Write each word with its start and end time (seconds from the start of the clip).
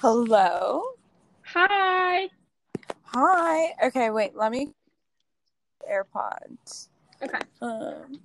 Hello. 0.00 0.82
Hi. 1.42 2.28
Hi. 3.02 3.74
Okay, 3.86 4.10
wait. 4.10 4.36
Let 4.36 4.52
me. 4.52 4.68
AirPods. 5.90 6.86
Okay. 7.20 7.40
Um. 7.60 8.20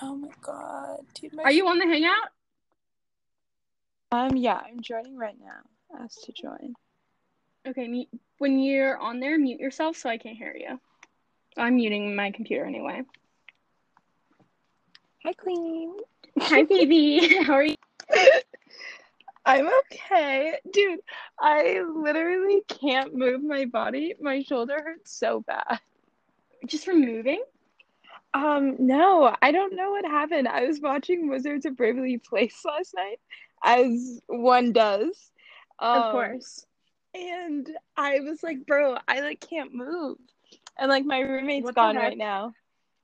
Oh 0.00 0.16
my 0.16 0.30
god, 0.40 1.00
dude. 1.12 1.34
My 1.34 1.42
Are 1.42 1.52
you 1.52 1.68
on 1.68 1.78
the 1.78 1.84
hangout? 1.84 2.30
Um. 4.10 4.38
Yeah, 4.38 4.58
I'm 4.66 4.80
joining 4.80 5.18
right 5.18 5.36
now. 5.38 6.00
Asked 6.02 6.24
to 6.24 6.32
join. 6.32 6.72
Okay. 7.68 8.06
When 8.38 8.58
you're 8.58 8.96
on 8.96 9.20
there, 9.20 9.38
mute 9.38 9.60
yourself 9.60 9.98
so 9.98 10.08
I 10.08 10.16
can't 10.16 10.38
hear 10.38 10.56
you. 10.58 10.80
I'm 11.58 11.76
muting 11.76 12.16
my 12.16 12.30
computer 12.30 12.64
anyway. 12.64 13.02
Hi, 15.24 15.34
Queen. 15.34 15.94
Hi, 16.38 16.62
baby. 16.62 17.36
How 17.42 17.52
are 17.52 17.64
you? 17.64 17.76
I'm 19.50 19.68
okay, 19.92 20.58
dude. 20.72 21.00
I 21.40 21.80
literally 21.80 22.62
can't 22.68 23.14
move 23.14 23.42
my 23.42 23.64
body. 23.64 24.14
My 24.20 24.42
shoulder 24.42 24.80
hurts 24.84 25.12
so 25.12 25.40
bad. 25.40 25.80
Just 26.66 26.84
from 26.84 27.00
moving? 27.00 27.42
Um, 28.32 28.76
no, 28.78 29.34
I 29.42 29.50
don't 29.50 29.74
know 29.74 29.90
what 29.90 30.04
happened. 30.04 30.46
I 30.46 30.66
was 30.66 30.80
watching 30.80 31.28
Wizards 31.28 31.66
of 31.66 31.78
Waverly 31.78 32.18
Place 32.18 32.62
last 32.64 32.94
night, 32.94 33.18
as 33.64 34.20
one 34.28 34.72
does. 34.72 35.32
of 35.80 36.04
Um, 36.06 36.12
course. 36.12 36.66
And 37.14 37.68
I 37.96 38.20
was 38.20 38.42
like, 38.44 38.66
bro, 38.66 38.98
I 39.08 39.20
like 39.20 39.40
can't 39.40 39.74
move. 39.74 40.18
And 40.78 40.88
like 40.88 41.04
my 41.04 41.20
roommate's 41.20 41.64
What 41.64 41.74
gone 41.74 41.96
right 41.96 42.16
now. 42.16 42.52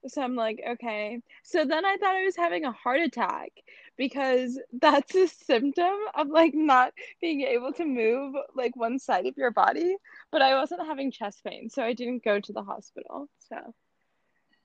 So 0.06 0.22
I'm 0.22 0.36
like, 0.36 0.62
okay. 0.64 1.20
So 1.42 1.64
then 1.64 1.84
I 1.84 1.96
thought 1.96 2.14
I 2.14 2.24
was 2.24 2.36
having 2.36 2.64
a 2.64 2.70
heart 2.70 3.00
attack 3.00 3.50
because 3.96 4.58
that's 4.80 5.14
a 5.14 5.28
symptom 5.28 5.94
of 6.14 6.28
like 6.28 6.54
not 6.54 6.92
being 7.20 7.42
able 7.42 7.72
to 7.74 7.84
move 7.84 8.34
like 8.54 8.76
one 8.76 8.98
side 8.98 9.26
of 9.26 9.36
your 9.36 9.50
body. 9.50 9.96
But 10.32 10.42
I 10.42 10.54
wasn't 10.54 10.86
having 10.86 11.10
chest 11.10 11.42
pain, 11.44 11.70
so 11.70 11.82
I 11.82 11.92
didn't 11.92 12.24
go 12.24 12.40
to 12.40 12.52
the 12.52 12.62
hospital. 12.62 13.28
So 13.48 13.56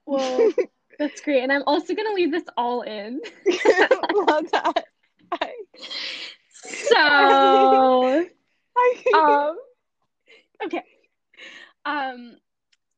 Well, 0.06 0.52
that's 0.98 1.20
great. 1.20 1.42
And 1.42 1.52
I'm 1.52 1.64
also 1.66 1.94
going 1.94 2.08
to 2.08 2.14
leave 2.14 2.32
this 2.32 2.44
all 2.56 2.82
in. 2.82 3.20
love 4.12 4.50
that. 4.50 4.84
I, 5.32 5.52
So, 6.64 8.26
um, 9.14 9.56
okay. 10.64 10.82
Um, 11.84 12.36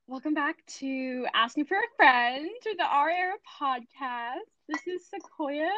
welcome 0.06 0.34
back 0.34 0.56
to 0.78 1.26
Asking 1.34 1.64
for 1.64 1.76
a 1.76 1.96
Friend, 1.96 2.46
to 2.62 2.74
the 2.76 2.84
Our 2.84 3.08
Era 3.08 3.34
podcast. 3.60 4.40
This 4.68 4.86
is 4.86 5.06
Sequoia. 5.08 5.70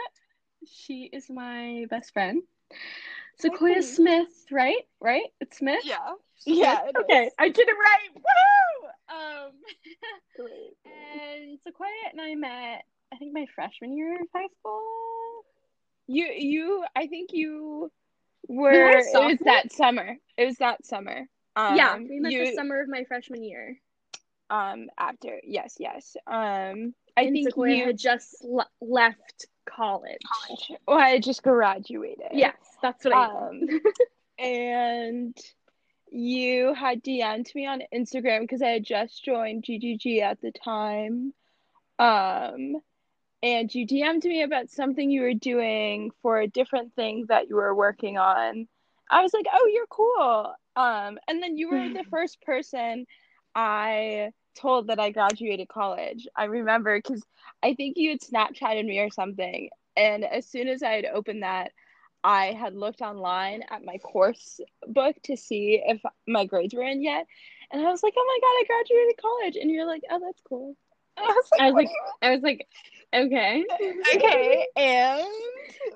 She 0.66 1.08
is 1.12 1.30
my 1.30 1.86
best 1.90 2.12
friend. 2.12 2.42
Sequoia 3.36 3.82
queen. 3.82 3.82
Smith, 3.82 4.46
right? 4.50 4.82
Right? 5.00 5.26
It's 5.40 5.58
Smith? 5.58 5.84
yeah. 5.84 6.14
Yeah. 6.44 6.86
it 6.88 6.96
Okay, 6.98 7.26
is. 7.26 7.32
I 7.38 7.48
did 7.48 7.68
it 7.68 7.76
right. 7.76 8.10
Woo! 8.14 8.88
Um, 9.16 9.52
Great. 10.36 10.76
and 10.84 11.58
Sequoia 11.62 11.88
and 12.12 12.20
I 12.20 12.34
met, 12.34 12.84
I 13.12 13.16
think, 13.16 13.32
my 13.34 13.46
freshman 13.54 13.96
year 13.96 14.14
of 14.20 14.28
high 14.34 14.48
school. 14.58 14.82
You 16.06 16.26
you 16.26 16.84
I 16.94 17.06
think 17.06 17.30
you 17.32 17.90
We 18.68 18.80
were 18.80 18.82
were 18.82 18.98
it 18.98 19.24
was 19.24 19.38
that 19.44 19.72
summer. 19.72 20.16
It 20.36 20.44
was 20.46 20.56
that 20.58 20.84
summer. 20.84 21.26
Um 21.56 21.76
yeah, 21.76 21.96
we 21.96 22.20
met 22.20 22.32
you 22.32 22.38
the 22.38 22.46
summer 22.46 22.80
of 22.80 22.88
my 22.88 23.04
freshman 23.04 23.42
year. 23.42 23.78
um 24.50 24.88
after. 24.98 25.40
Yes, 25.44 25.76
yes. 25.78 26.16
Um 26.26 26.94
I 27.16 27.22
and 27.22 27.32
think 27.32 27.48
Sequoia 27.48 27.74
you 27.74 27.86
had 27.86 27.98
just 27.98 28.44
le- 28.44 28.68
left 28.80 29.46
college. 29.64 30.20
well, 30.86 30.98
I 30.98 31.18
just 31.18 31.42
graduated. 31.42 32.28
Yes, 32.32 32.56
that's 32.82 33.04
what 33.04 33.14
I 33.14 33.50
mean. 33.50 33.70
Um 33.74 33.80
and 34.38 35.36
you 36.10 36.74
had 36.74 37.02
DM'd 37.02 37.50
me 37.54 37.66
on 37.66 37.82
Instagram 37.94 38.42
because 38.42 38.62
I 38.62 38.68
had 38.68 38.84
just 38.84 39.24
joined 39.24 39.64
GGG 39.64 40.22
at 40.22 40.40
the 40.40 40.52
time. 40.52 41.32
Um 41.98 42.76
and 43.42 43.72
you 43.74 43.86
DM'd 43.86 44.24
me 44.24 44.42
about 44.42 44.70
something 44.70 45.10
you 45.10 45.22
were 45.22 45.34
doing 45.34 46.10
for 46.22 46.40
a 46.40 46.48
different 46.48 46.94
thing 46.94 47.26
that 47.28 47.48
you 47.48 47.56
were 47.56 47.74
working 47.74 48.18
on. 48.18 48.66
I 49.10 49.22
was 49.22 49.32
like, 49.32 49.46
"Oh, 49.52 49.70
you're 49.72 49.86
cool." 49.86 50.54
Um, 50.74 51.18
and 51.28 51.42
then 51.42 51.56
you 51.56 51.70
were 51.70 51.88
the 51.88 52.04
first 52.10 52.40
person 52.42 53.06
I 53.54 54.32
told 54.56 54.88
that 54.88 55.00
I 55.00 55.10
graduated 55.10 55.68
college. 55.68 56.26
I 56.36 56.44
remember 56.44 56.98
because 56.98 57.22
I 57.62 57.74
think 57.74 57.96
you 57.96 58.10
had 58.10 58.20
Snapchatted 58.20 58.84
me 58.86 58.98
or 58.98 59.10
something, 59.10 59.70
and 59.96 60.24
as 60.24 60.46
soon 60.46 60.68
as 60.68 60.82
I 60.82 60.92
had 60.92 61.06
opened 61.06 61.42
that, 61.42 61.72
I 62.24 62.46
had 62.52 62.74
looked 62.74 63.02
online 63.02 63.62
at 63.70 63.84
my 63.84 63.98
course 63.98 64.60
book 64.86 65.16
to 65.24 65.36
see 65.36 65.82
if 65.84 66.00
my 66.26 66.44
grades 66.44 66.74
were 66.74 66.82
in 66.82 67.02
yet, 67.02 67.26
and 67.70 67.86
I 67.86 67.90
was 67.90 68.02
like, 68.02 68.14
"Oh 68.16 68.26
my 68.26 68.38
god, 68.40 68.60
I 68.60 68.64
graduated 68.66 69.20
college!" 69.20 69.56
And 69.56 69.70
you're 69.70 69.86
like, 69.86 70.02
"Oh, 70.10 70.20
that's 70.20 70.42
cool." 70.48 70.76
And 71.16 71.26
I 71.26 71.32
was 71.32 71.46
like, 71.52 71.60
I 71.60 71.70
was 71.70 71.74
like, 71.74 71.90
I 72.22 72.30
was 72.30 72.42
like, 72.42 72.66
okay. 73.14 73.64
okay, 74.14 74.66
and 74.76 75.26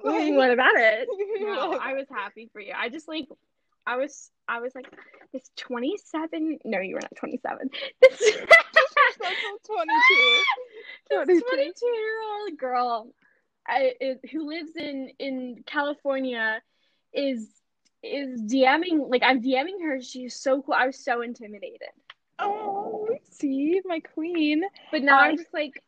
like, 0.05 0.35
what 0.35 0.51
about 0.51 0.75
it? 0.77 1.09
No, 1.41 1.79
I 1.81 1.95
was 1.95 2.07
happy 2.11 2.49
for 2.53 2.61
you. 2.61 2.73
I 2.77 2.89
just 2.89 3.09
like, 3.09 3.27
I 3.91 3.97
was, 3.97 4.31
I 4.47 4.61
was 4.61 4.73
like, 4.75 4.87
this 5.33 5.51
27. 5.57 6.59
No, 6.65 6.79
you 6.79 6.95
were 6.95 7.01
not 7.01 7.17
27. 7.17 7.71
This, 8.01 8.19
That's 8.21 8.23
22. 9.67 11.27
this 11.27 11.43
22. 11.43 11.57
22 11.57 11.87
year 11.87 12.23
old 12.23 12.59
girl, 12.59 13.09
I, 13.67 13.95
is, 14.01 14.19
who 14.31 14.49
lives 14.49 14.77
in 14.77 15.11
in 15.19 15.65
California, 15.67 16.63
is 17.13 17.49
is 18.03 18.41
DMing 18.43 19.11
like 19.11 19.23
I'm 19.25 19.43
DMing 19.43 19.83
her. 19.83 20.01
She's 20.01 20.37
so 20.37 20.63
cool. 20.63 20.75
I 20.75 20.87
was 20.87 21.05
so 21.05 21.23
intimidated. 21.23 21.91
Oh, 22.39 23.09
see, 23.31 23.81
my 23.85 24.01
queen. 24.01 24.63
But 24.93 25.03
now 25.03 25.19
I'm 25.19 25.37
just 25.37 25.53
like, 25.53 25.83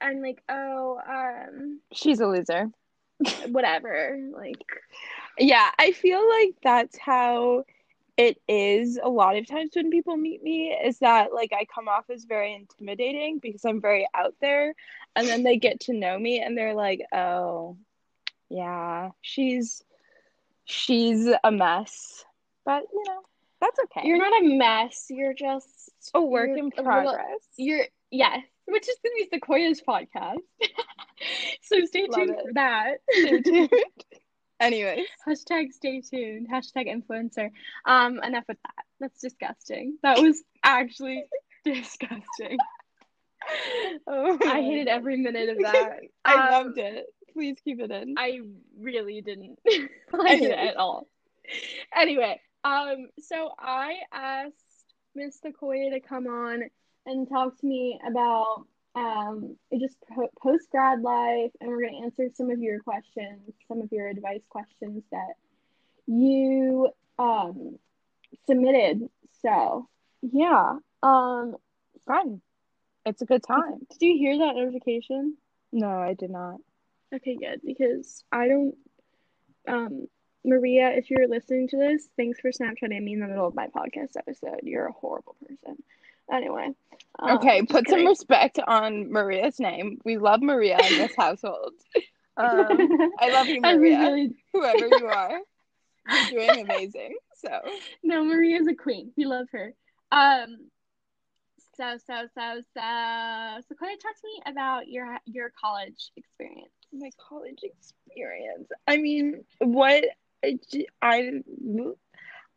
I'm 0.00 0.20
like, 0.20 0.42
oh, 0.48 1.00
um, 1.08 1.80
She's 1.92 2.20
a 2.20 2.26
loser. 2.26 2.68
whatever. 3.48 4.18
Like, 4.36 4.64
Yeah, 5.38 5.68
I 5.78 5.92
feel 5.92 6.26
like 6.28 6.54
that's 6.62 6.98
how 6.98 7.64
it 8.16 8.40
is 8.48 8.98
a 9.00 9.08
lot 9.08 9.36
of 9.36 9.46
times 9.46 9.70
when 9.74 9.90
people 9.90 10.16
meet 10.16 10.42
me 10.42 10.70
is 10.72 10.98
that 10.98 11.32
like 11.32 11.52
I 11.52 11.64
come 11.72 11.86
off 11.88 12.10
as 12.10 12.24
very 12.24 12.52
intimidating 12.52 13.38
because 13.38 13.64
I'm 13.64 13.80
very 13.80 14.08
out 14.12 14.34
there 14.40 14.74
and 15.14 15.28
then 15.28 15.44
they 15.44 15.56
get 15.56 15.80
to 15.82 15.92
know 15.92 16.18
me 16.18 16.40
and 16.40 16.58
they're 16.58 16.74
like, 16.74 17.00
"Oh, 17.12 17.76
yeah, 18.48 19.10
she's 19.20 19.82
she's 20.64 21.28
a 21.44 21.50
mess." 21.52 22.24
But, 22.64 22.82
you 22.92 23.02
know, 23.06 23.20
that's 23.60 23.78
okay. 23.84 24.06
you're 24.06 24.18
not 24.18 24.42
a 24.42 24.56
mess. 24.56 25.06
You're 25.08 25.32
just 25.34 25.90
a 26.12 26.20
work 26.20 26.50
in 26.50 26.58
a 26.58 26.62
little- 26.64 26.84
progress. 26.84 27.40
You're 27.56 27.86
yes, 28.10 28.40
which 28.66 28.88
is 28.88 28.96
be 29.02 29.28
Sequoia's 29.32 29.80
podcast. 29.80 30.38
so 31.62 31.84
stay 31.86 32.06
Love 32.08 32.14
tuned 32.26 32.30
it. 32.30 32.46
for 32.46 32.52
that. 32.54 32.98
Stay 33.10 33.40
tuned. 33.42 33.70
Anyways, 34.60 35.06
Hashtag 35.26 35.72
stay 35.72 36.00
tuned. 36.00 36.48
Hashtag 36.50 36.86
influencer. 36.88 37.50
Um, 37.84 38.22
enough 38.22 38.44
with 38.48 38.58
that. 38.62 38.84
That's 39.00 39.20
disgusting. 39.20 39.98
That 40.02 40.18
was 40.20 40.42
actually 40.64 41.24
disgusting. 41.64 42.58
oh 44.06 44.38
I 44.44 44.60
hated 44.62 44.88
every 44.88 45.16
minute 45.16 45.48
of 45.50 45.58
that. 45.62 46.00
I 46.24 46.34
Um, 46.34 46.50
loved 46.66 46.78
it. 46.78 47.06
Please 47.32 47.56
keep 47.64 47.80
it 47.80 47.90
in. 47.90 48.16
I 48.18 48.40
really 48.80 49.20
didn't 49.20 49.58
like 50.12 50.42
it 50.42 50.50
at 50.50 50.76
all. 50.76 51.06
Anyway, 51.96 52.40
um, 52.64 53.08
so 53.20 53.52
I 53.58 53.94
asked 54.12 54.54
Miss 55.14 55.40
Sequoia 55.40 55.90
to 55.90 56.00
come 56.00 56.26
on 56.26 56.64
and 57.06 57.28
talk 57.28 57.58
to 57.60 57.66
me 57.66 58.00
about 58.06 58.66
um 58.98 59.56
just 59.78 59.96
post 60.42 60.70
grad 60.70 61.02
life, 61.02 61.50
and 61.60 61.70
we're 61.70 61.82
gonna 61.84 62.04
answer 62.04 62.28
some 62.34 62.50
of 62.50 62.60
your 62.60 62.80
questions, 62.80 63.54
some 63.68 63.80
of 63.80 63.92
your 63.92 64.08
advice 64.08 64.42
questions 64.48 65.02
that 65.12 65.34
you 66.06 66.88
um 67.18 67.78
submitted. 68.46 69.08
So 69.42 69.88
yeah, 70.22 70.78
um, 71.02 71.56
Fun. 72.06 72.40
It's 73.04 73.22
a 73.22 73.26
good 73.26 73.42
time. 73.42 73.86
did 73.90 74.06
you 74.06 74.18
hear 74.18 74.38
that 74.38 74.56
notification? 74.56 75.36
No, 75.72 75.88
I 75.88 76.14
did 76.14 76.30
not. 76.30 76.56
Okay, 77.14 77.36
good 77.36 77.60
because 77.64 78.24
I 78.32 78.48
don't. 78.48 78.74
Um, 79.66 80.06
Maria, 80.44 80.90
if 80.90 81.10
you're 81.10 81.28
listening 81.28 81.68
to 81.68 81.76
this, 81.76 82.08
thanks 82.16 82.40
for 82.40 82.50
Snapchatting 82.50 83.02
me 83.02 83.14
in 83.14 83.20
the 83.20 83.26
middle 83.26 83.46
of 83.46 83.54
my 83.54 83.66
podcast 83.68 84.16
episode. 84.16 84.60
You're 84.62 84.86
a 84.86 84.92
horrible 84.92 85.36
person. 85.46 85.82
Anyway. 86.32 86.68
um, 87.18 87.36
Okay, 87.38 87.60
just 87.60 87.70
put 87.70 87.88
some 87.88 87.96
kidding. 87.98 88.06
respect 88.08 88.58
on 88.66 89.10
Maria's 89.10 89.58
name. 89.58 89.98
We 90.04 90.18
love 90.18 90.42
Maria 90.42 90.78
in 90.78 90.98
this 90.98 91.14
household. 91.18 91.72
Um, 92.36 93.12
I 93.18 93.30
love 93.32 93.46
you, 93.48 93.60
Maria. 93.62 93.98
really- 93.98 94.36
Whoever 94.52 94.86
you 94.86 95.06
are, 95.06 95.40
you're 96.30 96.46
doing 96.46 96.60
amazing. 96.64 97.16
So, 97.36 97.50
no, 98.02 98.24
Maria's 98.24 98.66
a 98.66 98.74
queen. 98.74 99.12
We 99.16 99.24
love 99.24 99.46
her. 99.52 99.74
Um. 100.12 100.68
So 101.76 101.96
so 102.08 102.26
so 102.34 102.60
so. 102.74 103.60
So, 103.68 103.74
Claire, 103.78 103.96
talk 104.02 104.16
to 104.16 104.24
me 104.24 104.42
about 104.52 104.88
your 104.88 105.16
your 105.26 105.52
college 105.60 106.10
experience. 106.16 106.72
my 106.92 107.10
college 107.18 107.60
experience. 107.62 108.68
I 108.88 108.96
mean, 108.96 109.44
what 109.60 110.04
I 110.44 110.58
I 111.02 111.30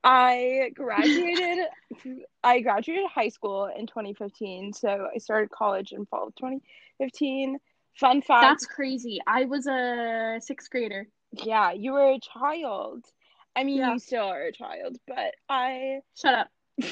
graduated 0.04 1.66
I 2.44 2.60
graduated 2.62 3.06
high 3.10 3.30
school 3.30 3.66
in 3.66 3.88
2015, 3.88 4.74
so 4.74 5.08
I 5.14 5.18
started 5.20 5.52
college 5.52 5.92
in 5.92 6.06
fall 6.06 6.28
of 6.28 6.36
2015. 6.36 7.58
Fun 7.96 8.22
fact. 8.22 8.42
That's 8.44 8.66
crazy. 8.66 9.20
I 9.28 9.46
was 9.46 9.68
a 9.68 10.40
sixth 10.40 10.70
grader. 10.72 11.08
Yeah, 11.34 11.72
you 11.72 11.94
were 11.94 12.12
a 12.12 12.20
child. 12.20 13.06
I 13.56 13.64
mean, 13.64 13.78
Yeah. 13.78 13.94
you 13.94 14.00
still 14.00 14.26
are 14.26 14.44
a 14.44 14.52
child, 14.52 14.98
but 15.08 15.36
I 15.50 16.00
Shut 16.16 16.34
up. 16.34 16.48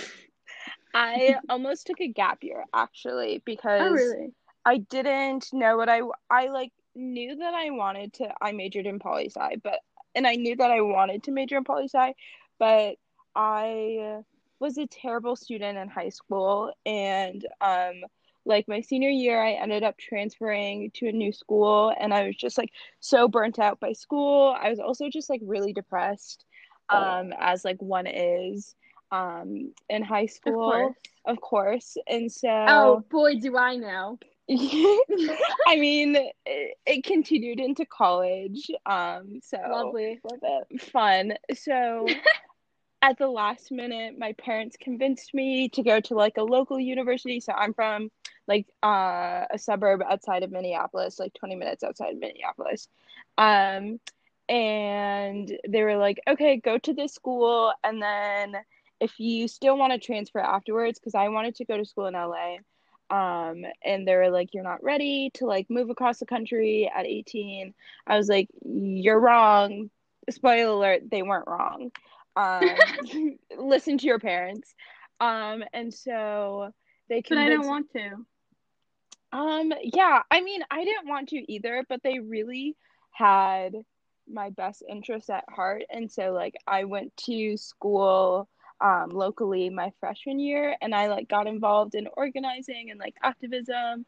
I 0.94 1.38
almost 1.50 1.88
took 1.88 2.01
a 2.01 2.07
gap 2.07 2.44
year 2.44 2.65
actually 2.73 3.38
oh, 3.38 3.41
because 3.45 3.81
Oh, 3.81 3.94
really? 3.94 4.33
I 4.65 4.77
didn't 4.77 5.53
know 5.53 5.77
what 5.77 5.89
I 5.89 6.01
I 6.29 6.47
like 6.47 6.71
knew 6.95 7.35
that 7.38 7.53
I 7.53 7.69
wanted 7.69 8.13
to 8.13 8.29
I 8.41 8.51
majored 8.51 8.85
in 8.85 9.00
poli 9.00 9.29
sci, 9.29 9.55
but 9.63 9.79
and 10.15 10.27
I 10.27 10.35
knew 10.35 10.55
that 10.55 10.71
I 10.71 10.81
wanted 10.81 11.23
to 11.23 11.31
major 11.31 11.57
in 11.57 11.63
poli 11.63 11.85
sci, 11.88 12.13
but 12.59 12.95
I 13.35 14.21
was 14.59 14.77
a 14.77 14.88
terrible 14.88 15.35
student 15.35 15.77
in 15.77 15.88
high 15.89 16.09
school 16.09 16.73
and 16.85 17.45
um 17.61 18.01
like 18.45 18.67
my 18.67 18.81
senior 18.81 19.09
year 19.09 19.41
I 19.41 19.53
ended 19.53 19.83
up 19.83 19.97
transferring 19.97 20.91
to 20.95 21.07
a 21.07 21.11
new 21.11 21.31
school 21.31 21.94
and 22.00 22.13
I 22.13 22.25
was 22.27 22.35
just 22.35 22.57
like 22.57 22.71
so 23.00 23.27
burnt 23.27 23.59
out 23.59 23.79
by 23.79 23.94
school. 23.94 24.56
I 24.59 24.69
was 24.69 24.79
also 24.79 25.09
just 25.09 25.29
like 25.29 25.41
really 25.44 25.73
depressed 25.73 26.45
um 26.89 27.33
as 27.39 27.63
like 27.63 27.81
one 27.81 28.07
is 28.07 28.75
um 29.12 29.73
in 29.89 30.03
high 30.03 30.25
school 30.25 30.63
Of 30.63 30.81
course. 30.81 30.97
of 31.25 31.41
course 31.41 31.97
and 32.07 32.31
so 32.31 32.47
Oh 32.67 33.03
boy, 33.09 33.35
do 33.35 33.57
I 33.57 33.75
know. 33.75 34.19
I 34.50 35.75
mean, 35.77 36.15
it, 36.45 36.77
it 36.85 37.03
continued 37.03 37.59
into 37.59 37.85
college. 37.85 38.71
Um, 38.85 39.39
so 39.44 39.57
Lovely. 39.69 40.19
love 40.23 40.39
it. 40.71 40.81
Fun. 40.81 41.33
So 41.53 42.07
at 43.01 43.18
the 43.18 43.28
last 43.28 43.72
minute, 43.72 44.18
my 44.18 44.34
parents 44.34 44.75
convinced 44.80 45.34
me 45.34 45.69
to 45.69 45.84
go 45.84 46.00
to 46.01 46.16
like 46.16 46.38
a 46.38 46.44
local 46.44 46.80
university. 46.80 47.40
So 47.40 47.54
I'm 47.54 47.74
from 47.74 48.10
like 48.48 48.68
uh, 48.84 49.46
a 49.51 49.57
suburb 49.57 50.01
outside 50.01 50.44
of 50.44 50.51
Minneapolis, 50.51 51.19
like 51.19 51.34
20 51.34 51.56
minutes 51.56 51.84
outside 51.84 52.13
of 52.13 52.19
Minneapolis. 52.19 52.88
Um, 53.38 54.00
and 54.50 55.51
they 55.68 55.84
were 55.84 55.98
like, 55.98 56.19
okay, 56.28 56.57
go 56.57 56.78
to 56.80 56.94
this 56.94 57.13
school, 57.13 57.72
and 57.84 58.01
then 58.01 58.56
if 59.00 59.19
you 59.19 59.48
still 59.48 59.78
want 59.78 59.94
to 59.94 60.00
transfer 60.00 60.40
afterwards, 60.40 61.00
because 61.00 61.13
I 61.16 61.30
wanted 61.30 61.56
to 61.56 61.66
go 61.66 61.78
to 61.78 61.86
school 61.86 62.07
in 62.07 62.16
LA 62.16 62.57
um 63.12 63.66
and 63.84 64.07
they 64.07 64.16
were 64.16 64.30
like 64.30 64.54
you're 64.54 64.63
not 64.63 64.84
ready 64.84 65.31
to 65.34 65.46
like 65.46 65.68
move 65.69 65.90
across 65.90 66.19
the 66.19 66.25
country 66.25 66.92
at 66.96 67.07
18 67.07 67.74
i 68.06 68.18
was 68.18 68.28
like 68.28 68.48
you're 68.63 69.19
wrong 69.19 69.90
spoiler 70.30 70.72
alert 70.74 71.01
they 71.10 71.24
weren't 71.24 71.48
wrong 71.48 71.92
um 72.39 73.38
listen 73.57 73.97
to 74.00 74.07
your 74.07 74.19
parents. 74.19 74.75
Um 75.19 75.63
and 75.74 75.94
so 75.94 76.74
they 77.09 77.21
But 77.30 77.38
I 77.38 77.50
don't 77.50 77.68
want 77.68 77.91
to. 77.94 78.25
um 79.31 79.74
yeah 79.83 80.21
i 80.31 80.41
mean 80.41 80.62
i 80.71 80.83
didn't 80.83 81.07
want 81.07 81.30
to 81.30 81.51
either 81.51 81.83
but 81.89 82.01
they 82.03 82.19
really 82.19 82.75
had 83.12 83.74
my 84.31 84.50
best 84.51 84.83
interests 84.88 85.30
at 85.30 85.44
heart. 85.50 85.83
And 85.89 86.12
so 86.12 86.31
like 86.31 86.56
i 86.68 86.86
went 86.86 87.15
to 87.25 87.57
school 87.57 88.47
um 88.81 89.09
locally 89.09 89.69
my 89.69 89.91
freshman 90.00 90.39
year 90.39 90.75
and 90.81 90.95
i 90.95 91.07
like 91.07 91.27
got 91.27 91.47
involved 91.47 91.95
in 91.95 92.07
organizing 92.15 92.91
and 92.91 93.00
like 93.00 93.15
activism. 93.24 94.06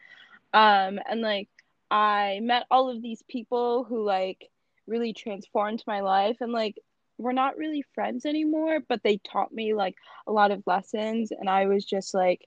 Um 0.54 1.00
and 1.10 1.22
like 1.22 1.50
i 1.92 2.40
met 2.42 2.66
all 2.72 2.90
of 2.90 3.02
these 3.02 3.24
people 3.30 3.84
who 3.84 4.04
like 4.04 4.50
really 4.88 5.14
transformed 5.14 5.84
my 5.88 6.02
life. 6.02 6.38
And 6.42 6.52
like 6.52 6.78
we're 7.22 7.32
not 7.32 7.58
really 7.58 7.84
friends 7.94 8.26
anymore 8.26 8.80
but 8.88 9.02
they 9.04 9.18
taught 9.18 9.52
me 9.54 9.74
like 9.74 9.96
a 10.28 10.32
lot 10.32 10.52
of 10.52 10.64
lessons 10.66 11.32
and 11.32 11.50
i 11.50 11.66
was 11.66 11.86
just 11.86 12.14
like 12.14 12.46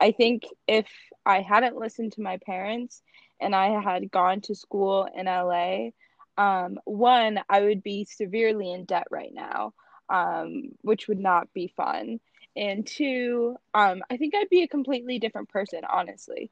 i 0.00 0.10
think 0.10 0.44
if 0.66 0.86
i 1.26 1.40
hadn't 1.40 1.76
listened 1.76 2.12
to 2.12 2.22
my 2.22 2.38
parents 2.44 3.02
and 3.40 3.54
i 3.54 3.80
had 3.80 4.10
gone 4.10 4.40
to 4.40 4.54
school 4.54 5.08
in 5.14 5.26
la 5.26 5.88
um 6.36 6.78
one 6.84 7.40
i 7.48 7.60
would 7.60 7.82
be 7.82 8.04
severely 8.04 8.72
in 8.72 8.84
debt 8.84 9.06
right 9.10 9.32
now 9.34 9.72
um, 10.08 10.70
which 10.82 11.08
would 11.08 11.18
not 11.18 11.52
be 11.52 11.72
fun. 11.76 12.20
And 12.56 12.86
two, 12.86 13.56
um, 13.74 14.02
I 14.10 14.16
think 14.16 14.34
I'd 14.34 14.48
be 14.48 14.62
a 14.62 14.68
completely 14.68 15.18
different 15.18 15.48
person, 15.48 15.80
honestly. 15.88 16.50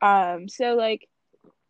Um, 0.00 0.48
so 0.48 0.74
like, 0.74 1.08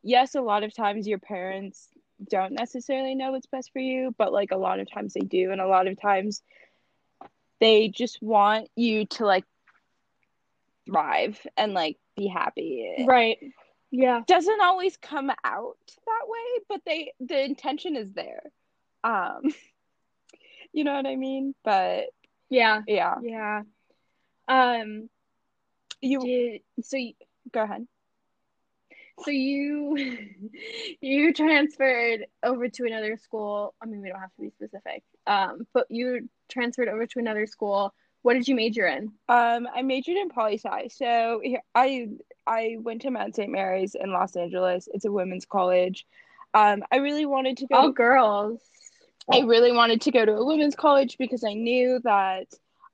yes, 0.02 0.34
a 0.34 0.42
lot 0.42 0.64
of 0.64 0.74
times 0.74 1.08
your 1.08 1.18
parents 1.18 1.88
don't 2.28 2.52
necessarily 2.52 3.14
know 3.14 3.32
what's 3.32 3.46
best 3.46 3.72
for 3.72 3.78
you, 3.78 4.14
but 4.18 4.32
like 4.32 4.50
a 4.50 4.56
lot 4.56 4.80
of 4.80 4.90
times 4.90 5.14
they 5.14 5.20
do, 5.20 5.50
and 5.52 5.60
a 5.60 5.66
lot 5.68 5.86
of 5.86 6.00
times 6.00 6.42
they 7.60 7.88
just 7.88 8.22
want 8.22 8.68
you 8.76 9.06
to 9.06 9.24
like 9.26 9.44
thrive 10.86 11.38
and 11.56 11.74
like 11.74 11.96
be 12.16 12.26
happy. 12.26 13.04
Right. 13.06 13.38
Yeah. 13.90 14.22
Doesn't 14.26 14.60
always 14.60 14.96
come 14.96 15.30
out 15.44 15.76
that 16.06 16.26
way, 16.26 16.64
but 16.68 16.80
they 16.84 17.12
the 17.20 17.44
intention 17.44 17.96
is 17.96 18.12
there. 18.12 18.42
Um, 19.04 19.42
you 20.72 20.84
know 20.84 20.94
what 20.94 21.06
I 21.06 21.16
mean? 21.16 21.54
But 21.64 22.06
Yeah. 22.50 22.82
yeah, 22.86 23.14
Yeah. 23.22 23.62
Um. 24.48 25.08
you 26.00 26.20
Did 26.20 26.62
so? 26.84 26.96
You, 26.96 27.14
go 27.52 27.62
ahead. 27.62 27.86
So 29.24 29.30
you 29.30 29.96
you 31.00 31.32
transferred 31.32 32.26
over 32.42 32.68
to 32.68 32.84
another 32.84 33.16
school. 33.16 33.74
I 33.82 33.86
mean, 33.86 34.00
we 34.00 34.08
don't 34.08 34.20
have 34.20 34.34
to 34.34 34.42
be 34.42 34.50
specific. 34.50 35.02
Um, 35.26 35.66
but 35.74 35.86
you 35.90 36.28
transferred 36.48 36.88
over 36.88 37.06
to 37.06 37.18
another 37.18 37.46
school. 37.46 37.92
What 38.22 38.34
did 38.34 38.48
you 38.48 38.54
major 38.54 38.86
in? 38.86 39.12
Um, 39.28 39.68
I 39.72 39.82
majored 39.82 40.16
in 40.16 40.28
poli 40.28 40.58
sci. 40.58 40.88
So 40.88 41.42
I 41.74 42.08
I 42.46 42.76
went 42.80 43.02
to 43.02 43.10
Mount 43.10 43.36
St. 43.36 43.50
Mary's 43.50 43.94
in 43.94 44.12
Los 44.12 44.36
Angeles. 44.36 44.88
It's 44.92 45.04
a 45.04 45.12
women's 45.12 45.44
college. 45.46 46.06
Um, 46.54 46.82
I 46.90 46.96
really 46.96 47.26
wanted 47.26 47.58
to 47.58 47.66
go. 47.66 47.76
All 47.76 47.86
to, 47.88 47.92
girls. 47.92 48.60
I 49.30 49.40
really 49.40 49.72
wanted 49.72 50.00
to 50.02 50.10
go 50.10 50.24
to 50.24 50.32
a 50.32 50.44
women's 50.44 50.74
college 50.74 51.16
because 51.18 51.44
I 51.44 51.52
knew 51.52 52.00
that, 52.04 52.46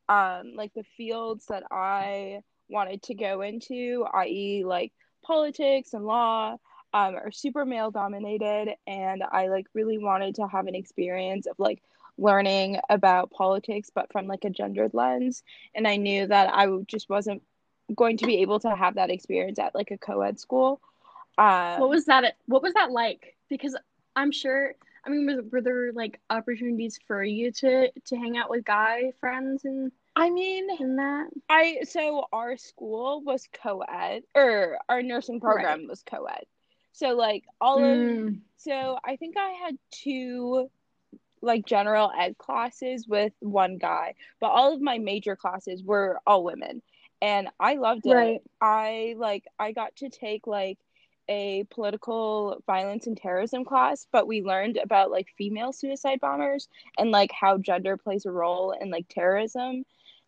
um, 0.08 0.54
like 0.56 0.74
the 0.74 0.84
fields 0.96 1.46
that 1.46 1.62
I 1.70 2.40
wanted 2.68 3.02
to 3.04 3.14
go 3.14 3.42
into, 3.42 4.04
i.e., 4.12 4.64
like 4.66 4.92
politics 5.24 5.94
and 5.94 6.04
law, 6.06 6.56
um, 6.94 7.16
are 7.16 7.32
super 7.32 7.64
male 7.64 7.90
dominated, 7.90 8.74
and 8.86 9.22
I 9.32 9.48
like 9.48 9.66
really 9.74 9.98
wanted 9.98 10.36
to 10.36 10.46
have 10.48 10.66
an 10.68 10.76
experience 10.76 11.46
of 11.46 11.58
like 11.58 11.82
learning 12.18 12.78
about 12.88 13.32
politics, 13.32 13.90
but 13.94 14.12
from 14.12 14.26
like 14.28 14.44
a 14.44 14.50
gendered 14.50 14.94
lens. 14.94 15.42
And 15.74 15.88
I 15.88 15.96
knew 15.96 16.26
that 16.28 16.54
i 16.54 16.66
just 16.86 17.08
wasn't 17.10 17.42
going 17.96 18.16
to 18.18 18.26
be 18.26 18.38
able 18.38 18.60
to 18.60 18.74
have 18.74 18.94
that 18.94 19.10
experience 19.10 19.58
at 19.58 19.74
like 19.74 19.90
a 19.90 19.98
co-ed 19.98 20.38
school. 20.38 20.80
Um, 21.38 21.80
What 21.80 21.90
was 21.90 22.06
that? 22.06 22.36
What 22.46 22.62
was 22.62 22.74
that 22.74 22.90
like? 22.92 23.36
Because 23.48 23.76
I'm 24.16 24.32
sure. 24.32 24.74
I 25.06 25.10
mean, 25.10 25.26
were, 25.26 25.42
were 25.52 25.60
there 25.60 25.92
like 25.92 26.20
opportunities 26.30 26.98
for 27.06 27.22
you 27.22 27.52
to 27.52 27.90
to 27.90 28.16
hang 28.16 28.36
out 28.36 28.50
with 28.50 28.64
guy 28.64 29.12
friends 29.20 29.64
and 29.64 29.92
I 30.16 30.30
mean, 30.30 30.68
that? 30.96 31.28
I 31.48 31.80
so 31.84 32.26
our 32.32 32.56
school 32.56 33.22
was 33.22 33.48
co-ed 33.52 34.22
or 34.34 34.78
our 34.88 35.02
nursing 35.02 35.40
program 35.40 35.86
was 35.88 36.02
co-ed. 36.02 36.44
So 36.92 37.14
like 37.14 37.44
all 37.60 37.84
of 37.84 38.00
Mm, 38.00 38.40
so 38.56 38.98
I 39.04 39.16
think 39.16 39.36
I 39.36 39.50
had 39.50 39.76
two 39.90 40.70
like 41.42 41.66
general 41.66 42.10
ed 42.18 42.38
classes 42.38 43.06
with 43.08 43.32
one 43.40 43.78
guy, 43.78 44.14
but 44.40 44.48
all 44.48 44.72
of 44.72 44.80
my 44.80 44.98
major 44.98 45.36
classes 45.36 45.82
were 45.82 46.18
all 46.26 46.44
women. 46.44 46.82
And 47.20 47.48
I 47.60 47.74
loved 47.74 48.06
it. 48.06 48.14
right. 48.14 48.40
I 48.60 49.14
like 49.18 49.44
I 49.58 49.72
got 49.72 49.96
to 49.96 50.08
take 50.08 50.46
like 50.46 50.78
a 51.28 51.64
political 51.70 52.62
violence 52.66 53.06
and 53.06 53.16
terrorism 53.16 53.64
class, 53.64 54.06
but 54.12 54.26
we 54.26 54.42
learned 54.42 54.78
about 54.82 55.10
like 55.10 55.28
female 55.38 55.72
suicide 55.72 56.20
bombers 56.20 56.68
and 56.98 57.10
like 57.10 57.32
how 57.32 57.58
gender 57.58 57.96
plays 57.96 58.26
a 58.26 58.30
role 58.30 58.72
in 58.72 58.90
like 58.90 59.08
terrorism. 59.08 59.84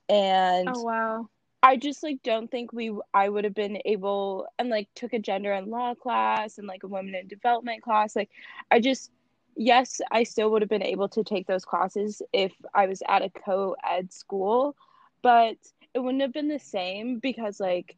And 0.09 0.77
Oh 0.77 0.81
wow. 0.83 1.29
I 1.63 1.77
just 1.77 2.03
like 2.03 2.23
don't 2.23 2.51
think 2.51 2.73
we 2.73 2.93
I 3.15 3.29
would 3.29 3.45
have 3.45 3.55
been 3.55 3.79
able 3.85 4.47
and 4.59 4.69
like 4.69 4.89
took 4.95 5.13
a 5.13 5.19
gender 5.19 5.53
and 5.53 5.69
law 5.69 5.95
class 5.95 6.59
and 6.59 6.67
like 6.67 6.85
a 6.85 6.89
women 6.89 7.15
in 7.15 7.27
development 7.29 7.83
class. 7.83 8.15
Like 8.17 8.31
I 8.71 8.81
just 8.81 9.11
yes, 9.57 10.01
I 10.11 10.23
still 10.25 10.51
would 10.51 10.63
have 10.63 10.69
been 10.69 10.83
able 10.83 11.09
to 11.11 11.25
take 11.25 11.47
those 11.47 11.65
classes 11.65 12.23
if 12.33 12.53
I 12.75 12.87
was 12.87 13.03
at 13.09 13.23
a 13.23 13.31
co-ed 13.31 14.13
school, 14.13 14.77
but 15.23 15.57
it 15.95 16.01
wouldn't 16.01 16.23
have 16.23 16.33
been 16.33 16.49
the 16.49 16.59
same 16.59 17.19
because 17.19 17.61
like 17.61 17.97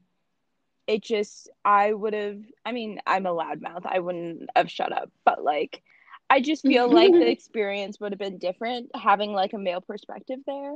it 0.87 1.03
just 1.03 1.51
I 1.65 1.93
would 1.93 2.15
have 2.15 2.41
I 2.65 2.73
mean, 2.73 3.01
I'm 3.07 3.27
a 3.27 3.31
loudmouth. 3.35 3.87
I 3.87 4.01
wouldn't 4.01 4.49
have 4.57 4.71
shut 4.71 4.93
up, 4.93 5.11
but 5.25 5.43
like 5.45 5.83
I 6.31 6.41
just 6.41 6.67
feel 6.67 6.93
like 6.93 7.19
the 7.19 7.29
experience 7.31 8.01
would 8.01 8.13
have 8.13 8.19
been 8.19 8.39
different 8.39 8.91
having 8.95 9.33
like 9.33 9.53
a 9.53 9.59
male 9.59 9.81
perspective 9.81 10.41
there. 10.47 10.75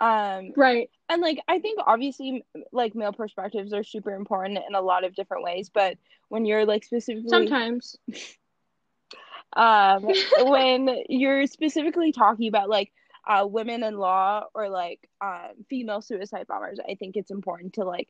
Um 0.00 0.52
Right. 0.56 0.90
and 1.08 1.22
like 1.22 1.40
I 1.48 1.58
think 1.58 1.80
obviously 1.86 2.44
like 2.72 2.94
male 2.94 3.12
perspectives 3.12 3.72
are 3.72 3.84
super 3.84 4.14
important 4.14 4.58
in 4.68 4.74
a 4.74 4.80
lot 4.80 5.04
of 5.04 5.14
different 5.14 5.44
ways, 5.44 5.70
but 5.72 5.96
when 6.28 6.44
you're 6.44 6.66
like 6.66 6.84
specifically 6.84 7.30
Sometimes. 7.30 7.96
um, 9.56 10.06
when 10.42 11.02
you're 11.08 11.46
specifically 11.46 12.12
talking 12.12 12.48
about 12.48 12.68
like 12.68 12.92
uh, 13.26 13.46
women 13.46 13.82
in 13.82 13.96
law 13.96 14.44
or 14.54 14.68
like 14.68 15.08
um, 15.20 15.64
female 15.68 16.00
suicide 16.00 16.46
bombers, 16.46 16.78
I 16.78 16.94
think 16.94 17.16
it's 17.16 17.30
important 17.30 17.74
to 17.74 17.84
like 17.84 18.08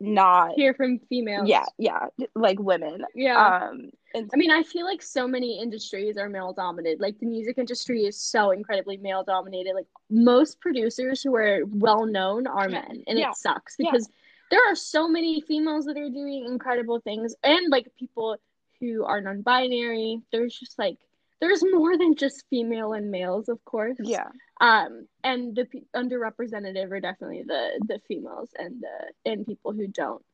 not 0.00 0.52
hear 0.54 0.74
from 0.74 1.00
females. 1.08 1.48
Yeah, 1.48 1.64
yeah, 1.76 2.06
like 2.34 2.58
women. 2.58 3.04
Yeah. 3.14 3.68
Um, 3.70 3.90
and 4.14 4.30
I 4.32 4.36
mean, 4.36 4.50
I 4.50 4.62
feel 4.62 4.84
like 4.86 5.02
so 5.02 5.28
many 5.28 5.60
industries 5.60 6.16
are 6.16 6.28
male 6.28 6.52
dominated. 6.52 7.00
Like 7.00 7.18
the 7.18 7.26
music 7.26 7.58
industry 7.58 8.04
is 8.04 8.16
so 8.20 8.50
incredibly 8.52 8.96
male 8.96 9.22
dominated. 9.24 9.74
Like 9.74 9.86
most 10.10 10.60
producers 10.60 11.22
who 11.22 11.34
are 11.36 11.60
well 11.66 12.06
known 12.06 12.46
are 12.46 12.68
men, 12.68 13.02
and 13.06 13.18
Yeah. 13.18 13.30
it 13.30 13.36
sucks 13.36 13.76
Yeah. 13.78 13.90
because 13.90 14.08
there 14.50 14.60
are 14.70 14.74
so 14.74 15.08
many 15.08 15.40
females 15.42 15.84
that 15.86 15.98
are 15.98 16.08
doing 16.08 16.44
incredible 16.46 17.00
things, 17.00 17.34
and 17.42 17.70
like 17.70 17.94
people 17.98 18.36
who 18.80 19.04
are 19.04 19.20
non-binary. 19.20 20.22
There's 20.32 20.58
just 20.58 20.78
like 20.78 20.98
there's 21.40 21.62
more 21.72 21.96
than 21.96 22.16
just 22.16 22.44
female 22.50 22.94
and 22.94 23.10
males, 23.12 23.48
of 23.48 23.64
course. 23.64 23.96
yeah, 24.00 24.28
Um, 24.60 25.06
and 25.22 25.54
the 25.54 25.66
pe- 25.66 25.84
underrepresented 25.94 26.76
are 26.90 26.98
definitely 27.00 27.42
the 27.44 27.78
the 27.86 28.00
females 28.08 28.50
and 28.58 28.82
the 28.82 29.30
and 29.30 29.46
people 29.46 29.72
who 29.72 29.86
don't, 29.86 30.24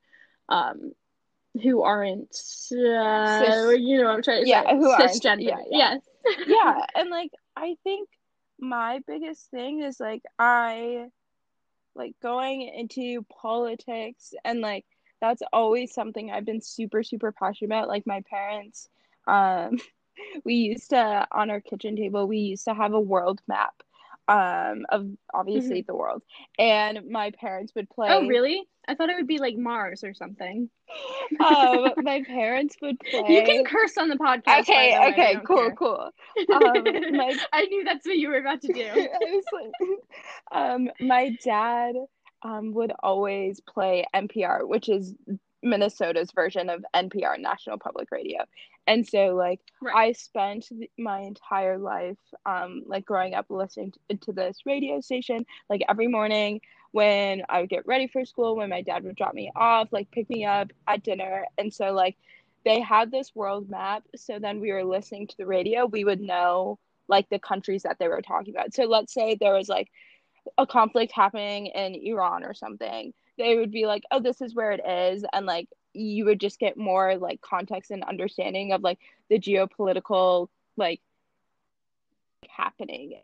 um, 0.48 0.92
who 1.62 1.82
aren't, 1.82 2.30
uh, 2.73 3.38
Cis- 3.38 3.80
you 3.80 3.99
know, 3.99 4.04
what 4.04 4.14
I'm 4.16 4.23
trying 4.23 4.42
to 4.42 4.46
Yeah, 4.49 4.62
say 4.62 4.76
who 4.76 4.88
cisgender. 4.88 5.42
yeah, 5.42 5.58
yeah. 5.70 5.94
Yes. 5.94 6.02
yeah, 6.46 6.87
and 6.94 7.11
like 7.11 7.30
I 7.56 7.76
think 7.84 8.08
my 8.58 9.00
biggest 9.06 9.50
thing 9.50 9.82
is 9.82 10.00
like 10.00 10.23
I 10.38 11.06
like 11.94 12.14
going 12.23 12.62
into 12.62 13.25
politics 13.40 14.34
and 14.44 14.61
like 14.61 14.84
that's 15.20 15.42
always 15.52 15.94
something 15.94 16.30
I've 16.30 16.44
been 16.44 16.61
super 16.61 17.02
super 17.02 17.32
passionate 17.32 17.66
about. 17.68 17.88
Like 17.88 18.06
my 18.06 18.23
parents, 18.28 18.88
um, 19.26 19.78
we 20.44 20.54
used 20.54 20.90
to 20.90 21.26
on 21.30 21.50
our 21.50 21.61
kitchen 21.61 21.96
table 21.96 22.26
we 22.26 22.38
used 22.38 22.64
to 22.64 22.75
have 22.75 22.92
a 22.94 23.00
world 23.00 23.40
map, 23.46 23.75
um, 24.28 24.86
of 24.88 25.06
obviously 25.32 25.82
the 25.82 25.94
world, 25.94 26.22
and 26.58 27.10
my 27.10 27.30
parents 27.30 27.72
would 27.74 27.88
play. 27.90 28.08
Oh, 28.10 28.26
really? 28.26 28.62
I 28.86 28.94
thought 28.94 29.08
it 29.08 29.16
would 29.16 29.26
be 29.26 29.38
like 29.38 29.56
Mars 29.56 30.04
or 30.04 30.14
something. 30.14 30.68
um, 31.44 31.92
my 32.02 32.22
parents 32.26 32.76
would 32.82 32.98
play. 33.00 33.24
You 33.28 33.42
can 33.44 33.64
curse 33.64 33.96
on 33.96 34.08
the 34.08 34.16
podcast. 34.16 34.60
Okay, 34.60 34.92
the 34.92 35.12
okay, 35.12 35.36
cool, 35.46 35.56
care. 35.56 35.74
cool. 35.74 36.10
Um, 36.52 36.84
my 37.16 37.36
I 37.52 37.64
knew 37.64 37.84
that's 37.84 38.06
what 38.06 38.16
you 38.16 38.28
were 38.28 38.38
about 38.38 38.60
to 38.62 38.72
do. 38.72 39.08
Like, 39.52 39.88
um, 40.52 40.90
my 41.00 41.36
dad 41.44 41.94
um, 42.42 42.72
would 42.72 42.92
always 43.02 43.60
play 43.60 44.04
MPR, 44.14 44.66
which 44.66 44.88
is 44.88 45.14
Minnesota's 45.62 46.30
version 46.32 46.68
of 46.68 46.84
NPR, 46.94 47.40
National 47.40 47.78
Public 47.78 48.10
Radio. 48.10 48.44
And 48.86 49.06
so, 49.06 49.34
like, 49.34 49.60
Right. 49.80 50.08
I 50.08 50.12
spent 50.12 50.66
my 50.98 51.20
entire 51.20 51.78
life, 51.78 52.18
um, 52.46 52.82
like, 52.86 53.04
growing 53.04 53.34
up 53.34 53.46
listening 53.50 53.92
to, 54.10 54.16
to 54.16 54.32
this 54.32 54.58
radio 54.66 55.00
station, 55.00 55.44
like, 55.68 55.82
every 55.88 56.06
morning 56.08 56.60
when 56.92 57.42
I 57.48 57.60
would 57.60 57.70
get 57.70 57.86
ready 57.86 58.06
for 58.06 58.24
school, 58.24 58.56
when 58.56 58.70
my 58.70 58.82
dad 58.82 59.04
would 59.04 59.16
drop 59.16 59.34
me 59.34 59.50
off, 59.56 59.88
like, 59.92 60.10
pick 60.10 60.28
me 60.30 60.44
up 60.44 60.70
at 60.86 61.02
dinner. 61.02 61.46
And 61.58 61.72
so, 61.72 61.92
like, 61.92 62.16
they 62.64 62.80
had 62.80 63.10
this 63.10 63.34
world 63.34 63.68
map. 63.68 64.04
So 64.16 64.38
then 64.38 64.60
we 64.60 64.72
were 64.72 64.84
listening 64.84 65.26
to 65.28 65.36
the 65.36 65.46
radio, 65.46 65.86
we 65.86 66.04
would 66.04 66.20
know 66.20 66.78
like 67.08 67.28
the 67.28 67.38
countries 67.38 67.82
that 67.82 67.98
they 67.98 68.08
were 68.08 68.22
talking 68.22 68.54
about. 68.54 68.72
So 68.74 68.84
let's 68.84 69.12
say 69.12 69.34
there 69.38 69.54
was 69.54 69.68
like 69.68 69.90
a 70.58 70.66
conflict 70.66 71.12
happening 71.12 71.66
in 71.66 71.94
Iran 71.94 72.44
or 72.44 72.54
something. 72.54 73.12
They 73.38 73.56
would 73.56 73.70
be 73.70 73.86
like, 73.86 74.02
"Oh, 74.10 74.20
this 74.20 74.40
is 74.40 74.54
where 74.54 74.72
it 74.72 74.86
is." 74.86 75.24
And 75.32 75.46
like 75.46 75.68
you 75.94 76.24
would 76.26 76.40
just 76.40 76.58
get 76.58 76.76
more 76.76 77.16
like 77.16 77.40
context 77.40 77.90
and 77.90 78.04
understanding 78.04 78.72
of 78.72 78.82
like 78.82 78.98
the 79.28 79.38
geopolitical 79.38 80.48
like 80.76 81.00
happening. 82.48 83.20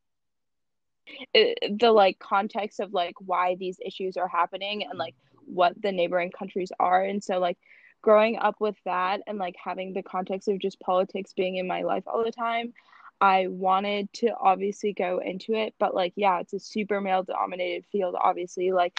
The 1.35 1.91
like 1.91 2.19
context 2.19 2.81
of 2.81 2.93
like 2.93 3.15
why 3.19 3.57
these 3.57 3.79
issues 3.85 4.17
are 4.17 4.29
happening 4.29 4.85
and 4.85 4.99
like 4.99 5.15
what 5.47 5.81
the 5.81 5.93
neighboring 5.93 6.31
countries 6.31 6.71
are. 6.79 7.03
And 7.03 7.23
so 7.23 7.39
like 7.39 7.59
growing 8.03 8.39
up 8.39 8.61
with 8.61 8.77
that 8.85 9.21
and 9.27 9.37
like 9.37 9.57
having 9.62 9.93
the 9.93 10.03
context 10.03 10.49
of 10.49 10.59
just 10.59 10.81
politics 10.81 11.33
being 11.35 11.57
in 11.57 11.67
my 11.67 11.83
life 11.83 12.05
all 12.07 12.25
the 12.25 12.33
time 12.33 12.73
I 13.21 13.49
wanted 13.49 14.12
to 14.15 14.35
obviously 14.41 14.95
go 14.95 15.19
into 15.19 15.53
it, 15.53 15.75
but 15.79 15.95
like, 15.95 16.15
yeah, 16.17 16.41
it's 16.41 16.55
a 16.55 16.59
super 16.59 17.00
male 17.00 17.23
dominated 17.23 17.85
field, 17.93 18.17
obviously. 18.19 18.73
Like, 18.73 18.99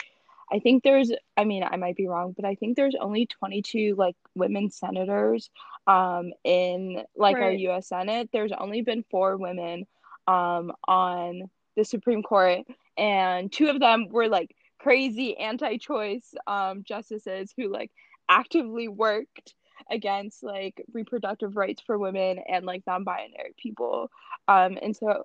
I 0.52 0.60
think 0.60 0.84
there's, 0.84 1.12
I 1.38 1.46
mean, 1.46 1.64
I 1.64 1.78
might 1.78 1.96
be 1.96 2.08
wrong, 2.08 2.34
but 2.36 2.46
I 2.46 2.56
think 2.56 2.76
there's 2.76 2.96
only 3.00 3.26
22 3.26 3.96
like 3.98 4.16
women 4.36 4.70
senators 4.70 5.50
um 5.88 6.32
in 6.44 7.04
like 7.16 7.36
our 7.38 7.52
US 7.52 7.88
Senate. 7.90 8.30
There's 8.32 8.52
only 8.52 8.82
been 8.82 9.04
four 9.10 9.38
women 9.38 9.88
um 10.28 10.72
on 10.88 11.50
the 11.76 11.84
Supreme 11.86 12.22
Court, 12.24 12.62
and 12.98 13.52
two 13.52 13.68
of 13.70 13.80
them 13.80 14.10
were 14.10 14.28
like 14.28 14.56
crazy 14.80 15.38
anti-choice 15.38 16.34
um 16.48 16.84
justices 16.84 17.54
who 17.56 17.72
like 17.72 17.92
actively 18.30 18.88
worked 18.88 19.54
against 19.90 20.44
like 20.44 20.84
reproductive 20.94 21.56
rights 21.56 21.82
for 21.86 21.98
women 21.98 22.40
and 22.48 22.66
like 22.66 22.84
non-binary 22.88 23.54
people 23.58 24.10
um 24.48 24.78
and 24.82 24.96
so 24.96 25.24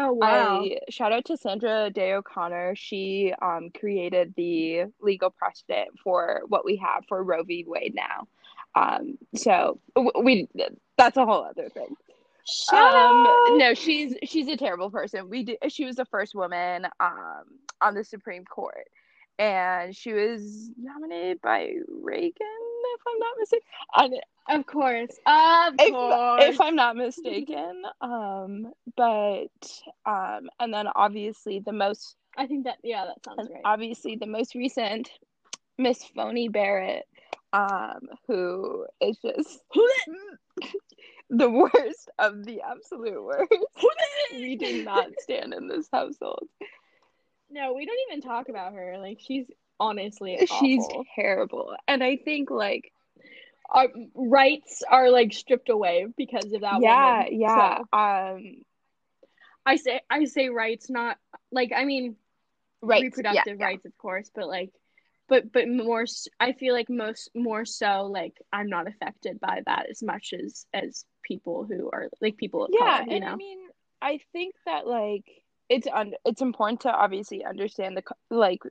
Oh 0.00 0.12
wow. 0.12 0.60
i 0.62 0.78
shout 0.90 1.10
out 1.10 1.24
to 1.24 1.36
sandra 1.36 1.90
day 1.90 2.12
o'connor. 2.12 2.74
She 2.76 3.34
um 3.42 3.70
created 3.70 4.32
the 4.36 4.84
legal 5.00 5.30
precedent 5.30 5.88
for 6.04 6.42
what 6.46 6.64
we 6.64 6.76
have 6.76 7.04
for 7.08 7.22
roe 7.24 7.42
v. 7.42 7.64
Wade 7.66 7.96
now. 7.96 8.28
Um 8.76 9.18
so 9.34 9.80
we 10.22 10.48
that's 10.96 11.16
a 11.16 11.26
whole 11.26 11.42
other 11.42 11.68
thing. 11.68 11.96
Shut 12.46 12.78
um 12.78 13.26
up. 13.26 13.34
no 13.48 13.74
she's 13.74 14.14
she's 14.22 14.46
a 14.46 14.56
terrible 14.56 14.90
person. 14.90 15.28
We 15.28 15.42
did 15.42 15.58
she 15.68 15.84
was 15.84 15.96
the 15.96 16.04
first 16.04 16.32
woman 16.32 16.86
um 17.00 17.44
on 17.80 17.94
the 17.94 18.04
supreme 18.04 18.44
court 18.44 18.88
and 19.38 19.94
she 19.96 20.12
was 20.12 20.70
nominated 20.76 21.40
by 21.40 21.72
reagan 22.02 22.32
if 22.94 23.00
i'm 23.06 23.18
not 23.18 23.36
mistaken 23.38 23.66
And 24.48 24.60
Of 24.60 24.66
course. 24.66 25.10
Of 25.26 25.74
if, 25.78 25.90
course. 25.92 26.44
if 26.44 26.60
i'm 26.60 26.76
not 26.76 26.96
mistaken 27.06 27.82
um 28.00 28.72
but 28.96 29.48
um 30.06 30.48
and 30.60 30.72
then 30.72 30.86
obviously 30.94 31.60
the 31.60 31.72
most 31.72 32.16
I 32.36 32.46
think 32.46 32.64
that 32.64 32.76
yeah, 32.84 33.04
that 33.06 33.24
sounds 33.24 33.50
right. 33.52 33.62
obviously 33.64 34.16
the 34.16 34.26
most 34.26 34.54
recent 34.54 35.10
miss 35.76 36.04
phony 36.04 36.48
barrett 36.48 37.04
um 37.52 38.00
who 38.26 38.86
is 39.00 39.18
just 39.18 39.60
the 41.30 41.50
worst 41.50 42.10
of 42.18 42.44
the 42.44 42.60
absolute 42.62 43.22
worst 43.22 43.52
we 44.32 44.56
do 44.56 44.84
not 44.84 45.08
stand 45.20 45.52
in 45.54 45.68
this 45.68 45.88
household 45.92 46.48
No, 47.50 47.72
we 47.72 47.86
don't 47.86 47.98
even 48.10 48.20
talk 48.20 48.48
about 48.48 48.74
her. 48.74 48.98
Like 48.98 49.18
she's 49.20 49.46
honestly 49.80 50.44
she's 50.46 50.84
terrible 51.14 51.74
and 51.86 52.02
i 52.02 52.16
think 52.16 52.50
like 52.50 52.92
Our 53.70 53.88
rights 54.14 54.82
are 54.88 55.10
like 55.10 55.32
stripped 55.32 55.68
away 55.68 56.06
because 56.16 56.52
of 56.52 56.62
that 56.62 56.82
yeah 56.82 57.24
woman. 57.24 57.28
yeah 57.30 57.78
So, 57.92 57.98
um 57.98 58.64
I 59.66 59.76
say 59.76 60.00
I 60.10 60.24
say 60.24 60.48
rights, 60.48 60.90
not 60.90 61.18
like 61.52 61.72
I 61.74 61.84
mean 61.84 62.16
right 62.82 63.02
reproductive 63.02 63.58
yeah, 63.60 63.66
rights, 63.66 63.84
of 63.86 63.96
course, 63.98 64.30
but 64.34 64.48
like, 64.48 64.70
but 65.28 65.52
but 65.52 65.68
more. 65.68 66.04
I 66.40 66.52
feel 66.52 66.74
like 66.74 66.88
most 66.88 67.30
more 67.34 67.64
so 67.64 68.06
like 68.06 68.34
I'm 68.52 68.68
not 68.68 68.88
affected 68.88 69.40
by 69.40 69.62
that 69.66 69.86
as 69.90 70.02
much 70.02 70.32
as 70.32 70.66
as 70.72 71.04
people 71.22 71.64
who 71.68 71.90
are 71.92 72.08
like 72.20 72.36
people 72.36 72.64
of 72.64 72.70
yeah 72.72 72.78
color. 72.78 73.02
You 73.06 73.16
and 73.16 73.24
know. 73.24 73.32
i 73.32 73.34
mean 73.36 73.58
i 74.00 74.20
think 74.32 74.54
that 74.66 74.86
like 74.86 75.24
it's 75.68 75.86
un- 75.92 76.14
it's 76.24 76.42
important 76.42 76.80
to 76.80 76.90
obviously 76.90 77.44
understand 77.44 77.96
the 77.96 78.02
like 78.34 78.62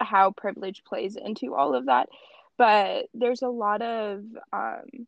how 0.00 0.30
privilege 0.30 0.82
plays 0.84 1.16
into 1.16 1.54
all 1.54 1.74
of 1.74 1.86
that 1.86 2.08
but 2.56 3.06
there's 3.14 3.42
a 3.42 3.48
lot 3.48 3.82
of 3.82 4.22
um 4.52 5.06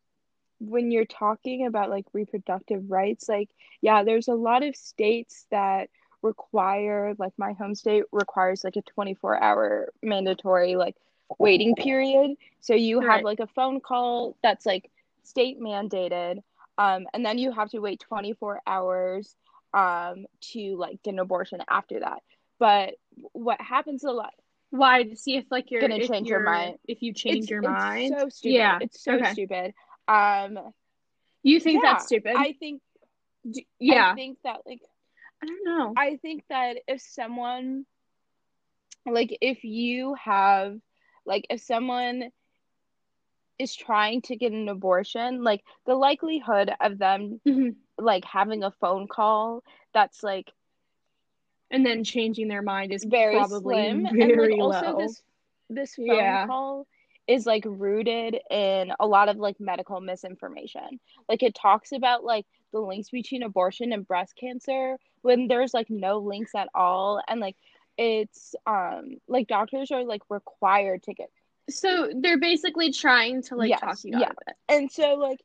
when 0.58 0.90
you're 0.92 1.04
talking 1.04 1.66
about 1.66 1.90
like 1.90 2.06
reproductive 2.12 2.90
rights 2.90 3.28
like 3.28 3.48
yeah 3.80 4.04
there's 4.04 4.28
a 4.28 4.34
lot 4.34 4.62
of 4.62 4.76
states 4.76 5.46
that 5.50 5.88
require 6.22 7.14
like 7.18 7.32
my 7.36 7.52
home 7.52 7.74
state 7.74 8.04
requires 8.12 8.64
like 8.64 8.76
a 8.76 8.82
24 8.82 9.42
hour 9.42 9.92
mandatory 10.02 10.76
like 10.76 10.96
waiting 11.38 11.74
period. 11.74 12.36
So 12.60 12.74
you 12.74 13.00
have 13.00 13.22
like 13.22 13.40
a 13.40 13.46
phone 13.46 13.80
call 13.80 14.36
that's 14.42 14.64
like 14.66 14.90
state 15.24 15.60
mandated 15.60 16.42
um 16.78 17.06
and 17.12 17.24
then 17.24 17.38
you 17.38 17.52
have 17.52 17.70
to 17.70 17.78
wait 17.78 18.00
24 18.00 18.60
hours 18.66 19.34
um 19.74 20.26
to 20.40 20.76
like 20.76 21.02
get 21.02 21.14
an 21.14 21.18
abortion 21.18 21.60
after 21.68 22.00
that 22.00 22.22
but 22.58 22.94
what 23.32 23.60
happens 23.60 24.04
a 24.04 24.10
lot 24.10 24.32
Why 24.70 25.02
to 25.04 25.16
see 25.16 25.36
if 25.36 25.44
like 25.50 25.70
you're 25.70 25.80
Gonna 25.80 26.06
change 26.06 26.28
your 26.28 26.40
you're- 26.40 26.52
mind. 26.52 26.78
if 26.86 27.02
you 27.02 27.12
change 27.12 27.38
it's, 27.44 27.50
your 27.50 27.60
it's 27.62 27.70
mind. 27.70 28.14
so 28.18 28.28
stupid 28.28 28.54
Yeah, 28.54 28.78
it's 28.80 29.02
so 29.02 29.12
okay. 29.14 29.32
stupid 29.32 29.74
um 30.08 30.58
you 31.42 31.58
think 31.60 31.82
yeah, 31.82 31.92
that's 31.92 32.06
stupid? 32.06 32.34
i 32.36 32.52
think 32.52 32.82
yeah. 33.80 34.12
i 34.12 34.14
think 34.14 34.38
that 34.44 34.60
like 34.66 34.80
I 35.42 35.46
don't 35.46 35.64
know. 35.64 35.92
I 35.96 36.18
think 36.18 36.44
that 36.50 36.76
if 36.86 37.00
someone, 37.00 37.84
like, 39.04 39.36
if 39.40 39.64
you 39.64 40.14
have, 40.14 40.78
like, 41.26 41.48
if 41.50 41.60
someone 41.60 42.30
is 43.58 43.74
trying 43.74 44.22
to 44.22 44.36
get 44.36 44.52
an 44.52 44.68
abortion, 44.68 45.42
like, 45.42 45.64
the 45.84 45.96
likelihood 45.96 46.70
of 46.80 46.96
them 46.98 47.40
Mhm. 47.44 47.74
Like 47.98 48.24
having 48.24 48.62
a 48.64 48.70
phone 48.70 49.06
call 49.08 49.62
that's 49.92 50.22
like 50.22 50.50
and 51.70 51.84
then 51.86 52.04
changing 52.04 52.48
their 52.48 52.62
mind 52.62 52.92
is 52.92 53.04
very 53.04 53.34
probably 53.36 53.74
slim 53.74 54.06
very 54.12 54.22
and 54.22 54.36
like 54.40 54.50
low. 54.58 54.66
also 54.72 54.98
this 54.98 55.22
this 55.70 55.94
phone 55.94 56.06
Yeah. 56.06 56.46
call 56.46 56.86
is 57.28 57.46
like 57.46 57.64
rooted 57.66 58.36
in 58.50 58.92
a 58.98 59.06
lot 59.06 59.28
of 59.28 59.36
like 59.36 59.60
medical 59.60 60.00
misinformation 60.00 60.98
like 61.28 61.42
it 61.42 61.54
talks 61.54 61.92
about 61.92 62.24
like 62.24 62.46
the 62.72 62.80
links 62.80 63.10
between 63.10 63.42
abortion 63.42 63.92
and 63.92 64.06
breast 64.06 64.34
cancer 64.36 64.96
when 65.22 65.46
there's 65.46 65.72
like 65.72 65.88
no 65.88 66.18
links 66.18 66.54
at 66.54 66.68
all 66.74 67.22
and 67.28 67.40
like 67.40 67.56
it's 67.96 68.54
um 68.66 69.16
like 69.28 69.46
doctors 69.46 69.90
are 69.92 70.04
like 70.04 70.22
required 70.30 71.02
to 71.04 71.14
get 71.14 71.30
so 71.70 72.10
they're 72.20 72.40
basically 72.40 72.90
trying 72.92 73.40
to 73.42 73.54
like 73.54 73.68
Yes, 73.68 73.80
talk 73.80 73.98
you 74.02 74.16
out 74.16 74.20
yeah. 74.20 74.28
of 74.30 74.36
it. 74.48 74.56
and 74.68 74.90
so 74.90 75.14
like 75.14 75.40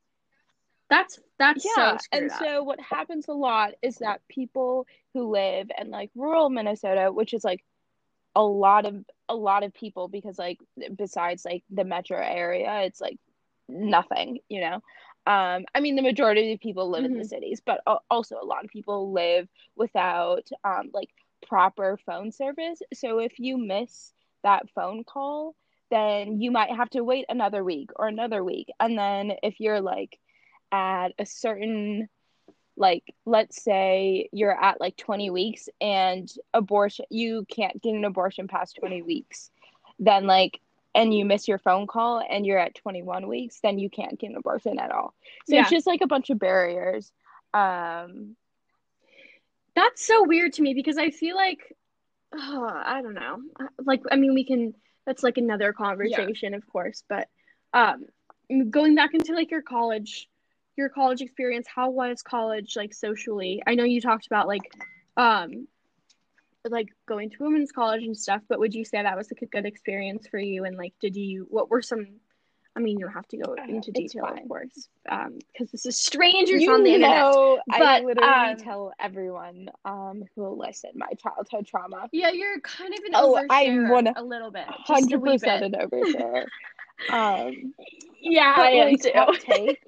That's 0.90 1.20
that's 1.38 1.64
yeah 1.66 1.72
so 1.74 1.98
and 2.12 2.32
up. 2.32 2.38
so 2.40 2.64
what 2.64 2.80
happens 2.80 3.28
a 3.28 3.34
lot 3.34 3.72
is 3.82 3.98
that 3.98 4.22
people 4.30 4.86
who 5.14 5.32
live 5.32 5.70
in 5.80 5.90
like 5.90 6.12
rural 6.16 6.50
minnesota 6.50 7.12
which 7.12 7.34
is 7.34 7.44
like 7.44 7.64
a 8.36 8.44
lot 8.44 8.86
of 8.86 8.96
a 9.30 9.36
lot 9.36 9.64
of 9.64 9.74
people 9.74 10.08
because 10.08 10.38
like 10.38 10.60
besides 10.96 11.46
like 11.46 11.64
the 11.70 11.84
metro 11.84 12.18
area 12.20 12.82
it's 12.82 13.02
like 13.02 13.18
nothing 13.68 14.40
you 14.50 14.62
know 14.62 14.76
um 15.26 15.66
i 15.76 15.80
mean 15.82 15.96
the 15.96 16.02
majority 16.02 16.54
of 16.54 16.60
people 16.60 16.90
live 16.90 17.06
in 17.06 17.18
the 17.18 17.24
Mhm. 17.24 17.28
cities 17.28 17.62
but 17.66 17.82
also 18.10 18.38
a 18.42 18.46
lot 18.46 18.64
of 18.64 18.70
people 18.72 19.12
live 19.12 19.48
without 19.76 20.48
um 20.64 20.90
like 20.94 21.10
proper 21.48 21.98
phone 22.06 22.32
service 22.32 22.82
so 22.94 23.20
if 23.20 23.40
you 23.40 23.58
miss 23.58 24.14
that 24.44 24.70
phone 24.70 25.04
call 25.04 25.56
then 25.90 26.42
you 26.42 26.52
might 26.52 26.72
have 26.72 26.90
to 26.90 27.04
wait 27.04 27.26
another 27.30 27.64
week 27.64 27.90
or 27.96 28.08
another 28.08 28.44
week 28.44 28.70
and 28.80 28.98
then 28.98 29.34
if 29.44 29.60
you're 29.60 29.82
like 29.82 30.20
at 30.72 31.10
a 31.20 31.26
certain 31.26 32.10
like 32.76 33.16
let's 33.26 33.64
say 33.64 34.30
you're 34.32 34.52
at 34.64 34.80
like 34.80 34.96
20 34.98 35.30
weeks 35.30 35.68
and 35.82 36.32
abortion 36.54 37.06
you 37.10 37.46
can't 37.50 37.82
get 37.82 37.94
an 37.96 38.06
abortion 38.06 38.48
past 38.48 38.76
20 38.80 39.02
weeks 39.02 39.50
then 40.00 40.28
like 40.28 40.60
and 40.94 41.14
you 41.14 41.26
miss 41.26 41.48
your 41.48 41.58
phone 41.58 41.88
call 41.88 42.24
and 42.30 42.46
you're 42.46 42.60
at 42.60 42.76
21 42.76 43.28
weeks 43.28 43.60
then 43.62 43.80
you 43.80 43.90
can't 43.90 44.20
get 44.20 44.30
an 44.30 44.36
abortion 44.38 44.80
at 44.80 44.92
all 44.92 45.14
so 45.48 45.56
Yeah. 45.56 45.62
it's 45.62 45.70
just 45.72 45.88
like 45.88 46.02
a 46.02 46.08
bunch 46.08 46.30
of 46.30 46.40
barriers 46.40 47.12
um 47.54 48.36
That's 49.76 50.06
so 50.06 50.24
weird 50.24 50.54
to 50.54 50.62
me 50.62 50.74
because 50.74 50.98
I 50.98 51.12
feel 51.12 51.36
like 51.36 51.60
oh, 52.34 52.68
I 52.86 53.02
don't 53.02 53.14
know. 53.14 53.40
Like 53.84 54.02
I 54.12 54.16
mean 54.18 54.34
we 54.34 54.44
can 54.44 54.74
that's 55.06 55.24
like 55.24 55.38
another 55.38 55.72
conversation 55.74 56.54
of 56.54 56.68
course, 56.68 57.04
but 57.08 57.28
um 57.74 58.06
going 58.70 58.96
back 58.96 59.14
into 59.14 59.34
like 59.34 59.52
your 59.52 59.62
college 59.62 60.28
your 60.78 60.90
college 60.90 61.22
experience, 61.22 61.68
how 61.74 61.90
was 61.90 62.22
college 62.22 62.76
like 62.76 62.94
socially? 62.94 63.62
I 63.66 63.76
know 63.76 63.84
you 63.84 64.00
talked 64.02 64.28
about 64.28 64.48
like 64.48 64.72
um 65.18 65.68
like 66.70 66.90
going 67.08 67.30
to 67.30 67.38
women's 67.40 67.72
college 67.72 68.04
and 68.04 68.18
stuff, 68.18 68.42
but 68.50 68.60
would 68.60 68.74
you 68.74 68.84
say 68.84 69.02
that 69.02 69.16
was 69.18 69.32
like 69.32 69.42
a 69.42 69.46
good 69.46 69.66
experience 69.66 70.28
for 70.28 70.38
you 70.40 70.66
and 70.66 70.78
like 70.78 70.94
did 71.02 71.16
you 71.16 71.48
what 71.50 71.70
were 71.70 71.82
some 71.82 72.08
I 72.76 72.80
mean, 72.80 73.00
you 73.00 73.06
don't 73.06 73.16
have 73.16 73.28
to 73.30 73.38
go 73.38 73.56
into 73.68 73.90
It's 73.90 74.14
detail, 74.14 74.26
of 74.26 74.48
course, 74.48 74.88
um, 75.10 75.40
because 75.52 75.72
this 75.72 75.88
is 75.88 75.98
strangers 75.98 76.62
you 76.62 76.72
on 76.72 76.84
the 76.84 76.94
internet. 76.94 77.18
know 77.18 77.60
i 77.72 77.80
But, 77.80 78.04
literally 78.04 78.52
um, 78.52 78.58
tell 78.58 78.94
everyone 79.00 79.70
um 79.84 80.24
who 80.36 80.44
will 80.44 80.60
listen 80.60 80.92
my 80.94 81.08
childhood 81.18 81.66
trauma 81.66 82.08
Yeah, 82.12 82.30
you're 82.30 82.60
kind 82.60 82.94
of 82.94 83.00
an 83.06 83.12
Oh, 83.16 83.36
I'm 83.50 83.78
oversharer 83.80 83.92
one- 83.92 84.14
a 84.16 84.24
little 84.24 84.52
bit, 84.52 84.66
100% 84.88 85.22
wee 85.22 85.38
bit. 85.40 85.64
an 85.64 85.72
overshare 85.74 86.46
um 87.10 87.74
Yeah, 88.22 88.54
I 88.56 88.70
am 88.72 88.92
like, 88.92 89.02
too. 89.02 89.12
hot 89.16 89.40
take 89.40 89.80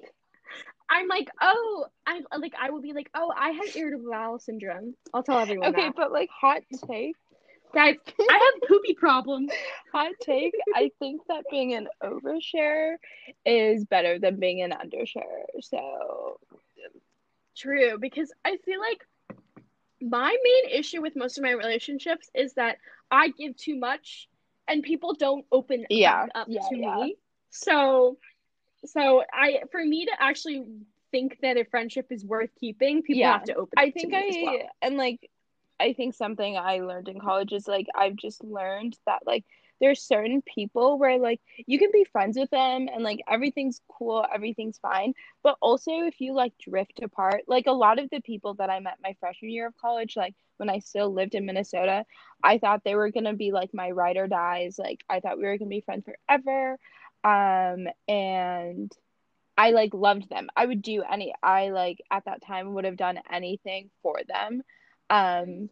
I'm 0.90 1.08
like, 1.08 1.28
oh, 1.40 1.86
I 2.06 2.20
like, 2.38 2.54
I 2.60 2.70
will 2.70 2.82
be 2.82 2.92
like, 2.92 3.10
oh, 3.14 3.32
I 3.36 3.50
have 3.50 3.76
irritable 3.76 4.10
bowel 4.10 4.38
syndrome. 4.38 4.94
I'll 5.14 5.22
tell 5.22 5.40
everyone 5.40 5.70
okay 5.70 5.72
that. 5.72 5.94
but 5.96 6.12
like 6.12 6.30
hot 6.30 6.62
take 6.88 7.16
Guys, 7.74 7.96
I 8.28 8.34
have 8.34 8.62
poopy 8.68 8.94
problems. 8.94 9.50
hot 9.92 10.12
take 10.20 10.54
i 10.74 10.90
think 10.98 11.22
that 11.28 11.44
being 11.50 11.74
an 11.74 11.88
overshare 12.02 12.96
is 13.44 13.84
better 13.84 14.18
than 14.18 14.38
being 14.38 14.62
an 14.62 14.72
undershare 14.72 15.44
so 15.60 16.38
True, 17.56 17.98
because 17.98 18.32
I 18.44 18.56
feel 18.58 18.80
like 18.80 19.04
my 20.00 20.36
main 20.42 20.78
issue 20.78 21.00
with 21.02 21.16
most 21.16 21.38
of 21.38 21.44
my 21.44 21.50
relationships 21.50 22.30
is 22.34 22.54
that 22.54 22.78
I 23.10 23.28
give 23.28 23.56
too 23.56 23.76
much 23.76 24.28
and 24.68 24.82
people 24.82 25.14
don't 25.14 25.44
open 25.52 25.86
Yeah, 25.88 26.26
up 26.34 26.48
yeah, 26.48 26.60
to 26.68 26.76
yeah. 26.76 26.96
me. 26.96 27.16
So 27.50 28.18
so 28.84 29.22
I 29.32 29.60
for 29.70 29.84
me 29.84 30.06
to 30.06 30.12
actually 30.18 30.64
think 31.10 31.38
that 31.42 31.56
a 31.56 31.64
friendship 31.64 32.06
is 32.10 32.24
worth 32.24 32.50
keeping, 32.58 33.02
people 33.02 33.26
Yeah. 33.26 33.32
have 33.32 33.44
to 33.44 33.54
open 33.54 33.78
i 33.78 33.90
think 33.90 34.12
i 34.14 34.24
well. 34.42 34.58
and 34.82 34.96
like 34.96 35.30
i 35.80 35.92
think 35.92 36.14
something 36.14 36.56
i 36.56 36.78
learned 36.80 37.08
in 37.08 37.20
college 37.20 37.52
is 37.52 37.66
like 37.68 37.86
i've 37.94 38.16
just 38.16 38.42
learned 38.44 38.96
that 39.06 39.20
like 39.26 39.44
there's 39.80 40.02
certain 40.02 40.42
people 40.42 40.98
where 40.98 41.18
like 41.18 41.40
you 41.66 41.78
can 41.78 41.90
be 41.92 42.04
friends 42.04 42.36
with 42.38 42.50
them 42.50 42.88
and 42.92 43.02
like 43.02 43.20
everything's 43.28 43.80
cool 43.90 44.24
everything's 44.34 44.78
fine 44.78 45.12
but 45.42 45.56
also 45.60 45.90
if 46.02 46.20
you 46.20 46.32
like 46.34 46.52
drift 46.58 47.00
apart 47.02 47.42
like 47.48 47.66
a 47.66 47.72
lot 47.72 47.98
of 47.98 48.08
the 48.10 48.20
people 48.20 48.54
that 48.54 48.70
i 48.70 48.78
met 48.80 48.98
my 49.02 49.14
freshman 49.20 49.50
year 49.50 49.66
of 49.66 49.76
college 49.76 50.14
like 50.16 50.34
when 50.58 50.68
i 50.68 50.78
still 50.78 51.12
lived 51.12 51.34
in 51.34 51.46
minnesota 51.46 52.04
i 52.42 52.58
thought 52.58 52.82
they 52.84 52.94
were 52.94 53.10
gonna 53.10 53.34
be 53.34 53.52
like 53.52 53.70
my 53.72 53.90
ride 53.90 54.16
or 54.16 54.26
dies 54.28 54.76
like 54.78 55.02
i 55.08 55.20
thought 55.20 55.38
we 55.38 55.44
were 55.44 55.56
gonna 55.58 55.68
be 55.68 55.80
friends 55.80 56.04
forever 56.04 56.76
um 57.24 57.86
and 58.08 58.92
i 59.58 59.70
like 59.70 59.92
loved 59.92 60.28
them 60.30 60.48
i 60.56 60.64
would 60.64 60.82
do 60.82 61.02
any 61.02 61.34
i 61.42 61.68
like 61.70 62.00
at 62.10 62.24
that 62.24 62.42
time 62.42 62.74
would 62.74 62.84
have 62.84 62.96
done 62.96 63.18
anything 63.30 63.90
for 64.02 64.16
them 64.28 64.62
um 65.10 65.68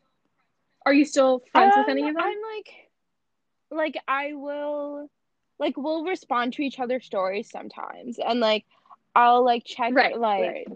Are 0.85 0.93
you 0.93 1.05
still 1.05 1.41
friends 1.53 1.73
with 1.77 1.89
um, 1.89 1.99
any 1.99 2.09
of 2.09 2.15
them? 2.15 2.23
I'm 2.23 2.37
like, 2.57 2.75
like 3.71 4.03
I 4.09 4.35
will, 4.35 5.11
like 5.59 5.77
we'll 5.77 6.05
respond 6.05 6.55
to 6.55 6.63
each 6.63 6.79
other's 6.79 7.05
stories 7.05 7.51
sometimes, 7.51 8.19
and 8.19 8.41
like 8.41 8.65
I'll 9.15 9.45
like 9.45 9.65
check 9.65 9.93
Right, 9.93 10.17
like 10.19 10.41
right. 10.41 10.67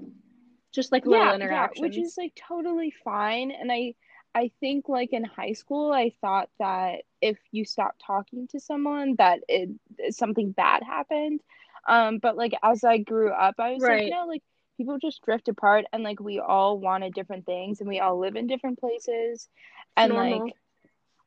Just 0.72 0.92
like 0.92 1.06
little 1.06 1.22
yeah, 1.22 1.32
yeah, 1.32 1.34
interactions. 1.34 1.80
which 1.82 1.98
is 1.98 2.14
like 2.18 2.34
totally 2.34 2.92
fine. 3.04 3.50
And 3.50 3.70
I, 3.70 3.94
I 4.34 4.50
think 4.60 4.88
like 4.88 5.12
in 5.12 5.24
high 5.24 5.52
school, 5.52 5.92
I 5.92 6.12
thought 6.20 6.48
that 6.58 7.02
if 7.20 7.38
you 7.52 7.64
stop 7.64 7.94
talking 8.04 8.48
to 8.48 8.60
someone, 8.60 9.16
that 9.16 9.40
it 9.48 9.70
something 10.10 10.52
bad 10.52 10.82
happened. 10.82 11.40
Um, 11.88 12.18
but 12.18 12.36
like 12.36 12.52
as 12.62 12.84
I 12.84 12.98
grew 12.98 13.30
up, 13.30 13.54
I 13.58 13.72
was 13.72 13.86
Right. 13.86 13.88
like, 13.88 14.04
no, 14.06 14.24
like 14.26 14.42
people 14.76 14.98
just 14.98 15.22
drift 15.22 15.48
apart, 15.48 15.84
and 15.92 16.02
like 16.02 16.20
we 16.20 16.38
all 16.40 16.78
wanted 16.78 17.14
different 17.14 17.46
things, 17.46 17.80
and 17.80 17.88
we 17.88 18.00
all 18.00 18.18
live 18.18 18.36
in 18.36 18.46
different 18.46 18.78
places, 18.78 19.48
and 19.96 20.14
normal. 20.14 20.14
like 20.14 20.54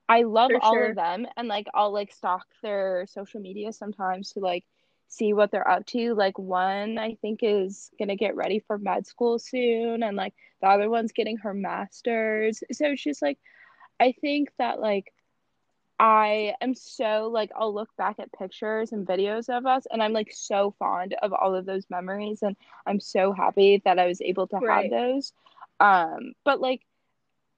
I 0.09 0.23
love 0.23 0.53
For 0.53 0.61
all 0.61 0.83
sure. 0.83 0.85
of 0.85 0.95
them 0.95 1.25
and 1.37 1.47
like 1.47 1.67
I'll 1.73 1.93
like 1.93 2.11
stalk 2.11 2.45
their 2.61 3.05
social 3.07 3.41
media 3.41 3.71
sometimes 3.73 4.33
to 4.33 4.39
like 4.39 4.65
see 5.07 5.33
what 5.33 5.51
they're 5.51 5.67
up 5.69 5.85
to. 5.87 6.13
Like 6.15 6.37
one 6.37 6.97
I 6.99 7.15
think 7.21 7.39
is 7.43 7.91
gonna 7.99 8.15
get 8.15 8.35
ready 8.35 8.59
for 8.59 8.77
med 8.77 9.07
school 9.07 9.39
soon 9.39 10.03
and 10.03 10.17
like 10.17 10.33
the 10.61 10.67
other 10.67 10.89
one's 10.89 11.11
getting 11.13 11.37
her 11.37 11.53
masters. 11.53 12.63
So 12.71 12.87
it's 12.87 13.03
just 13.03 13.21
like 13.21 13.39
I 13.99 14.13
think 14.21 14.49
that 14.59 14.79
like 14.79 15.13
I 15.99 16.55
am 16.61 16.73
so 16.75 17.29
like 17.31 17.51
I'll 17.55 17.73
look 17.73 17.95
back 17.97 18.19
at 18.19 18.31
pictures 18.33 18.91
and 18.91 19.07
videos 19.07 19.49
of 19.55 19.65
us 19.65 19.85
and 19.91 20.03
I'm 20.03 20.13
like 20.13 20.31
so 20.31 20.71
fond 20.79 21.15
of 21.21 21.33
all 21.33 21.55
of 21.55 21.65
those 21.65 21.89
memories 21.89 22.41
and 22.43 22.55
I'm 22.85 22.99
so 22.99 23.31
happy 23.33 23.81
that 23.85 23.99
I 23.99 24.07
was 24.07 24.21
able 24.21 24.47
to 24.47 24.59
Right. 24.59 24.67
have 24.67 24.89
those. 24.89 25.33
Um 25.79 26.33
but 26.43 26.61
like 26.61 26.81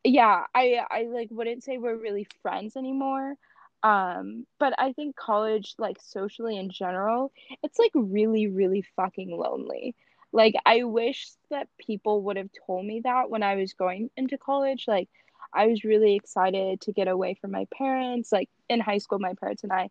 yeah, 0.03 0.45
I 0.55 0.81
I 0.89 1.03
like 1.11 1.29
wouldn't 1.31 1.63
say 1.63 1.77
we're 1.77 1.97
really 1.97 2.27
friends 2.41 2.75
anymore. 2.77 3.35
Um 3.83 4.45
but 4.59 4.73
I 4.77 4.93
think 4.93 5.15
college 5.15 5.75
like 5.79 5.97
socially 6.01 6.57
in 6.57 6.69
general, 6.69 7.31
it's 7.63 7.79
like 7.79 7.91
really 7.95 8.47
really 8.47 8.83
fucking 8.95 9.35
lonely. 9.37 9.95
Like 10.31 10.55
I 10.65 10.83
wish 10.83 11.29
that 11.51 11.69
people 11.79 12.23
would 12.23 12.37
have 12.37 12.49
told 12.67 12.85
me 12.85 13.01
that 13.03 13.29
when 13.29 13.43
I 13.43 13.55
was 13.55 13.73
going 13.73 14.09
into 14.17 14.37
college 14.37 14.85
like 14.87 15.09
I 15.53 15.67
was 15.67 15.83
really 15.83 16.15
excited 16.15 16.81
to 16.81 16.91
get 16.91 17.07
away 17.07 17.35
from 17.35 17.51
my 17.51 17.65
parents. 17.73 18.31
Like 18.31 18.49
in 18.69 18.79
high 18.79 18.97
school, 18.99 19.19
my 19.19 19.33
parents 19.33 19.63
and 19.63 19.71
I 19.73 19.89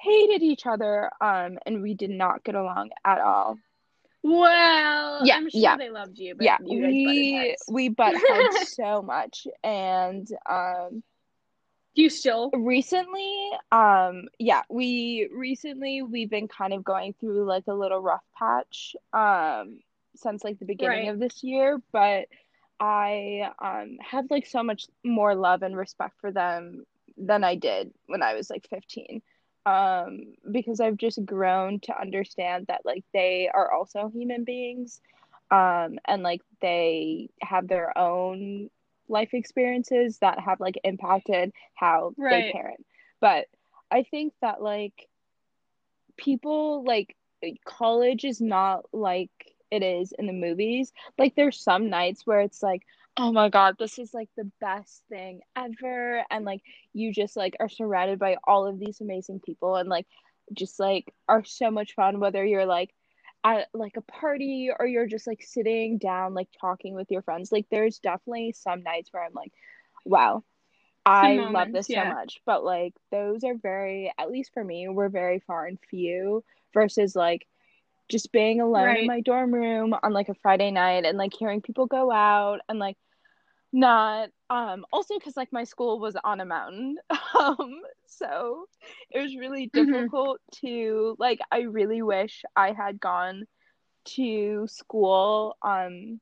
hated 0.00 0.42
each 0.42 0.66
other, 0.66 1.10
um, 1.20 1.58
and 1.64 1.80
we 1.82 1.94
did 1.94 2.10
not 2.10 2.42
get 2.44 2.54
along 2.54 2.90
at 3.04 3.20
all. 3.20 3.58
Well, 4.24 5.26
Yeah, 5.26 5.36
I'm 5.36 5.50
sure 5.50 5.60
yeah. 5.60 5.76
they 5.76 5.90
loved 5.90 6.18
you, 6.18 6.34
but 6.34 6.44
yeah, 6.44 6.58
you 6.64 6.80
guys 6.80 6.92
we 6.92 7.32
heads. 7.34 7.64
we 7.68 7.88
butt 7.88 8.14
heads 8.16 8.68
so 8.76 9.02
much, 9.02 9.46
and 9.64 10.28
um, 10.48 11.02
Do 11.94 12.02
you 12.02 12.10
still? 12.10 12.50
recently, 12.52 13.50
um, 13.72 14.28
yeah, 14.38 14.62
we 14.70 15.28
recently 15.34 16.02
we've 16.02 16.30
been 16.30 16.48
kind 16.48 16.72
of 16.72 16.84
going 16.84 17.14
through 17.20 17.44
like 17.44 17.64
a 17.66 17.74
little 17.74 18.00
rough 18.00 18.24
patch, 18.38 18.94
um, 19.12 19.80
since 20.16 20.44
like 20.44 20.58
the 20.58 20.64
beginning 20.66 21.06
Right. 21.06 21.12
of 21.12 21.18
this 21.18 21.42
year, 21.42 21.80
but 21.92 22.26
I 22.80 23.50
um 23.62 23.98
have 24.00 24.26
like 24.30 24.46
so 24.46 24.62
much 24.62 24.86
more 25.04 25.34
love 25.34 25.62
and 25.62 25.76
respect 25.76 26.18
for 26.20 26.32
them 26.32 26.84
than 27.16 27.44
I 27.44 27.54
did 27.56 27.92
when 28.06 28.22
I 28.22 28.34
was 28.34 28.50
like 28.50 28.66
15. 28.68 29.22
Um, 29.66 30.34
because 30.50 30.80
I've 30.80 30.96
just 30.96 31.24
grown 31.24 31.80
to 31.80 32.00
understand 32.00 32.66
that 32.68 32.82
like 32.84 33.04
they 33.12 33.48
are 33.52 33.70
also 33.72 34.08
human 34.08 34.44
beings. 34.44 35.00
um 35.50 35.98
and 36.06 36.22
like 36.22 36.42
they 36.60 37.28
have 37.42 37.68
their 37.68 37.96
own 37.98 38.70
life 39.08 39.30
experiences 39.34 40.18
that 40.18 40.38
have 40.40 40.60
like 40.60 40.78
impacted 40.84 41.52
how 41.74 42.14
Right. 42.16 42.28
they 42.30 42.42
parent 42.42 42.84
but 43.20 43.46
i 43.90 44.02
think 44.02 44.32
that 44.40 44.62
like 44.62 45.08
people 46.16 46.84
like 46.84 47.16
college 47.64 48.24
is 48.24 48.40
not 48.40 48.84
like 48.92 49.51
it 49.72 49.82
is 49.82 50.12
in 50.18 50.26
the 50.26 50.32
movies. 50.32 50.92
Like 51.18 51.34
there's 51.34 51.58
some 51.58 51.90
nights 51.90 52.26
where 52.26 52.40
it's 52.40 52.62
like 52.62 52.82
oh 53.18 53.30
my 53.30 53.50
god 53.50 53.76
this 53.78 53.98
is 53.98 54.14
like 54.14 54.30
the 54.38 54.50
best 54.58 55.02
thing 55.10 55.42
ever 55.54 56.24
and 56.30 56.46
like 56.46 56.62
you 56.94 57.12
just 57.12 57.36
like 57.36 57.54
are 57.60 57.68
surrounded 57.68 58.18
by 58.18 58.38
all 58.44 58.66
of 58.66 58.78
these 58.78 59.02
amazing 59.02 59.38
people 59.38 59.76
and 59.76 59.90
like 59.90 60.06
just 60.54 60.80
like 60.80 61.12
are 61.28 61.44
so 61.44 61.70
much 61.70 61.94
fun 61.94 62.20
whether 62.20 62.42
you're 62.42 62.64
like 62.64 62.94
at 63.44 63.68
like 63.74 63.96
a 63.96 64.02
party 64.02 64.70
or 64.78 64.86
you're 64.86 65.06
just 65.06 65.26
like 65.26 65.42
sitting 65.42 65.98
down 65.98 66.34
like 66.34 66.48
talking 66.60 66.94
with 66.94 67.10
your 67.10 67.22
friends. 67.22 67.50
Like 67.50 67.66
there's 67.70 67.98
definitely 67.98 68.52
some 68.52 68.82
nights 68.82 69.12
where 69.12 69.24
i'm 69.24 69.34
like 69.34 69.52
wow 70.04 70.42
i 71.04 71.34
love 71.34 71.72
this 71.72 71.88
yeah. 71.88 72.10
so 72.10 72.14
much. 72.14 72.40
But 72.46 72.64
like 72.64 72.94
those 73.10 73.44
are 73.44 73.54
very 73.54 74.12
at 74.18 74.30
least 74.30 74.52
for 74.54 74.62
me 74.62 74.88
we're 74.88 75.08
very 75.08 75.40
far 75.40 75.66
and 75.66 75.78
few 75.90 76.44
versus 76.72 77.16
like 77.16 77.46
just 78.08 78.32
being 78.32 78.60
alone 78.60 78.96
Right. 78.96 79.00
in 79.00 79.06
my 79.06 79.20
dorm 79.20 79.52
room 79.54 79.94
on 80.02 80.12
like 80.12 80.28
a 80.28 80.34
friday 80.34 80.70
night 80.70 81.04
and 81.04 81.18
like 81.18 81.32
hearing 81.38 81.60
people 81.60 81.86
go 81.86 82.10
out 82.10 82.60
and 82.68 82.78
like 82.78 82.96
not 83.72 84.28
um 84.50 84.84
also 84.92 85.14
because 85.18 85.36
like 85.36 85.52
my 85.52 85.64
school 85.64 85.98
was 86.00 86.16
on 86.24 86.40
a 86.40 86.44
mountain 86.44 86.96
um 87.38 87.82
so 88.06 88.64
it 89.10 89.20
was 89.20 89.36
really 89.36 89.66
Mhm. 89.74 90.12
difficult 90.14 90.40
to 90.52 91.16
like 91.18 91.38
i 91.52 91.60
really 91.60 92.02
wish 92.02 92.44
i 92.56 92.72
had 92.72 93.00
gone 93.00 93.44
to 94.04 94.66
school 94.68 95.56
um 95.62 96.20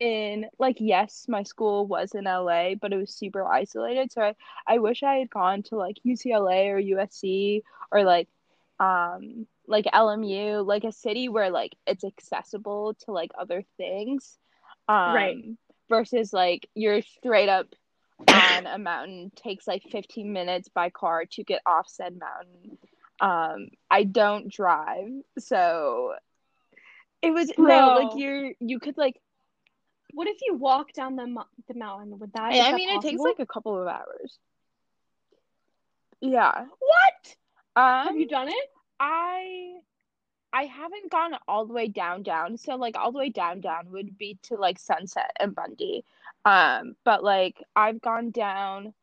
in 0.00 0.46
like 0.58 0.76
yes 0.80 1.26
my 1.28 1.42
school 1.42 1.86
was 1.86 2.14
in 2.14 2.24
la 2.24 2.74
but 2.80 2.92
it 2.92 2.96
was 2.96 3.14
super 3.14 3.46
isolated 3.46 4.10
so 4.12 4.22
i, 4.22 4.34
I 4.66 4.78
wish 4.78 5.02
i 5.02 5.14
had 5.16 5.30
gone 5.30 5.62
to 5.64 5.76
like 5.76 5.96
ucla 6.06 6.68
or 6.68 6.80
usc 6.80 7.62
or 7.92 8.04
like 8.04 8.28
um 8.80 9.46
like 9.68 9.84
lmu 9.86 10.66
like 10.66 10.84
a 10.84 10.92
city 10.92 11.28
where 11.28 11.50
like 11.50 11.76
it's 11.86 12.04
accessible 12.04 12.94
to 13.04 13.12
like 13.12 13.30
other 13.38 13.62
things 13.76 14.38
um 14.88 15.14
Right. 15.14 15.36
versus 15.88 16.32
like 16.32 16.68
you're 16.74 17.02
straight 17.02 17.48
up 17.48 17.66
on 18.28 18.66
a 18.66 18.78
mountain 18.78 19.30
takes 19.36 19.66
like 19.66 19.82
15 19.90 20.32
minutes 20.32 20.68
by 20.68 20.90
car 20.90 21.24
to 21.32 21.44
get 21.44 21.62
off 21.66 21.86
said 21.88 22.18
mountain 22.18 22.78
um 23.20 23.68
i 23.90 24.04
don't 24.04 24.50
drive 24.52 25.10
so 25.38 26.14
it 27.22 27.30
was 27.32 27.52
no 27.58 27.94
like 27.94 28.16
you're 28.16 28.52
you 28.60 28.78
could 28.80 28.96
like 28.98 29.20
What 30.14 30.28
if 30.28 30.38
you 30.46 30.54
walk 30.54 30.92
down 30.92 31.16
the 31.16 31.26
mo- 31.26 31.52
the 31.68 31.74
mountain? 31.74 32.18
Would 32.18 32.32
that? 32.32 32.52
I, 32.52 32.56
that 32.58 32.74
mean, 32.74 32.88
it 32.88 33.02
takes 33.02 33.22
like 33.22 33.38
a 33.38 33.46
couple 33.46 33.80
of 33.80 33.86
hours. 33.86 34.38
Yeah. 36.20 36.64
what? 36.78 37.36
Um, 37.76 38.06
Have 38.08 38.16
you 38.16 38.26
done 38.26 38.48
it? 38.48 38.70
I 39.00 39.74
I 40.52 40.64
haven't 40.64 41.10
gone 41.10 41.34
all 41.48 41.66
the 41.66 41.74
way 41.74 41.88
down 41.88 42.22
down. 42.22 42.56
So 42.58 42.76
like 42.76 42.96
all 42.98 43.12
the 43.12 43.18
way 43.18 43.30
down 43.30 43.60
down 43.60 43.90
would 43.92 44.18
be 44.18 44.38
to 44.44 44.56
like 44.56 44.78
Sunset 44.78 45.32
and 45.40 45.54
Bundy. 45.54 46.04
Um, 46.44 46.96
but 47.04 47.24
like 47.24 47.62
I've 47.76 48.00
gone 48.00 48.30
down 48.30 48.94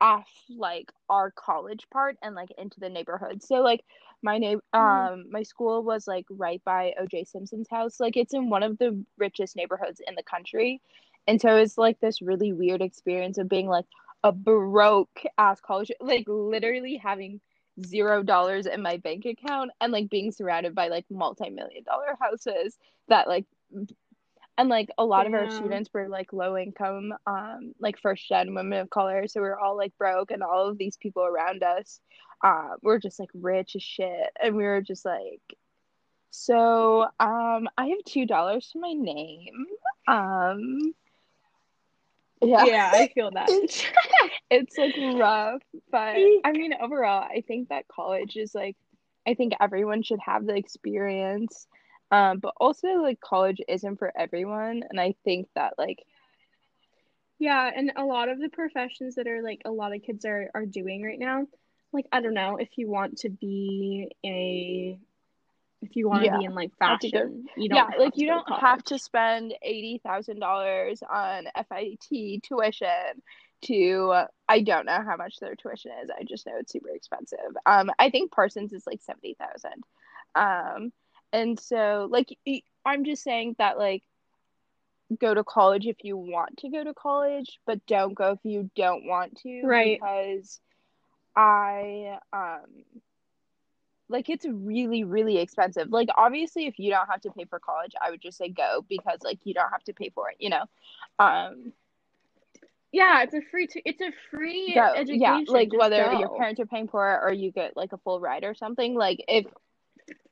off 0.00 0.30
like 0.50 0.92
our 1.08 1.30
college 1.32 1.86
part 1.92 2.16
and 2.22 2.34
like 2.34 2.50
into 2.58 2.80
the 2.80 2.90
neighborhood. 2.90 3.42
So 3.42 3.56
like 3.62 3.84
my 4.22 4.38
neighbor 4.38 4.62
Mhm. 4.78 5.10
um 5.12 5.30
my 5.30 5.42
school 5.44 5.82
was 5.82 6.06
like 6.08 6.26
right 6.30 6.62
by 6.64 6.94
OJ 7.00 7.24
Simpson's 7.24 7.68
house. 7.70 8.00
Like 8.00 8.16
it's 8.16 8.34
in 8.34 8.50
one 8.50 8.62
of 8.62 8.78
the 8.78 9.04
richest 9.18 9.56
neighborhoods 9.56 10.00
in 10.06 10.14
the 10.16 10.22
country. 10.24 10.80
And 11.26 11.40
so 11.40 11.56
it's 11.56 11.78
like 11.78 12.00
this 12.00 12.22
really 12.22 12.52
weird 12.52 12.82
experience 12.82 13.38
of 13.38 13.48
being 13.48 13.68
like 13.68 13.86
a 14.24 14.32
broke 14.32 15.22
ass 15.38 15.60
college 15.60 15.92
like 16.00 16.24
literally 16.28 16.96
having 16.96 17.40
zero 17.82 18.22
dollars 18.22 18.66
in 18.66 18.82
my 18.82 18.96
bank 18.98 19.24
account 19.24 19.70
and 19.80 19.92
like 19.92 20.08
being 20.10 20.30
surrounded 20.30 20.74
by 20.74 20.88
like 20.88 21.04
multi-million 21.10 21.82
dollar 21.84 22.16
houses 22.20 22.76
that 23.08 23.26
like 23.28 23.46
and 24.56 24.68
like 24.68 24.88
a 24.98 25.04
lot 25.04 25.26
of 25.26 25.34
our 25.34 25.48
students 25.48 25.90
were 25.92 26.08
like 26.08 26.32
low 26.32 26.56
income 26.56 27.12
um 27.26 27.74
like 27.80 27.98
first 27.98 28.28
gen 28.28 28.54
women 28.54 28.78
of 28.80 28.90
color. 28.90 29.26
So 29.26 29.40
we 29.40 29.48
are 29.48 29.58
all 29.58 29.76
like 29.76 29.96
broke 29.98 30.30
and 30.30 30.42
all 30.42 30.68
of 30.68 30.78
these 30.78 30.96
people 30.96 31.24
around 31.24 31.62
us 31.62 32.00
uh 32.42 32.74
were 32.82 32.98
just 32.98 33.18
like 33.18 33.30
rich 33.34 33.74
as 33.76 33.82
shit. 33.82 34.30
And 34.40 34.54
we 34.56 34.64
were 34.64 34.80
just 34.80 35.04
like 35.04 35.42
so 36.30 37.02
um 37.20 37.68
i 37.78 37.86
have 37.86 38.04
two 38.06 38.26
dollars 38.26 38.68
to 38.72 38.80
my 38.80 38.92
name 38.92 39.66
um 40.08 40.92
yeah 42.44 42.66
Yeah, 42.66 42.88
I 42.92 43.08
feel 43.14 43.30
that. 43.32 43.48
it's, 43.62 43.84
it's 44.50 44.78
like 44.78 44.94
rough 44.96 45.62
but 45.90 46.32
i 46.44 46.52
mean 46.52 46.72
overall 46.80 47.22
i 47.22 47.42
think 47.46 47.68
that 47.68 47.88
college 47.88 48.36
is 48.36 48.54
like 48.54 48.76
i 49.26 49.34
think 49.34 49.52
everyone 49.60 50.02
should 50.02 50.20
have 50.24 50.46
the 50.46 50.54
experience 50.56 51.66
um 52.10 52.38
but 52.38 52.54
also 52.58 52.88
like 53.02 53.20
college 53.20 53.60
isn't 53.68 53.98
for 53.98 54.12
everyone 54.16 54.82
and 54.90 55.00
i 55.00 55.14
think 55.24 55.48
that 55.54 55.74
like 55.78 55.98
Yeah, 57.38 57.70
and 57.74 57.92
a 57.96 58.04
lot 58.04 58.28
of 58.28 58.38
the 58.38 58.48
professions 58.48 59.16
that 59.16 59.26
are 59.26 59.42
like 59.42 59.62
a 59.64 59.70
lot 59.70 59.94
of 59.94 60.02
kids 60.02 60.24
are 60.24 60.50
are 60.54 60.66
doing 60.66 61.02
right 61.02 61.18
now, 61.18 61.46
like 61.92 62.06
I 62.12 62.20
don't 62.20 62.34
know, 62.34 62.56
if 62.56 62.70
you 62.76 62.88
want 62.88 63.18
to 63.18 63.28
be 63.30 64.10
a 64.24 64.98
if 65.84 65.96
you 65.96 66.08
want 66.08 66.24
to 66.24 66.30
Yeah, 66.30 66.38
be 66.38 66.44
in 66.44 66.54
like 66.54 66.72
fashion, 66.78 67.50
you 67.56 67.68
don't 67.68 67.86
yeah 67.86 67.88
have 67.88 67.98
like 67.98 68.12
to 68.14 68.16
you 68.16 68.26
don't 68.26 68.46
have 68.60 68.82
to 68.84 68.98
spend 68.98 69.54
$80000 69.62 71.02
on 71.02 71.44
fit 71.68 72.42
tuition 72.42 73.22
to 73.62 74.14
i 74.48 74.60
don't 74.60 74.86
know 74.86 75.00
how 75.04 75.16
much 75.16 75.36
their 75.40 75.54
tuition 75.56 75.92
is 76.02 76.10
i 76.18 76.24
just 76.24 76.46
know 76.46 76.52
it's 76.58 76.72
super 76.72 76.90
expensive. 76.94 77.38
Um 77.66 77.90
i 77.98 78.10
think 78.10 78.32
parsons 78.32 78.72
is 78.72 78.86
like 78.86 79.02
70000 79.02 79.82
um 80.34 80.92
and 81.32 81.58
so 81.58 82.08
like 82.10 82.28
I'm 82.86 83.04
just 83.04 83.22
saying 83.22 83.56
that 83.58 83.78
like 83.78 84.02
go 85.20 85.34
to 85.34 85.44
college 85.44 85.86
if 85.86 85.96
you 86.04 86.16
want 86.16 86.56
to 86.58 86.68
go 86.70 86.82
to 86.84 86.94
college 86.94 87.58
but 87.66 87.84
don't 87.86 88.14
go 88.14 88.32
if 88.32 88.38
you 88.44 88.70
don't 88.76 89.06
want 89.06 89.36
to 89.42 89.74
Right. 89.74 89.82
because 89.82 90.60
i 91.36 92.18
um 92.32 92.84
like 94.08 94.28
it's 94.28 94.46
really 94.48 95.04
really 95.04 95.38
expensive 95.38 95.90
like 95.90 96.08
obviously 96.16 96.66
if 96.66 96.78
you 96.78 96.90
don't 96.90 97.08
have 97.08 97.20
to 97.20 97.30
pay 97.30 97.44
for 97.44 97.58
college 97.58 97.92
i 98.00 98.10
would 98.10 98.20
just 98.20 98.36
say 98.38 98.48
go 98.48 98.84
because 98.88 99.18
like 99.24 99.38
you 99.44 99.54
don't 99.54 99.70
have 99.70 99.82
to 99.84 99.92
pay 99.92 100.10
for 100.10 100.30
it 100.30 100.36
you 100.38 100.50
know 100.50 100.64
um 101.18 101.72
Yeah, 102.92 103.22
it's 103.22 103.34
a 103.34 103.40
free 103.50 103.66
t- 103.66 103.82
it's 103.84 104.00
a 104.00 104.12
free 104.30 104.72
go 104.74 104.92
education. 104.94 105.20
yeah 105.20 105.40
like 105.48 105.72
whether 105.72 106.12
go. 106.12 106.18
your 106.20 106.28
parents 106.36 106.60
are 106.60 106.66
paying 106.66 106.86
for 106.86 107.14
it 107.14 107.20
or 107.24 107.32
you 107.32 107.50
get 107.50 107.76
like 107.76 107.92
a 107.92 107.98
full 107.98 108.20
ride 108.20 108.44
or 108.44 108.54
something 108.54 108.94
like 108.94 109.24
if 109.26 109.46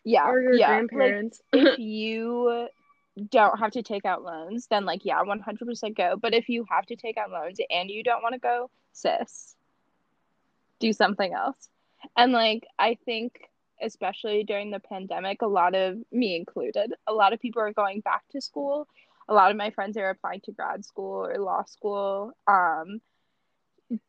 yeah 0.05 0.29
or 0.29 0.41
your 0.43 0.55
yeah 0.55 0.83
like 0.93 1.33
if 1.53 1.79
you 1.79 2.69
don't 3.31 3.59
have 3.59 3.73
to 3.73 3.83
take 3.83 4.05
out 4.05 4.23
loans 4.23 4.69
then 4.69 4.85
like 4.85 5.05
yeah 5.05 5.23
100% 5.23 5.97
go 5.97 6.17
but 6.17 6.35
if 6.35 6.49
you 6.49 6.65
have 6.71 6.87
to 6.87 6.97
take 6.97 7.17
out 7.19 7.31
loans 7.31 7.59
and 7.71 7.91
you 7.91 8.03
don't 8.03 8.23
want 8.23 8.33
to 8.35 8.39
go 8.39 8.71
sis 8.93 9.57
do 10.79 10.93
something 10.93 11.33
else 11.33 11.69
and 12.17 12.33
like 12.33 12.67
i 12.79 12.97
think 13.05 13.49
especially 13.83 14.45
during 14.45 14.71
the 14.71 14.81
pandemic 14.81 15.43
a 15.43 15.47
lot 15.47 15.75
of 15.75 15.99
me 16.11 16.37
included 16.37 16.93
a 17.07 17.13
lot 17.13 17.33
of 17.33 17.41
people 17.41 17.61
are 17.61 17.73
going 17.73 18.01
back 18.01 18.23
to 18.31 18.41
school 18.41 18.87
a 19.29 19.35
lot 19.35 19.51
of 19.51 19.57
my 19.57 19.71
friends 19.71 19.97
are 19.97 20.11
applying 20.11 20.41
to 20.41 20.53
grad 20.53 20.85
school 20.85 21.27
or 21.27 21.39
law 21.39 21.65
school 21.65 22.33
um 22.47 23.01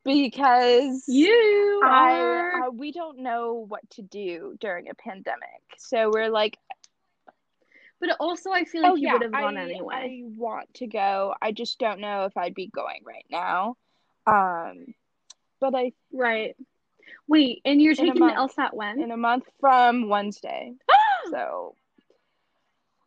because 0.04 1.04
you 1.08 1.82
I 1.86 2.68
uh, 2.68 2.72
we 2.72 2.92
don't 2.92 3.20
know 3.20 3.66
what 3.68 3.88
to 3.92 4.02
do 4.02 4.56
during 4.60 4.90
a 4.90 4.94
pandemic. 4.94 5.62
So 5.78 6.12
we're 6.14 6.30
like, 6.30 6.58
but 8.00 8.16
also 8.20 8.52
I 8.52 8.64
feel 8.64 8.84
like 8.84 8.92
oh 8.92 8.96
you 8.96 9.04
yeah, 9.04 9.14
would 9.14 9.24
have 9.24 9.32
gone 9.32 9.58
I, 9.58 9.64
anyway. 9.64 9.96
I 9.96 10.38
want 10.38 10.74
to 10.76 10.88
go. 10.88 11.34
I 11.42 11.52
just 11.52 11.80
don't 11.80 12.00
know 12.00 12.26
if 12.26 12.38
I'd 12.38 12.56
be 12.56 12.68
going 12.68 13.02
right 13.06 13.26
now. 13.30 13.76
Um, 14.26 14.94
but 15.60 15.76
I 15.76 15.94
Right. 16.12 16.56
Wait, 17.28 17.62
and 17.66 17.82
you're 17.82 17.96
taking 17.96 18.16
the. 18.16 18.34
LSAT 18.34 18.74
when? 18.74 19.02
in 19.02 19.12
a 19.12 19.18
month 19.18 19.46
from 19.60 20.10
Wednesday. 20.10 20.74
So 21.32 21.76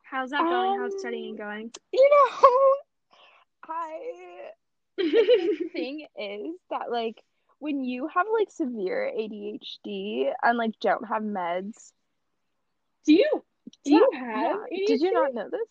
How's 0.03 0.31
that 0.31 0.43
going? 0.43 0.81
How's 0.81 0.95
Um, 0.95 0.99
studying 0.99 1.37
going? 1.37 1.71
you 1.93 2.11
know, 2.11 2.77
I 3.69 4.51
the 4.97 5.69
thing 5.73 6.07
is 6.19 6.57
that 6.71 6.91
like 6.91 7.23
when 7.59 7.85
you 7.85 8.09
have 8.09 8.27
like 8.33 8.51
severe 8.51 9.13
ADHD 9.17 10.33
and 10.43 10.59
like 10.59 10.79
don't 10.81 11.07
have 11.07 11.23
meds 11.23 11.93
do 13.05 13.15
you 13.15 13.45
do 13.85 13.95
you 13.95 14.11
have 14.15 14.57
yeah. 14.71 14.87
Did 14.87 15.01
you 15.01 15.13
not 15.13 15.35
know 15.35 15.49
this? 15.51 15.69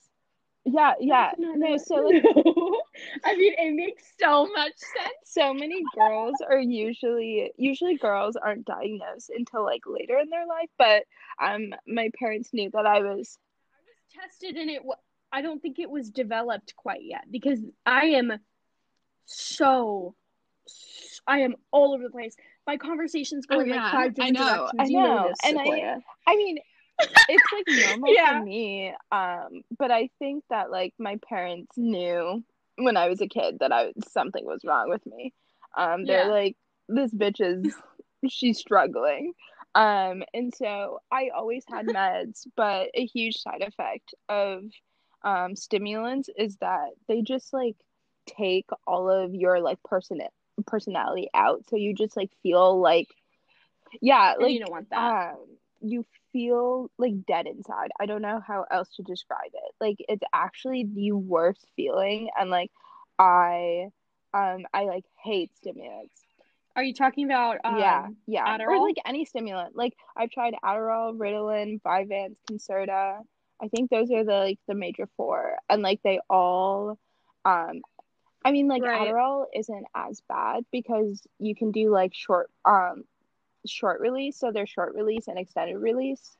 Yeah, 0.65 0.93
yeah. 0.99 1.29
I 1.31 1.35
did 1.35 1.39
not 1.45 1.57
No, 1.59 1.77
so 1.77 1.95
like 1.95 2.23
I 3.25 3.35
mean, 3.35 3.53
it 3.57 3.75
makes 3.75 4.03
so 4.19 4.47
much 4.47 4.73
sense. 4.77 5.13
so 5.23 5.53
many 5.53 5.83
girls 5.95 6.41
are 6.47 6.59
usually 6.59 7.51
usually 7.57 7.97
girls 7.97 8.35
aren't 8.35 8.65
diagnosed 8.65 9.29
until 9.29 9.63
like 9.63 9.81
later 9.85 10.17
in 10.17 10.29
their 10.29 10.47
life, 10.47 10.69
but 10.77 11.03
um 11.41 11.73
my 11.87 12.09
parents 12.17 12.49
knew 12.53 12.69
that 12.71 12.85
I 12.85 12.99
was 13.01 13.37
I 13.71 13.77
was 13.85 14.21
Tested 14.29 14.55
and 14.57 14.69
it. 14.69 14.83
wa- 14.83 14.95
I 15.31 15.41
don't 15.41 15.61
think 15.61 15.79
it 15.79 15.89
was 15.89 16.09
developed 16.09 16.75
quite 16.75 17.03
yet 17.03 17.25
because 17.29 17.59
I 17.85 18.05
am 18.05 18.33
so 19.25 20.15
I 21.27 21.39
am 21.39 21.55
all 21.71 21.93
over 21.93 22.03
the 22.03 22.09
place. 22.09 22.35
My 22.65 22.77
conversations 22.77 23.45
go 23.45 23.57
Oh, 23.57 23.59
yeah, 23.63 23.83
like 23.83 23.91
five 23.91 24.09
I 24.09 24.09
different 24.31 24.37
know, 24.37 24.45
directions. 24.45 24.81
I 24.81 24.85
You 24.85 25.01
know 25.01 25.15
know, 25.15 25.27
this, 25.29 25.39
and 25.43 25.59
I- 25.59 25.97
I 26.27 26.35
mean, 26.35 26.57
it's 27.27 27.51
like 27.51 27.65
normal 27.67 28.15
Yeah. 28.15 28.21
for 28.21 28.35
me. 28.35 28.93
Um, 29.11 29.61
but 29.77 29.91
I 29.91 30.09
think 30.19 30.43
that 30.49 30.71
like 30.71 30.93
my 30.99 31.17
parents 31.27 31.77
knew 31.77 32.43
when 32.77 32.97
I 32.97 33.07
was 33.09 33.21
a 33.21 33.27
kid 33.27 33.57
that 33.59 33.71
I 33.71 33.93
something 34.09 34.45
was 34.45 34.61
wrong 34.65 34.89
with 34.89 35.05
me. 35.05 35.33
Um, 35.77 36.05
they're 36.05 36.25
Yeah. 36.25 36.27
like, 36.27 36.55
this 36.87 37.13
bitch 37.13 37.41
is 37.41 37.73
she's 38.27 38.59
struggling. 38.59 39.33
Um, 39.75 40.23
and 40.33 40.53
so 40.53 40.99
I 41.11 41.29
always 41.35 41.63
had 41.69 41.87
meds, 41.87 42.47
but 42.55 42.89
a 42.93 43.05
huge 43.05 43.37
side 43.37 43.61
effect 43.61 44.13
of 44.29 44.63
um 45.23 45.55
stimulants 45.55 46.29
is 46.37 46.57
that 46.57 46.89
they 47.07 47.21
just 47.21 47.53
like 47.53 47.75
take 48.27 48.67
all 48.87 49.09
of 49.09 49.33
your 49.33 49.59
like 49.59 49.81
person 49.83 50.19
personality 50.65 51.29
out. 51.33 51.67
So 51.69 51.75
you 51.75 51.93
just 51.93 52.15
like 52.15 52.31
feel 52.43 52.79
like 52.79 53.07
yeah, 54.01 54.35
And 54.39 54.47
like 54.47 54.51
you 54.51 54.59
don't 54.59 54.71
want 54.71 54.89
that. 54.89 55.13
um 55.13 55.37
you 55.81 56.05
feel 56.35 56.91
like 56.97 57.25
dead 57.25 57.47
inside. 57.47 57.91
I 57.99 58.05
don't 58.05 58.21
know 58.21 58.41
how 58.45 58.65
else 58.69 58.89
to 58.97 59.03
describe 59.03 59.51
it. 59.53 59.75
Like 59.79 59.95
it's 60.09 60.23
actually 60.33 60.85
the 60.93 61.13
worst 61.13 61.65
feeling 61.77 62.29
and 62.37 62.49
like 62.49 62.71
i 63.17 63.85
um 64.33 64.65
i 64.73 64.83
like 64.83 65.05
hate 65.23 65.55
stimulants. 65.55 66.21
Are 66.75 66.83
you 66.83 66.93
talking 66.93 67.25
about 67.25 67.59
um, 67.63 67.77
yeah 67.77 68.07
yeah. 68.27 68.57
Or 68.67 68.81
like 68.85 68.97
any 69.05 69.23
stimulant. 69.25 69.75
Like 69.77 69.93
i've 70.17 70.29
tried 70.31 70.55
adderall 70.63 71.17
ritalin 71.17 71.81
vyvanse 71.81 72.35
concerta. 72.51 73.19
I 73.61 73.67
think 73.69 73.89
those 73.89 74.11
are 74.11 74.25
the 74.25 74.33
like 74.33 74.59
the 74.67 74.75
major 74.75 75.07
four 75.15 75.55
and 75.69 75.81
like 75.81 76.01
they 76.03 76.19
all 76.29 76.99
um 77.45 77.81
i 78.43 78.51
mean 78.51 78.67
like 78.67 78.81
Right. 78.83 79.07
adderall 79.07 79.45
isn't 79.55 79.85
as 79.95 80.21
bad 80.27 80.65
because 80.71 81.25
you 81.39 81.55
can 81.55 81.71
do 81.71 81.89
like 81.89 82.13
short 82.13 82.49
um 82.65 83.03
short 83.69 83.99
release 84.01 84.37
so 84.37 84.51
there's 84.51 84.69
short 84.69 84.95
release 84.95 85.27
and 85.27 85.37
extended 85.39 85.77
release 85.77 86.35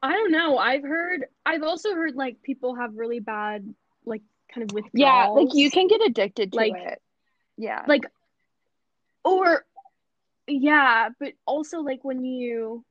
I 0.00 0.12
don't 0.12 0.30
know. 0.30 0.58
I've 0.58 0.84
heard. 0.84 1.24
I've 1.44 1.64
also 1.64 1.92
heard 1.92 2.14
like 2.14 2.40
people 2.44 2.76
have 2.76 2.94
really 2.96 3.18
bad 3.18 3.74
like 4.04 4.22
kind 4.54 4.62
of 4.62 4.72
withdrawals. 4.72 4.92
Yeah, 4.94 5.26
like 5.26 5.54
you 5.54 5.72
can 5.72 5.88
get 5.88 6.00
addicted 6.06 6.52
to 6.52 6.56
Like- 6.56 6.72
it. 6.76 7.02
Yeah. 7.56 7.84
like 7.88 8.04
or 9.24 9.64
yeah, 10.46 11.08
but 11.18 11.32
also 11.46 11.80
like 11.80 12.04
when 12.04 12.24
you 12.24 12.84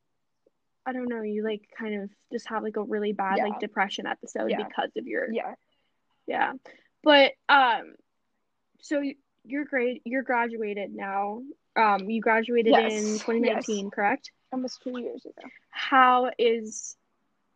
I 0.85 0.91
don't 0.91 1.07
know, 1.07 1.21
you 1.21 1.45
like 1.45 1.69
kind 1.77 2.03
of 2.03 2.09
just 2.33 2.49
have 2.49 2.61
like 2.61 2.75
a 2.75 2.83
really 2.83 3.13
bad 3.13 3.37
Yeah. 3.37 3.45
like 3.45 3.61
depression 3.61 4.05
episode 4.05 4.51
Yeah. 4.51 4.63
because 4.67 4.91
of 4.97 5.07
your 5.07 5.31
yeah. 5.31 5.55
yeah. 6.25 6.53
But 7.03 7.31
um 7.47 7.95
so 8.81 8.99
you- 8.99 9.15
you're 9.45 9.63
great 9.63 10.01
you're 10.03 10.23
graduated 10.23 10.93
now. 10.93 11.41
Um 11.77 12.09
you 12.09 12.21
graduated 12.21 12.71
Yes, 12.71 12.91
in 12.93 13.19
2019, 13.19 13.91
correct? 13.91 14.31
Almost 14.51 14.81
two 14.81 14.99
years 14.99 15.25
ago. 15.25 15.47
How 15.69 16.31
is 16.37 16.95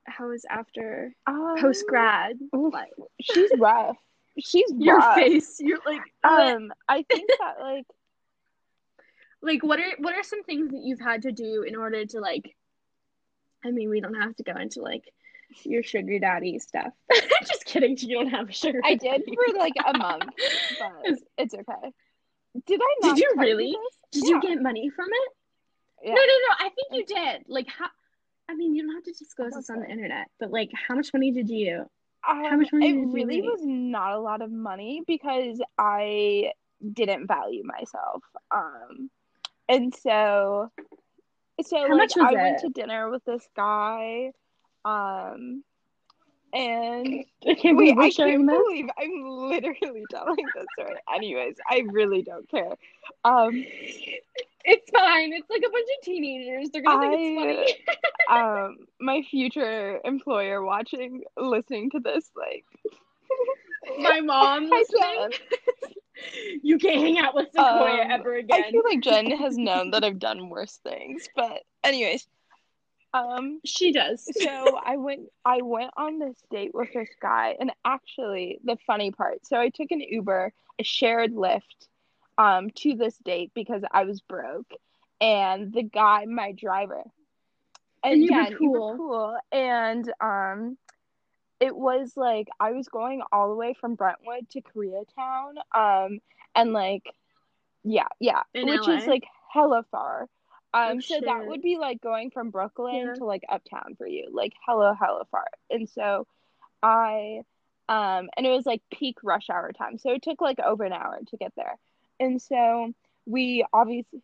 how 0.06 0.32
is 0.32 0.46
after 0.50 1.14
Um, 1.28 1.56
post 1.60 1.86
grad 1.88 2.38
like 2.54 2.92
She's 3.22 3.52
rough. 3.58 3.98
She's 4.40 4.72
your 4.78 4.98
rough. 4.98 5.16
face 5.16 5.58
you're 5.60 5.80
like 5.86 6.02
Um, 6.24 6.72
I 6.88 7.04
think 7.04 7.30
that 7.40 7.56
like 7.60 7.86
like 9.42 9.64
what 9.64 9.80
are 9.80 9.92
what 10.00 10.16
are 10.16 10.24
some 10.24 10.44
things 10.44 10.70
that 10.72 10.82
you've 10.84 11.00
had 11.00 11.24
to 11.24 11.32
do 11.32 11.64
in 11.64 11.76
order 11.76 12.06
to 12.06 12.20
like 12.20 12.56
I 13.66 13.72
mean 13.72 13.90
we 13.90 14.02
don't 14.02 14.16
have 14.16 14.36
to 14.38 14.44
go 14.44 14.56
into 14.56 14.82
like 14.82 15.04
your 15.64 15.84
sugar 15.84 16.18
daddy 16.20 16.60
stuff. 16.60 16.94
Just 17.48 17.66
kidding, 17.66 17.98
you 17.98 18.18
don't 18.18 18.30
have 18.30 18.50
a 18.50 18.54
sugar 18.54 18.80
I 18.84 18.96
did 18.96 19.24
for 19.26 19.58
like 19.58 19.74
a 19.86 19.98
month, 19.98 20.24
but 20.80 21.20
it's 21.38 21.54
okay. 21.54 21.92
Did 22.66 22.82
I 22.82 23.08
Did 23.10 23.18
you 23.18 23.34
really? 23.38 23.76
Did 24.12 24.24
you 24.24 24.42
get 24.42 24.62
money 24.62 24.90
from 24.90 25.08
it? 25.10 25.32
Yeah. 26.04 26.14
No, 26.14 26.22
no, 26.22 26.26
no. 26.26 26.56
I 26.66 26.70
think 26.70 26.88
you 26.92 27.06
did. 27.06 27.44
Like 27.48 27.68
how 27.68 27.88
I 28.50 28.56
mean, 28.56 28.76
you 28.76 28.84
don't 28.84 28.96
have 28.96 29.04
to 29.04 29.14
disclose 29.14 29.54
this 29.54 29.70
on 29.70 29.80
the 29.80 29.90
internet, 29.90 30.28
but 30.40 30.52
like 30.52 30.70
how 30.74 30.96
much 30.96 31.14
money 31.14 31.32
did 31.32 31.50
you 31.50 31.86
Um, 32.28 32.60
much 32.60 32.74
money 32.74 32.90
it 32.90 32.94
did 32.94 33.00
you 33.00 33.12
really 33.14 33.42
was 33.42 33.62
not 33.64 34.14
a 34.14 34.20
lot 34.20 34.42
of 34.42 34.52
money 34.52 35.02
because 35.08 35.62
I 35.78 36.52
didn't 36.94 37.28
value 37.28 37.64
myself. 37.64 38.24
Um, 38.50 39.10
and 39.70 39.96
so, 39.96 40.72
so 41.64 41.78
How 41.78 41.84
like 41.84 41.98
much 41.98 42.14
was 42.18 42.26
I 42.28 42.34
went 42.34 42.60
to 42.60 42.70
dinner 42.70 43.10
with 43.10 43.24
this 43.24 43.48
guy, 43.56 44.32
um, 44.84 45.64
and 46.54 47.26
I 47.48 47.54
can't 47.56 47.78
wait, 47.78 47.98
I 47.98 48.10
can't 48.12 48.46
believe 48.48 48.88
I'm 48.98 49.26
literally 49.26 50.04
telling 50.12 50.46
this 50.56 50.66
story. 50.78 50.96
Anyways, 51.14 51.56
I 51.70 51.84
really 51.92 52.22
don't 52.22 52.50
care. 52.50 52.74
Um, 53.24 53.66
It's 54.64 54.92
fine. 54.92 55.34
It's 55.34 55.50
like 55.50 55.64
a 55.66 55.70
bunch 55.72 55.88
of 55.98 56.06
teenagers. 56.06 56.70
They're 56.72 56.84
gonna 56.84 57.10
think 57.10 57.40
it's 57.40 57.82
funny. 58.30 58.42
um, 58.68 58.78
my 59.00 59.24
future 59.30 60.00
employer 60.06 60.64
watching, 60.64 61.24
listening 61.38 61.90
to 61.92 62.00
this, 62.00 62.30
like, 62.36 62.66
My 64.00 64.20
mom 64.22 64.70
listening. 64.70 65.32
you 66.62 66.78
can't 66.78 67.02
hang 67.02 67.18
out 67.18 67.34
with 67.34 67.48
Sequoia 67.48 68.04
Um, 68.04 68.12
ever 68.12 68.36
again. 68.36 68.64
I 68.68 68.72
feel 68.72 68.84
like 68.86 69.02
Jen 69.02 69.32
has 69.32 69.58
known 69.58 69.92
that 69.92 70.04
I've 70.04 70.20
done 70.20 70.50
worse 70.50 70.80
things, 70.84 71.28
but 71.36 71.64
anyways, 71.84 72.28
um, 73.14 73.60
she 73.66 73.92
does. 73.92 74.28
so 74.42 74.80
I 74.86 74.98
went 74.98 75.22
I 75.46 75.62
went 75.62 75.92
on 75.98 76.20
this 76.20 76.38
date 76.50 76.74
with 76.74 76.94
this 76.94 77.10
guy, 77.22 77.56
and 77.60 77.72
actually 77.86 78.60
the 78.64 78.78
funny 78.88 79.12
part, 79.12 79.46
so 79.46 79.60
I 79.60 79.70
took 79.70 79.92
an 79.92 80.02
Uber, 80.02 80.54
a 80.80 80.84
shared 80.84 81.34
Lyft, 81.34 81.88
um, 82.38 82.70
to 82.72 82.96
this 82.96 83.18
date 83.18 83.52
because 83.54 83.84
I 83.92 84.04
was 84.06 84.22
broke, 84.22 84.72
and 85.20 85.72
the 85.74 85.84
guy, 85.84 86.26
my 86.26 86.52
driver, 86.54 87.04
And 88.04 88.22
were 88.22 88.26
again, 88.26 88.56
cool. 88.58 88.96
cool, 88.98 89.38
and 89.52 90.12
um. 90.20 90.78
It 91.60 91.76
was 91.76 92.18
like 92.18 92.48
I 92.60 92.72
was 92.72 92.88
going 92.88 93.22
all 93.32 93.50
the 93.50 93.56
way 93.56 93.76
from 93.80 93.94
Brentwood 93.94 94.50
to 94.50 94.62
Koreatown, 94.62 95.54
um, 95.74 96.20
and 96.56 96.74
like, 96.74 97.04
yeah, 97.84 98.08
yeah, 98.20 98.42
In 98.56 98.68
which 98.68 98.88
is 98.88 99.06
like 99.06 99.26
hella 99.54 99.86
far. 99.92 100.28
Um, 100.74 100.98
Oh, 100.98 101.00
so 101.02 101.20
that 101.20 101.46
would 101.48 101.62
be 101.62 101.78
like 101.78 102.02
going 102.02 102.32
from 102.32 102.50
Brooklyn 102.50 102.96
Yeah. 103.08 103.14
to 103.16 103.26
like 103.26 103.44
uptown 103.50 103.96
for 103.98 104.08
you, 104.08 104.30
like 104.32 104.54
hello, 104.66 104.94
hello 104.98 105.24
far. 105.30 105.46
And 105.70 105.90
so 105.90 106.28
I, 106.82 107.42
um, 107.90 108.30
and 108.38 108.46
it 108.46 108.50
was 108.52 108.66
like 108.66 108.82
peak 108.94 109.18
rush 109.24 109.50
hour 109.50 109.72
time. 109.74 109.98
So 109.98 110.12
it 110.12 110.22
took 110.22 110.40
like 110.42 110.60
over 110.60 110.84
an 110.86 110.94
hour 110.94 111.20
to 111.28 111.38
get 111.38 111.52
there. 111.58 111.78
And 112.20 112.42
so 112.42 112.94
we 113.26 113.66
obviously, 113.74 114.22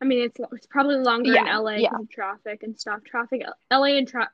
I 0.00 0.06
mean, 0.06 0.22
it's 0.22 0.40
it's 0.52 0.66
probably 0.66 0.96
longer 0.96 1.36
in 1.36 1.44
LA 1.44 1.72
yeah. 1.72 1.90
because 1.90 2.04
of 2.04 2.10
traffic 2.10 2.62
and 2.62 2.78
stuff. 2.80 3.04
Traffic, 3.04 3.42
LA 3.70 3.96
and 3.98 4.08
tra- 4.08 4.30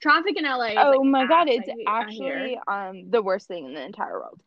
traffic 0.00 0.36
in 0.38 0.44
LA. 0.44 0.66
Is 0.66 0.74
oh 0.78 0.90
like 0.90 1.04
my 1.04 1.26
God, 1.26 1.48
it's 1.48 1.68
I 1.68 1.72
hate- 1.72 1.88
I 1.88 2.10
hear. 2.10 2.32
actually 2.36 2.60
um 2.68 3.10
the 3.10 3.20
worst 3.20 3.48
thing 3.48 3.64
in 3.66 3.74
the 3.74 3.84
entire 3.84 4.12
world. 4.20 4.40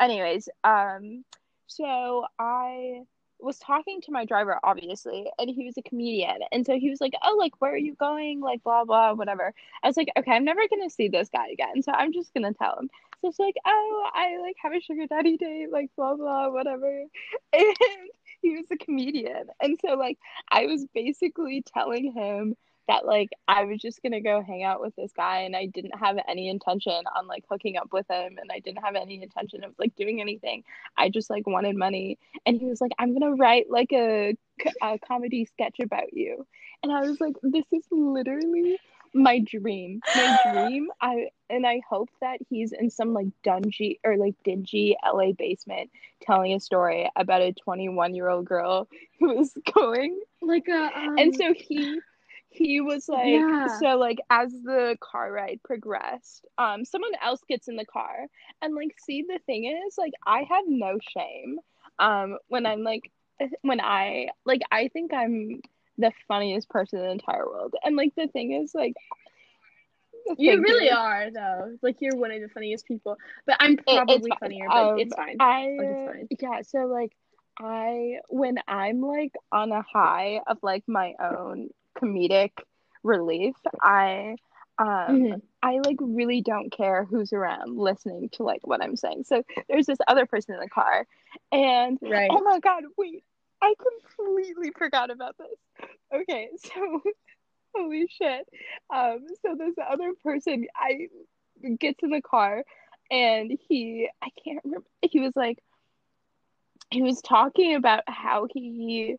Anyways, 0.00 0.48
um, 0.64 1.24
so 1.66 2.24
I 2.38 3.02
was 3.44 3.58
talking 3.58 4.00
to 4.02 4.12
my 4.12 4.24
driver, 4.24 4.58
obviously, 4.64 5.30
and 5.38 5.50
he 5.50 5.66
was 5.66 5.76
a 5.76 5.82
comedian. 5.82 6.40
And 6.52 6.64
so 6.66 6.78
he 6.78 6.90
was 6.90 7.00
like, 7.00 7.14
Oh, 7.22 7.36
like, 7.38 7.60
where 7.60 7.72
are 7.72 7.76
you 7.76 7.94
going? 7.94 8.40
Like, 8.40 8.62
blah, 8.64 8.84
blah, 8.84 9.12
whatever. 9.12 9.52
I 9.82 9.86
was 9.86 9.96
like, 9.96 10.08
Okay, 10.16 10.32
I'm 10.32 10.44
never 10.44 10.62
gonna 10.68 10.90
see 10.90 11.08
this 11.08 11.28
guy 11.28 11.48
again. 11.48 11.82
So 11.82 11.92
I'm 11.92 12.12
just 12.12 12.32
gonna 12.34 12.54
tell 12.54 12.78
him. 12.78 12.90
So 13.20 13.28
it's 13.28 13.38
like, 13.38 13.56
Oh, 13.66 14.10
I 14.14 14.38
like 14.40 14.56
have 14.62 14.72
a 14.72 14.80
sugar 14.80 15.06
daddy 15.06 15.36
date, 15.36 15.70
like, 15.70 15.90
blah, 15.96 16.14
blah, 16.16 16.50
whatever. 16.50 17.04
And 17.52 17.76
he 18.42 18.56
was 18.56 18.66
a 18.70 18.76
comedian. 18.76 19.46
And 19.60 19.78
so, 19.80 19.94
like, 19.94 20.18
I 20.50 20.66
was 20.66 20.84
basically 20.94 21.62
telling 21.62 22.12
him 22.12 22.56
that 22.88 23.06
like 23.06 23.30
I 23.48 23.64
was 23.64 23.80
just 23.80 24.02
gonna 24.02 24.20
go 24.20 24.42
hang 24.42 24.62
out 24.62 24.80
with 24.80 24.94
this 24.96 25.12
guy 25.12 25.40
and 25.40 25.56
I 25.56 25.66
didn't 25.66 25.98
have 25.98 26.18
any 26.28 26.48
intention 26.48 27.02
on 27.16 27.26
like 27.26 27.44
hooking 27.50 27.76
up 27.76 27.92
with 27.92 28.06
him 28.08 28.36
and 28.40 28.50
I 28.52 28.60
didn't 28.60 28.84
have 28.84 28.94
any 28.94 29.22
intention 29.22 29.64
of 29.64 29.72
like 29.78 29.94
doing 29.96 30.20
anything. 30.20 30.64
I 30.96 31.08
just 31.08 31.30
like 31.30 31.46
wanted 31.46 31.76
money 31.76 32.18
and 32.46 32.58
he 32.58 32.66
was 32.66 32.80
like, 32.80 32.92
I'm 32.98 33.12
gonna 33.18 33.34
write 33.34 33.70
like 33.70 33.92
a, 33.92 34.36
a 34.82 34.98
comedy 35.06 35.44
sketch 35.44 35.80
about 35.80 36.12
you. 36.12 36.46
And 36.82 36.92
I 36.92 37.00
was 37.00 37.20
like, 37.20 37.34
this 37.42 37.64
is 37.72 37.84
literally 37.90 38.78
my 39.14 39.38
dream. 39.38 40.00
My 40.14 40.38
dream. 40.52 40.90
I 41.00 41.28
and 41.48 41.66
I 41.66 41.80
hope 41.88 42.10
that 42.20 42.38
he's 42.50 42.72
in 42.72 42.90
some 42.90 43.14
like 43.14 43.28
dungy 43.44 43.98
or 44.04 44.16
like 44.16 44.34
dingy 44.44 44.96
LA 45.04 45.32
basement 45.32 45.90
telling 46.20 46.52
a 46.52 46.60
story 46.60 47.08
about 47.16 47.40
a 47.40 47.52
21 47.52 48.14
year 48.14 48.28
old 48.28 48.44
girl 48.44 48.88
who 49.20 49.38
is 49.38 49.54
going 49.74 50.20
Like 50.42 50.68
a 50.68 50.90
um, 50.94 51.18
and 51.18 51.34
so 51.34 51.54
he 51.54 52.00
he 52.54 52.80
was 52.80 53.08
like 53.08 53.34
Yeah. 53.34 53.66
so 53.80 53.96
like 53.96 54.18
as 54.30 54.52
the 54.64 54.96
car 55.00 55.32
ride 55.32 55.60
progressed 55.64 56.46
um 56.58 56.84
someone 56.84 57.12
else 57.22 57.40
gets 57.48 57.68
in 57.68 57.76
the 57.76 57.84
car 57.86 58.26
and 58.62 58.74
like 58.74 58.94
see 58.98 59.22
the 59.28 59.38
thing 59.46 59.64
is 59.64 59.96
like 59.98 60.12
i 60.26 60.40
have 60.48 60.64
no 60.66 60.98
shame 61.16 61.58
um 61.98 62.38
when 62.48 62.66
i'm 62.66 62.82
like 62.82 63.10
when 63.62 63.80
i 63.80 64.28
like 64.44 64.60
i 64.70 64.88
think 64.88 65.12
i'm 65.12 65.60
the 65.98 66.12
funniest 66.28 66.68
person 66.70 66.98
in 67.00 67.04
the 67.06 67.10
entire 67.12 67.46
world 67.46 67.74
and 67.84 67.96
like 67.96 68.12
the 68.16 68.28
thing 68.28 68.52
is 68.52 68.72
like 68.74 68.94
You 70.38 70.60
really 70.62 70.90
you. 70.90 70.96
are 70.96 71.30
though. 71.30 71.76
Like 71.82 71.96
you're 72.00 72.16
one 72.16 72.30
of 72.30 72.40
the 72.40 72.48
funniest 72.48 72.86
people. 72.86 73.16
But 73.46 73.56
I'm 73.60 73.76
It- 73.76 73.84
probably 73.84 74.30
fine. 74.30 74.38
funnier, 74.40 74.68
but 74.68 74.92
Um, 74.92 74.98
it's 74.98 75.14
fine. 75.14 75.36
I 75.38 75.66
Like, 75.78 75.88
it's 75.90 76.02
fine. 76.04 76.28
yeah, 76.40 76.62
so 76.62 76.78
like 76.86 77.12
I 77.60 78.16
when 78.28 78.56
I'm 78.66 79.00
like 79.00 79.32
on 79.52 79.70
a 79.72 79.82
high 79.82 80.40
of 80.46 80.58
like 80.62 80.84
my 80.88 81.14
own 81.20 81.68
comedic 81.94 82.50
relief, 83.02 83.54
I 83.80 84.36
um 84.78 85.34
Mhm. 85.34 85.42
I 85.62 85.78
like 85.84 85.96
really 86.00 86.40
don't 86.42 86.70
care 86.70 87.04
who's 87.04 87.32
around 87.32 87.76
listening 87.78 88.28
to 88.34 88.42
like 88.42 88.66
what 88.66 88.82
I'm 88.82 88.96
saying. 88.96 89.24
So 89.24 89.42
there's 89.68 89.86
this 89.86 89.98
other 90.08 90.26
person 90.26 90.54
in 90.54 90.60
the 90.60 90.68
car 90.68 91.06
and 91.52 91.98
Right. 92.00 92.30
oh 92.30 92.42
my 92.42 92.58
god, 92.60 92.84
wait. 92.96 93.24
I 93.62 93.74
completely 94.06 94.72
forgot 94.76 95.10
about 95.10 95.36
this. 95.38 95.88
Okay, 96.12 96.48
so 96.56 97.00
holy 97.74 98.06
shit. 98.08 98.48
Um 98.94 99.26
so 99.42 99.54
this 99.56 99.74
other 99.90 100.12
person 100.22 100.66
I 100.76 101.08
gets 101.78 102.02
in 102.02 102.10
the 102.10 102.22
car 102.22 102.64
and 103.10 103.56
he 103.68 104.08
I 104.22 104.28
can't 104.44 104.60
remember 104.64 104.86
he 105.02 105.20
was 105.20 105.34
like 105.36 105.58
he 106.90 107.02
was 107.02 107.20
talking 107.22 107.74
about 107.74 108.02
how 108.06 108.46
he 108.52 109.16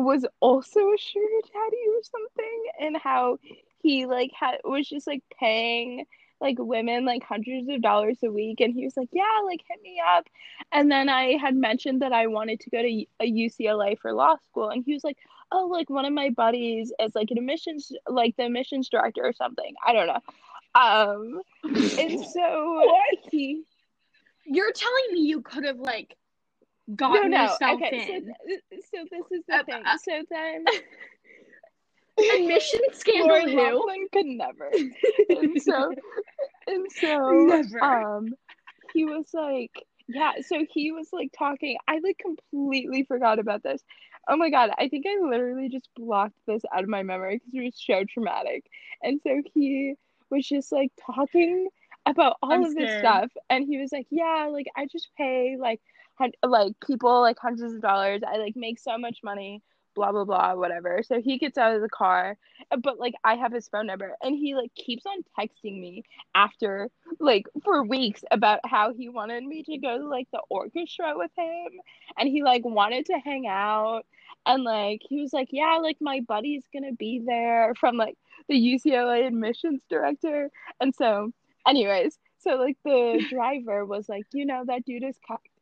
was 0.00 0.26
also 0.40 0.80
a 0.80 0.98
sugar 0.98 1.40
daddy 1.52 1.84
or 1.88 2.02
something 2.02 2.62
and 2.80 2.96
how 2.96 3.38
he 3.82 4.06
like 4.06 4.30
had 4.38 4.58
was 4.64 4.88
just 4.88 5.06
like 5.06 5.22
paying 5.38 6.04
like 6.40 6.56
women 6.58 7.04
like 7.04 7.22
hundreds 7.22 7.68
of 7.68 7.82
dollars 7.82 8.18
a 8.24 8.30
week 8.30 8.60
and 8.60 8.74
he 8.74 8.84
was 8.84 8.96
like 8.96 9.08
yeah 9.12 9.24
like 9.44 9.60
hit 9.68 9.80
me 9.82 10.00
up. 10.16 10.26
And 10.72 10.90
then 10.90 11.08
i 11.08 11.36
had 11.36 11.54
mentioned 11.54 12.02
that 12.02 12.12
i 12.12 12.26
wanted 12.26 12.60
to 12.60 12.70
go 12.70 12.82
to 12.82 13.04
a 13.20 13.30
ucla 13.32 13.98
for 13.98 14.12
law 14.12 14.36
school 14.36 14.70
and 14.70 14.84
he 14.84 14.94
was 14.94 15.04
like 15.04 15.18
oh 15.52 15.66
like 15.66 15.90
one 15.90 16.04
of 16.04 16.12
my 16.12 16.30
buddies 16.30 16.92
is 17.00 17.14
like 17.14 17.30
an 17.30 17.38
admissions 17.38 17.92
like 18.08 18.36
the 18.36 18.44
admissions 18.44 18.88
director 18.88 19.22
or 19.24 19.32
something. 19.32 19.74
I 19.86 19.92
don't 19.92 20.06
know. 20.06 20.20
Um 20.74 21.42
and 21.98 22.24
so 22.32 22.82
What? 22.84 23.18
he 23.30 23.62
You're 24.44 24.72
telling 24.72 25.04
me 25.12 25.20
you 25.22 25.42
could 25.42 25.64
have 25.64 25.78
like 25.78 26.16
gotten 26.96 27.32
no 27.32 27.36
yourself 27.36 27.82
okay 27.82 28.00
so, 28.00 28.12
in 28.12 28.34
th- 28.46 28.62
so 28.92 29.04
this 29.10 29.30
is 29.30 29.44
the 29.48 29.58
Uh, 29.58 29.62
thing 29.66 29.84
uh, 29.84 29.96
so 29.96 30.22
then 30.30 30.70
admission 32.34 32.80
scandal 32.92 33.40
Lori 33.40 33.46
who? 33.48 33.84
Loughlin 33.84 34.08
could 34.12 34.26
never. 34.26 34.70
And 35.34 35.58
so 35.58 35.94
and 36.66 36.90
so 36.90 37.46
Never. 37.46 37.80
um 37.80 38.34
he 38.92 39.04
was 39.04 39.30
like 39.34 39.72
yeah, 40.08 40.32
so 40.40 40.64
he 40.68 40.90
was 40.92 41.08
like 41.12 41.30
talking. 41.36 41.76
I 41.88 42.00
like 42.02 42.18
completely 42.18 43.04
forgot 43.04 43.38
about 43.38 43.62
this. 43.62 43.82
Oh 44.28 44.36
my 44.36 44.50
god, 44.50 44.70
I 44.78 44.88
think 44.88 45.06
I 45.06 45.18
literally 45.24 45.68
just 45.68 45.88
blocked 45.96 46.38
this 46.46 46.62
out 46.74 46.82
of 46.82 46.88
my 46.88 47.02
memory 47.02 47.36
because 47.38 47.54
it 47.54 47.64
was 47.64 47.82
so 47.84 48.04
traumatic. 48.08 48.64
And 49.02 49.20
so 49.22 49.42
he 49.54 49.94
was 50.30 50.46
just 50.46 50.72
like 50.72 50.90
talking 51.04 51.68
about 52.06 52.36
all 52.42 52.50
I'm 52.50 52.66
of 52.66 52.74
this 52.74 52.92
stuff 52.92 53.30
and 53.48 53.64
he 53.66 53.78
was 53.78 53.92
like, 53.92 54.06
"Yeah, 54.10 54.48
like 54.52 54.66
I 54.76 54.86
just 54.86 55.10
pay 55.16 55.56
like 55.58 55.80
hun- 55.80 55.99
like 56.42 56.74
people 56.86 57.20
like 57.20 57.38
hundreds 57.38 57.74
of 57.74 57.80
dollars. 57.80 58.22
I 58.26 58.38
like 58.38 58.56
make 58.56 58.78
so 58.78 58.98
much 58.98 59.20
money, 59.24 59.62
blah 59.94 60.12
blah 60.12 60.24
blah, 60.24 60.54
whatever." 60.54 61.02
So 61.04 61.20
he 61.20 61.38
gets 61.38 61.58
out 61.58 61.74
of 61.74 61.82
the 61.82 61.88
car 61.88 62.36
uh, 62.70 62.76
but 62.76 62.98
like 62.98 63.14
I 63.24 63.34
have 63.36 63.52
his 63.52 63.68
phone 63.68 63.86
number 63.86 64.16
and 64.22 64.36
he 64.36 64.54
like 64.54 64.74
keeps 64.74 65.04
on 65.06 65.22
texting 65.38 65.80
me 65.80 66.04
after 66.34 66.90
like 67.18 67.46
for 67.64 67.84
weeks 67.84 68.22
about 68.30 68.60
how 68.64 68.92
he 68.92 69.08
wanted 69.08 69.44
me 69.44 69.62
to 69.64 69.78
go 69.78 69.98
to 69.98 70.06
like 70.06 70.28
the 70.32 70.40
orchestra 70.50 71.12
with 71.16 71.30
him 71.36 71.68
and 72.18 72.28
he 72.28 72.42
like 72.42 72.64
wanted 72.64 73.06
to 73.06 73.18
hang 73.24 73.46
out 73.48 74.02
and 74.46 74.64
like 74.64 75.00
he 75.08 75.20
was 75.20 75.32
like 75.32 75.48
yeah 75.52 75.78
like 75.82 75.96
my 76.00 76.20
buddy's 76.26 76.64
gonna 76.72 76.92
be 76.92 77.22
there 77.24 77.74
from 77.78 77.96
like 77.96 78.16
the 78.48 78.54
UCLA 78.54 79.26
admissions 79.26 79.82
director 79.88 80.50
and 80.80 80.94
so 80.94 81.32
anyways 81.66 82.18
so 82.38 82.56
like 82.56 82.76
the 82.84 83.24
driver 83.30 83.84
was 83.84 84.08
like 84.08 84.24
you 84.32 84.46
know 84.46 84.64
that 84.66 84.84
dude 84.84 85.04
is 85.04 85.18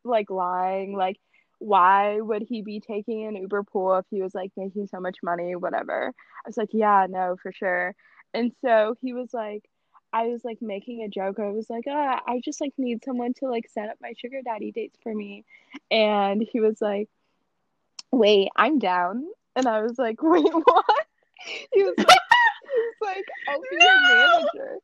like 0.08 0.30
lying 0.30 0.96
like 0.96 1.18
why 1.60 2.20
would 2.20 2.42
he 2.42 2.62
be 2.62 2.78
taking 2.80 3.26
an 3.26 3.34
Uber 3.34 3.64
pool 3.64 3.96
if 3.96 4.06
he 4.10 4.22
was 4.22 4.34
like 4.34 4.52
making 4.56 4.86
so 4.86 5.00
much 5.00 5.16
money 5.22 5.56
whatever 5.56 6.14
I 6.44 6.48
was 6.48 6.56
like, 6.56 6.70
yeah, 6.72 7.06
no, 7.08 7.36
for 7.42 7.52
sure. 7.52 7.94
And 8.34 8.52
so 8.64 8.96
he 9.00 9.12
was 9.12 9.32
like, 9.32 9.64
I 10.12 10.28
was 10.28 10.44
like 10.44 10.62
making 10.62 11.02
a 11.02 11.08
joke. 11.08 11.38
I 11.38 11.50
was 11.50 11.68
like, 11.68 11.84
ah, 11.88 12.20
I 12.26 12.40
just 12.42 12.60
like 12.60 12.72
need 12.78 13.04
someone 13.04 13.34
to 13.34 13.50
like 13.50 13.68
set 13.68 13.90
up 13.90 13.98
my 14.00 14.14
sugar 14.16 14.40
daddy 14.42 14.72
dates 14.72 14.98
for 15.02 15.14
me. 15.14 15.44
And 15.90 16.46
he 16.50 16.60
was 16.60 16.80
like, 16.80 17.08
wait, 18.10 18.48
I'm 18.56 18.78
down. 18.78 19.26
And 19.54 19.66
I 19.66 19.82
was 19.82 19.98
like, 19.98 20.16
wait, 20.22 20.44
what? 20.44 21.06
He 21.72 21.82
was 21.82 21.94
like, 21.98 22.08
he 22.08 22.80
was 22.80 22.94
like, 23.02 23.24
I'll 23.48 23.60
be 23.60 23.76
your 23.78 24.00
manager. 24.02 24.78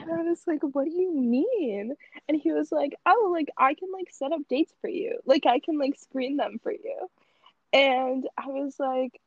And 0.00 0.12
I 0.12 0.22
was 0.22 0.46
like, 0.46 0.62
what 0.62 0.84
do 0.84 0.90
you 0.90 1.12
mean? 1.12 1.94
And 2.28 2.40
he 2.40 2.52
was 2.52 2.72
like, 2.72 2.94
oh, 3.06 3.30
like 3.32 3.48
I 3.58 3.74
can 3.74 3.90
like 3.92 4.10
set 4.10 4.32
up 4.32 4.40
dates 4.48 4.74
for 4.80 4.88
you. 4.88 5.18
Like 5.26 5.46
I 5.46 5.60
can 5.60 5.78
like 5.78 5.96
screen 5.98 6.36
them 6.36 6.58
for 6.62 6.72
you. 6.72 7.08
And 7.72 8.26
I 8.36 8.46
was 8.48 8.78
like, 8.78 9.20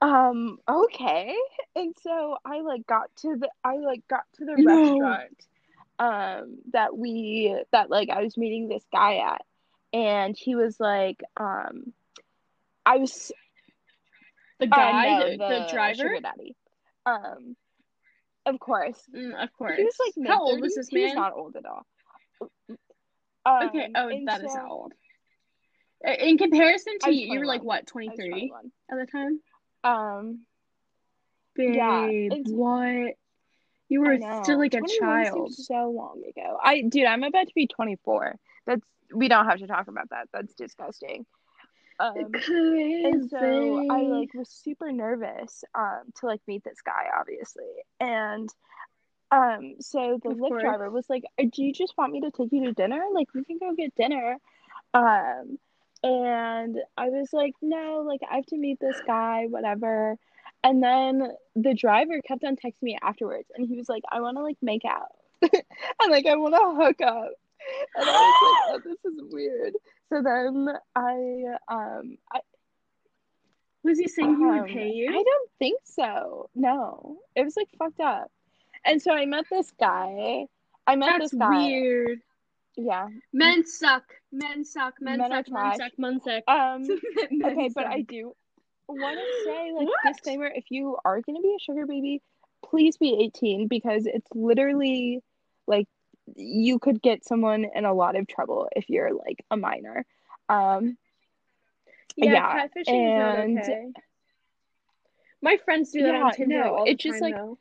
um, 0.00 0.58
okay. 0.68 1.36
And 1.76 1.94
so 2.00 2.36
I 2.44 2.60
like 2.60 2.86
got 2.86 3.14
to 3.18 3.36
the 3.36 3.50
I 3.64 3.76
like 3.76 4.06
got 4.08 4.24
to 4.34 4.44
the 4.44 4.58
No. 4.58 4.58
restaurant 4.58 5.46
um 5.98 6.58
that 6.72 6.96
we 6.96 7.56
that 7.72 7.90
like 7.90 8.10
I 8.10 8.22
was 8.22 8.36
meeting 8.36 8.68
this 8.68 8.84
guy 8.92 9.18
at 9.18 9.42
and 9.92 10.36
he 10.36 10.54
was 10.54 10.78
like 10.80 11.22
um 11.36 11.92
I 12.86 12.98
was 12.98 13.32
The 14.58 14.66
uh, 14.70 14.92
guy, 14.92 14.94
no, 14.94 15.28
the, 15.36 15.64
the 15.64 15.64
driver. 15.66 16.10
sugar 16.10 16.20
daddy. 16.20 16.56
Um 17.06 17.56
of 18.46 18.58
course. 18.60 19.00
Mm, 19.14 19.42
of 19.42 19.52
course. 19.52 19.76
He 19.76 19.84
was 19.84 19.96
like 20.16 20.28
How 20.28 20.42
old 20.42 20.60
was 20.60 20.74
this 20.74 20.92
man? 20.92 21.14
not 21.14 21.32
old 21.34 21.56
at 21.56 21.64
all. 21.66 21.86
Um, 23.46 23.68
okay. 23.68 23.88
Oh, 23.94 24.10
that 24.26 24.42
is 24.44 24.52
so 24.52 24.58
not 24.58 24.70
old. 24.70 24.92
Uh, 26.06 26.12
In 26.12 26.38
comparison 26.38 26.94
to 27.00 27.14
you, 27.14 27.32
you 27.32 27.38
were 27.40 27.46
like 27.46 27.62
what, 27.62 27.86
23 27.86 28.52
at 28.90 28.96
the 28.96 29.06
time? 29.06 29.40
Um 29.82 30.40
Babe, 31.54 31.74
Yeah, 31.76 32.38
what? 32.46 33.14
You 33.88 34.00
were 34.00 34.18
still 34.42 34.58
like 34.58 34.74
a 34.74 34.80
child. 34.98 35.54
so 35.54 35.90
long 35.90 36.22
ago. 36.28 36.58
I 36.62 36.82
dude, 36.82 37.04
I'm 37.04 37.22
about 37.22 37.46
to 37.46 37.54
be 37.54 37.66
24. 37.66 38.36
That's 38.66 38.82
we 39.14 39.28
don't 39.28 39.46
have 39.46 39.58
to 39.58 39.66
talk 39.66 39.88
about 39.88 40.10
that. 40.10 40.28
That's 40.32 40.54
disgusting. 40.54 41.26
Um, 41.98 42.44
and 43.04 43.28
so 43.30 43.80
I 43.90 44.02
like 44.02 44.34
was 44.34 44.48
super 44.48 44.92
nervous 44.92 45.64
um 45.74 46.02
to 46.16 46.26
like 46.26 46.40
meet 46.46 46.64
this 46.64 46.80
guy 46.82 47.06
obviously. 47.18 47.70
And 48.00 48.48
um 49.30 49.76
so 49.80 50.18
the 50.22 50.30
Of 50.30 50.38
Lyft 50.38 50.48
course. 50.48 50.62
driver 50.62 50.90
was 50.90 51.08
like, 51.08 51.24
"Uh, 51.38 51.44
"Do 51.52 51.62
you 51.64 51.72
just 51.72 51.96
want 51.96 52.12
me 52.12 52.20
to 52.22 52.30
take 52.30 52.52
you 52.52 52.64
to 52.66 52.72
dinner? 52.72 53.02
Like 53.12 53.28
we 53.34 53.44
can 53.44 53.58
go 53.58 53.72
get 53.74 53.94
dinner." 53.94 54.38
Um 54.92 55.58
and 56.02 56.76
I 56.96 57.08
was 57.08 57.32
like, 57.32 57.54
"No, 57.62 58.02
like 58.06 58.20
I 58.30 58.36
have 58.36 58.46
to 58.46 58.56
meet 58.58 58.78
this 58.80 59.00
guy, 59.06 59.46
whatever." 59.48 60.16
And 60.62 60.82
then 60.82 61.32
the 61.54 61.74
driver 61.74 62.20
kept 62.22 62.44
on 62.44 62.56
texting 62.56 62.82
me 62.82 62.98
afterwards 63.02 63.50
and 63.54 63.66
he 63.68 63.76
was 63.76 63.88
like, 63.88 64.02
I 64.10 64.20
want 64.20 64.36
to 64.38 64.42
like 64.42 64.56
make 64.62 64.84
out. 64.84 65.12
and 65.42 66.10
like 66.10 66.26
I 66.26 66.36
want 66.36 66.54
to 66.54 66.84
hook 66.84 67.00
up. 67.02 67.32
And 67.96 68.08
I 68.08 68.12
was 68.12 68.36
like, 68.40 68.58
oh, 68.68 68.80
this 68.84 69.04
is 69.12 69.20
weird. 69.30 69.74
So 70.10 70.22
then 70.22 70.68
I 70.94 71.42
um 71.68 72.18
I 72.32 72.40
was 73.82 73.98
he 73.98 74.08
saying 74.08 74.36
he 74.36 74.44
would 74.44 74.60
um, 74.60 74.66
pay 74.66 74.90
you? 74.90 75.08
I 75.10 75.22
don't 75.22 75.50
think 75.58 75.80
so. 75.84 76.48
No. 76.54 77.18
It 77.36 77.44
was 77.44 77.56
like 77.56 77.68
fucked 77.78 78.00
up. 78.00 78.30
And 78.84 79.00
so 79.00 79.12
I 79.12 79.26
met 79.26 79.44
this 79.50 79.72
guy. 79.78 80.46
I 80.86 80.96
met 80.96 81.18
That's 81.18 81.30
this 81.32 81.38
guy. 81.38 81.48
weird. 81.66 82.20
Yeah. 82.76 83.08
Men 83.32 83.66
suck. 83.66 84.04
Men 84.32 84.64
suck. 84.64 84.94
Men, 85.00 85.18
Men 85.18 85.30
suck. 85.30 85.50
Men 85.50 85.76
suck. 85.78 85.92
Men 85.98 86.20
suck. 86.22 86.42
Um 86.48 86.86
Men 87.30 87.52
okay, 87.52 87.70
but. 87.74 87.86
I 87.86 88.00
do 88.02 88.34
want 88.88 89.18
to 89.18 89.44
say 89.44 89.72
like 89.72 89.86
What? 89.88 89.96
disclaimer 90.06 90.46
if 90.46 90.64
you 90.70 90.96
are 91.04 91.20
going 91.20 91.36
to 91.36 91.42
be 91.42 91.54
a 91.56 91.60
sugar 91.60 91.86
baby, 91.86 92.20
please 92.64 92.96
be 92.96 93.16
18 93.20 93.68
because 93.68 94.06
it's 94.06 94.28
literally 94.34 95.20
like 95.66 95.86
you 96.36 96.78
could 96.78 97.02
get 97.02 97.24
someone 97.24 97.66
in 97.74 97.84
a 97.84 97.92
lot 97.92 98.16
of 98.16 98.26
trouble 98.26 98.68
if 98.74 98.88
you're 98.88 99.12
like 99.12 99.44
a 99.50 99.56
minor. 99.56 100.04
Um 100.48 100.96
Yeah, 102.16 102.32
yeah, 102.32 102.66
catfishing 102.68 102.88
and- 102.88 103.58
is 103.60 103.68
not 103.68 103.74
okay. 103.74 103.92
My 105.42 105.58
friends 105.58 105.90
do 105.90 106.02
that 106.02 106.14
Yeah, 106.14 106.22
on 106.24 106.32
Tinder 106.32 106.64
no, 106.64 106.74
all 106.74 106.84
the 106.86 106.92
it's 106.92 107.02
just 107.02 107.14
time, 107.20 107.22
like- 107.22 107.36
though. 107.36 107.58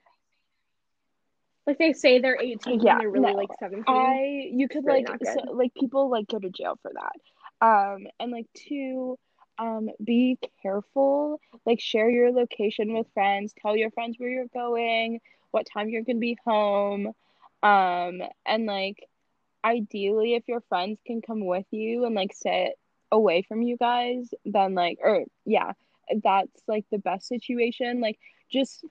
Like 1.65 1.77
they 1.77 1.93
say 1.93 2.19
they're 2.19 2.39
18 2.41 2.81
Yeah, 2.81 2.93
when 2.95 2.97
they're 2.99 3.09
really 3.09 3.31
no. 3.33 3.37
like 3.37 3.49
17. 3.57 3.83
I 3.87 4.49
you 4.51 4.67
could 4.67 4.85
really 4.85 5.05
like 5.05 5.23
so, 5.25 5.51
like 5.53 5.73
people 5.73 6.09
like 6.09 6.27
go 6.27 6.37
to 6.39 6.49
jail 6.49 6.77
for 6.81 6.91
that. 6.93 7.65
Um 7.65 8.07
and 8.19 8.31
like 8.31 8.47
two 8.53 9.17
um 9.57 9.89
be 10.03 10.37
careful. 10.61 11.39
Like 11.65 11.79
share 11.79 12.09
your 12.09 12.31
location 12.31 12.93
with 12.93 13.07
friends, 13.13 13.53
tell 13.61 13.77
your 13.77 13.91
friends 13.91 14.17
where 14.19 14.29
you're 14.29 14.47
going, 14.47 15.21
what 15.51 15.65
time 15.71 15.87
you're 15.89 16.01
going 16.01 16.17
to 16.17 16.21
be 16.21 16.37
home. 16.43 17.13
Um 17.63 18.21
and 18.45 18.65
like 18.67 19.07
ideally 19.63 20.35
if 20.35 20.47
your 20.47 20.61
friends 20.61 20.99
can 21.05 21.21
come 21.21 21.45
with 21.45 21.65
you 21.71 22.05
and 22.05 22.15
like 22.15 22.33
sit 22.33 22.77
away 23.11 23.43
from 23.43 23.61
you 23.61 23.77
guys, 23.77 24.33
then 24.45 24.75
like 24.75 24.99
or 25.01 25.23
yeah, 25.45 25.73
that's 26.23 26.61
like 26.67 26.85
the 26.91 26.97
best 26.99 27.27
situation. 27.27 28.01
Like 28.01 28.19
just 28.51 28.85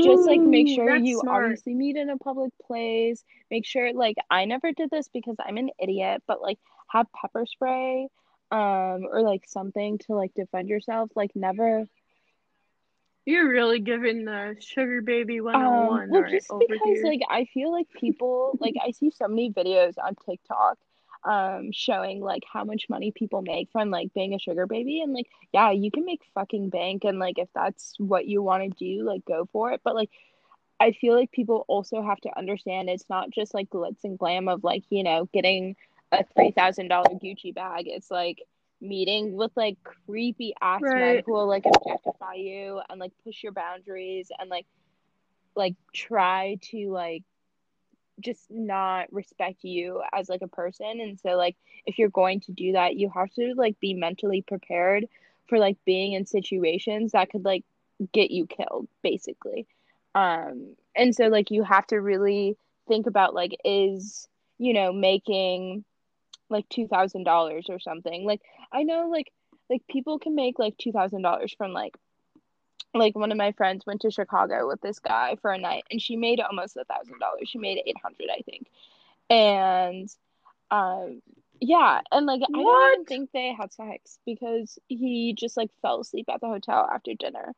just 0.00 0.26
like 0.26 0.40
make 0.40 0.68
sure 0.68 0.96
you 0.96 1.20
smart. 1.20 1.44
obviously 1.44 1.74
meet 1.74 1.96
in 1.96 2.10
a 2.10 2.16
public 2.16 2.52
place. 2.66 3.22
Make 3.50 3.66
sure 3.66 3.92
like 3.92 4.16
I 4.30 4.44
never 4.46 4.72
did 4.72 4.90
this 4.90 5.08
because 5.08 5.36
I'm 5.38 5.58
an 5.58 5.70
idiot, 5.78 6.22
but 6.26 6.42
like 6.42 6.58
have 6.88 7.06
pepper 7.12 7.46
spray 7.46 8.08
um 8.52 9.06
or 9.10 9.22
like 9.22 9.44
something 9.46 9.98
to 9.98 10.14
like 10.14 10.32
defend 10.34 10.68
yourself. 10.68 11.10
Like 11.14 11.34
never 11.34 11.86
You're 13.26 13.48
really 13.48 13.80
giving 13.80 14.24
the 14.24 14.56
sugar 14.60 15.02
baby 15.02 15.40
um 15.40 15.46
101 15.46 16.10
well 16.10 16.22
right 16.22 16.30
just 16.32 16.48
because 16.58 16.80
here. 16.84 17.04
like 17.04 17.20
I 17.28 17.44
feel 17.52 17.72
like 17.72 17.88
people 17.90 18.56
like 18.60 18.74
I 18.82 18.92
see 18.92 19.10
so 19.10 19.28
many 19.28 19.52
videos 19.52 19.94
on 20.02 20.14
TikTok 20.24 20.78
um 21.24 21.72
showing 21.72 22.20
like 22.20 22.44
how 22.50 22.62
much 22.62 22.86
money 22.88 23.10
people 23.10 23.42
make 23.42 23.68
from 23.72 23.90
like 23.90 24.14
being 24.14 24.32
a 24.32 24.38
sugar 24.38 24.66
baby 24.66 25.00
and 25.00 25.12
like 25.12 25.26
yeah, 25.52 25.72
you 25.72 25.90
can 25.90 26.04
make 26.04 26.22
fucking 26.34 26.70
bank 26.70 27.04
and 27.04 27.18
like 27.18 27.38
if 27.38 27.48
that's 27.54 27.94
what 27.98 28.26
you 28.26 28.42
want 28.42 28.62
to 28.62 28.70
do, 28.78 29.04
like 29.04 29.24
go 29.26 29.48
for 29.52 29.72
it. 29.72 29.80
But 29.84 29.94
like 29.94 30.10
I 30.78 30.92
feel 30.92 31.14
like 31.14 31.32
people 31.32 31.64
also 31.68 32.02
have 32.02 32.20
to 32.20 32.38
understand 32.38 32.88
it's 32.88 33.08
not 33.08 33.30
just 33.30 33.54
like 33.54 33.70
glitz 33.70 34.04
and 34.04 34.18
glam 34.18 34.48
of 34.48 34.62
like, 34.62 34.84
you 34.90 35.02
know, 35.02 35.28
getting 35.32 35.74
a 36.12 36.24
$3,000 36.38 36.88
Gucci 36.88 37.54
bag. 37.54 37.84
It's 37.86 38.10
like 38.10 38.42
meeting 38.80 39.36
with 39.36 39.50
like 39.56 39.76
creepy 39.84 40.54
ass 40.60 40.82
men 40.82 41.22
who 41.24 41.32
will 41.32 41.46
like 41.46 41.64
objectify 41.66 42.34
you 42.34 42.80
and 42.88 43.00
like 43.00 43.12
push 43.24 43.42
your 43.42 43.52
boundaries 43.52 44.30
and 44.38 44.50
like 44.50 44.66
like 45.54 45.74
try 45.94 46.58
to 46.60 46.90
like 46.90 47.22
just 48.20 48.50
not 48.50 49.12
respect 49.12 49.62
you 49.62 50.02
as 50.12 50.28
like 50.28 50.42
a 50.42 50.48
person. 50.48 51.00
And 51.00 51.18
so 51.20 51.30
like 51.36 51.56
if 51.84 51.98
you're 51.98 52.08
going 52.08 52.40
to 52.42 52.52
do 52.52 52.72
that, 52.72 52.96
you 52.96 53.10
have 53.14 53.32
to 53.34 53.54
like 53.56 53.78
be 53.80 53.94
mentally 53.94 54.42
prepared 54.42 55.06
for 55.48 55.58
like 55.58 55.76
being 55.84 56.12
in 56.12 56.26
situations 56.26 57.12
that 57.12 57.30
could 57.30 57.44
like 57.44 57.64
get 58.12 58.30
you 58.30 58.46
killed 58.46 58.88
basically. 59.02 59.66
Um 60.14 60.76
and 60.94 61.14
so 61.14 61.28
like 61.28 61.50
you 61.50 61.62
have 61.62 61.86
to 61.88 61.96
really 61.96 62.56
think 62.88 63.06
about 63.06 63.34
like 63.34 63.56
is 63.64 64.28
you 64.58 64.72
know 64.72 64.92
making 64.92 65.84
like 66.48 66.68
$2,000 66.68 67.68
or 67.68 67.78
something. 67.80 68.24
Like 68.24 68.40
I 68.72 68.82
know 68.82 69.08
like 69.08 69.32
like 69.68 69.82
people 69.88 70.18
can 70.18 70.34
make 70.34 70.58
like 70.58 70.76
$2,000 70.78 71.56
from 71.56 71.72
like 71.72 71.96
like 72.94 73.14
one 73.14 73.30
of 73.32 73.36
my 73.38 73.52
friends 73.52 73.84
went 73.86 74.00
to 74.02 74.10
Chicago 74.10 74.66
with 74.66 74.80
this 74.80 74.98
guy 75.00 75.36
for 75.42 75.52
a 75.52 75.58
night 75.58 75.84
and 75.90 76.00
she 76.00 76.16
made 76.16 76.40
almost 76.40 76.76
a 76.76 76.84
thousand 76.84 77.18
dollars. 77.18 77.48
She 77.48 77.58
made 77.58 77.82
800 77.86 78.28
I 78.30 78.40
think. 78.42 78.66
And 79.28 80.08
um 80.70 81.22
yeah, 81.60 82.00
and 82.12 82.26
like 82.26 82.42
I 82.42 82.52
don't 82.52 82.92
even 82.92 83.04
think 83.06 83.30
they 83.32 83.52
had 83.54 83.72
sex 83.72 84.18
because 84.26 84.78
he 84.88 85.34
just 85.36 85.56
like 85.56 85.70
fell 85.82 86.00
asleep 86.00 86.26
at 86.32 86.40
the 86.40 86.48
hotel 86.48 86.88
after 86.92 87.14
dinner. 87.14 87.54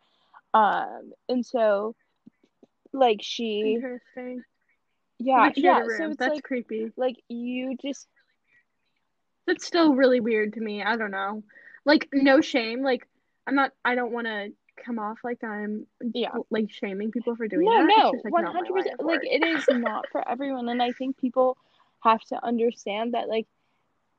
Um 0.55 1.13
and 1.29 1.45
so 1.45 1.95
like 2.93 3.21
she 3.23 3.75
Interesting. 3.75 4.43
yeah, 5.19 5.51
yeah, 5.57 5.83
so 5.97 6.11
it's 6.11 6.17
That's 6.17 6.35
like 6.35 6.45
creepy. 6.45 6.93
like 6.97 7.17
you 7.29 7.77
just 7.77 8.07
That's 9.49 9.67
still 9.67 9.95
really 9.95 10.21
weird 10.21 10.53
to 10.55 10.61
me. 10.61 10.83
I 10.83 10.97
don't 10.97 11.11
know. 11.11 11.43
Like, 11.85 12.09
no 12.13 12.41
shame. 12.41 12.83
Like, 12.83 13.09
I'm 13.47 13.55
not, 13.55 13.73
I 13.85 13.95
don't 13.95 14.13
want 14.13 14.27
to 14.27 14.53
come 14.85 14.99
off 14.99 15.19
like 15.25 15.43
I'm 15.43 15.87
yeah. 16.15 16.35
like 16.51 16.71
shaming 16.71 17.11
people 17.11 17.35
for 17.35 17.49
doing 17.49 17.67
No, 17.67 17.87
that. 17.87 17.95
No, 17.97 18.13
like 18.25 18.33
one 18.33 18.45
hundred 18.45 18.73
percent. 18.73 19.03
Like 19.03 19.21
it 19.23 19.45
is 19.45 19.65
not 19.71 20.07
for 20.13 20.27
everyone, 20.31 20.69
and 20.69 20.83
I 20.83 20.93
think 20.93 21.17
people 21.17 21.57
have 22.05 22.23
to 22.27 22.45
understand 22.45 23.15
that. 23.15 23.29
Like, 23.29 23.47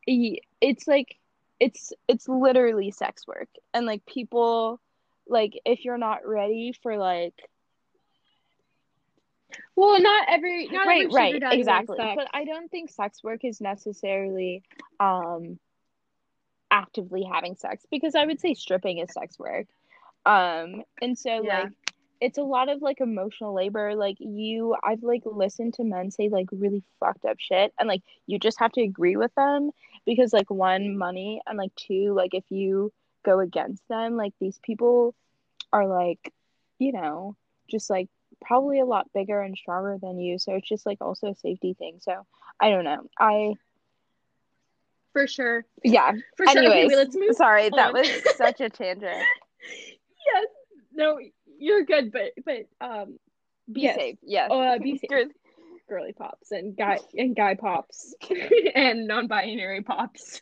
it's 0.05 0.87
like 0.87 1.15
it's 1.59 1.93
it's 2.07 2.27
literally 2.27 2.91
sex 2.91 3.27
work, 3.27 3.49
and 3.73 3.85
like 3.85 4.05
people, 4.05 4.81
like 5.27 5.53
if 5.65 5.85
you're 5.85 5.97
not 5.97 6.27
ready 6.27 6.73
for 6.83 6.97
like 6.97 7.35
Well, 9.75 10.01
not 10.01 10.25
every, 10.29 10.67
not 10.67 10.85
right, 10.85 11.05
every 11.05 11.15
right, 11.15 11.43
exactly. 11.51 11.97
But 12.15 12.27
I 12.33 12.45
don't 12.45 12.69
think 12.69 12.89
sex 12.91 13.23
work 13.23 13.43
is 13.43 13.61
necessarily 13.61 14.63
um 14.99 15.59
actively 16.71 17.23
having 17.23 17.55
sex 17.55 17.85
because 17.89 18.15
I 18.15 18.25
would 18.25 18.39
say 18.39 18.53
stripping 18.53 18.99
is 18.99 19.11
sex 19.13 19.39
work. 19.39 19.67
Um, 20.25 20.83
and 21.01 21.17
so 21.17 21.41
Yeah. 21.43 21.63
like 21.63 21.71
it's 22.21 22.37
a 22.37 22.43
lot 22.43 22.67
of 22.67 22.81
like 22.81 22.99
emotional 22.99 23.53
labor. 23.53 23.95
Like 23.95 24.17
you, 24.19 24.75
I've 24.83 25.03
like 25.03 25.23
listened 25.25 25.75
to 25.75 25.83
men 25.83 26.11
say 26.11 26.27
like 26.29 26.47
really 26.51 26.83
fucked 26.99 27.25
up 27.25 27.37
shit, 27.39 27.73
and 27.79 27.87
like 27.87 28.03
you 28.27 28.37
just 28.39 28.59
have 28.59 28.73
to 28.73 28.81
agree 28.81 29.15
with 29.15 29.33
them 29.35 29.71
because 30.05 30.33
like 30.33 30.49
one, 30.49 30.97
money, 30.97 31.41
and 31.47 31.57
like 31.57 31.73
two, 31.75 32.13
like 32.13 32.33
if 32.33 32.43
you 32.49 32.91
go 33.23 33.39
against 33.39 33.87
them, 33.87 34.17
like 34.17 34.33
these 34.39 34.59
people 34.61 35.15
are 35.71 35.87
like, 35.87 36.33
you 36.77 36.91
know, 36.91 37.35
just 37.69 37.89
like 37.89 38.09
probably 38.41 38.79
a 38.79 38.85
lot 38.85 39.11
bigger 39.13 39.41
and 39.41 39.57
stronger 39.57 39.97
than 40.01 40.19
you. 40.19 40.39
So 40.39 40.55
it's 40.55 40.67
just 40.67 40.85
like 40.85 40.99
also 41.01 41.27
a 41.31 41.35
safety 41.35 41.73
thing. 41.73 41.99
So 42.01 42.25
I 42.59 42.69
don't 42.69 42.83
know. 42.85 43.03
I 43.19 43.53
For 45.13 45.27
sure. 45.27 45.65
yeah. 45.83 46.11
For 46.37 46.47
sure. 46.47 46.61
Okay, 46.61 46.85
Anyways, 46.85 46.95
let's 46.95 47.15
move 47.15 47.35
sorry, 47.35 47.69
that 47.69 47.93
was 47.93 48.07
such 48.37 48.61
a 48.61 48.69
tangent. 48.69 49.27
yes. 50.25 50.47
No, 50.93 51.19
you're 51.57 51.83
good, 51.83 52.11
but 52.11 52.31
but 52.45 52.65
um 52.81 53.19
Be 53.71 53.81
Yes. 53.81 53.95
safe. 53.95 54.17
Yes. 54.23 54.51
uh 54.51 54.77
be 54.79 54.97
safe. 55.09 55.27
Girly 55.89 56.13
pops 56.13 56.51
and 56.51 56.75
guy 56.77 56.99
and 57.15 57.35
guy 57.35 57.55
pops 57.55 58.13
and 58.75 59.07
non-binary 59.07 59.81
pops. 59.81 60.41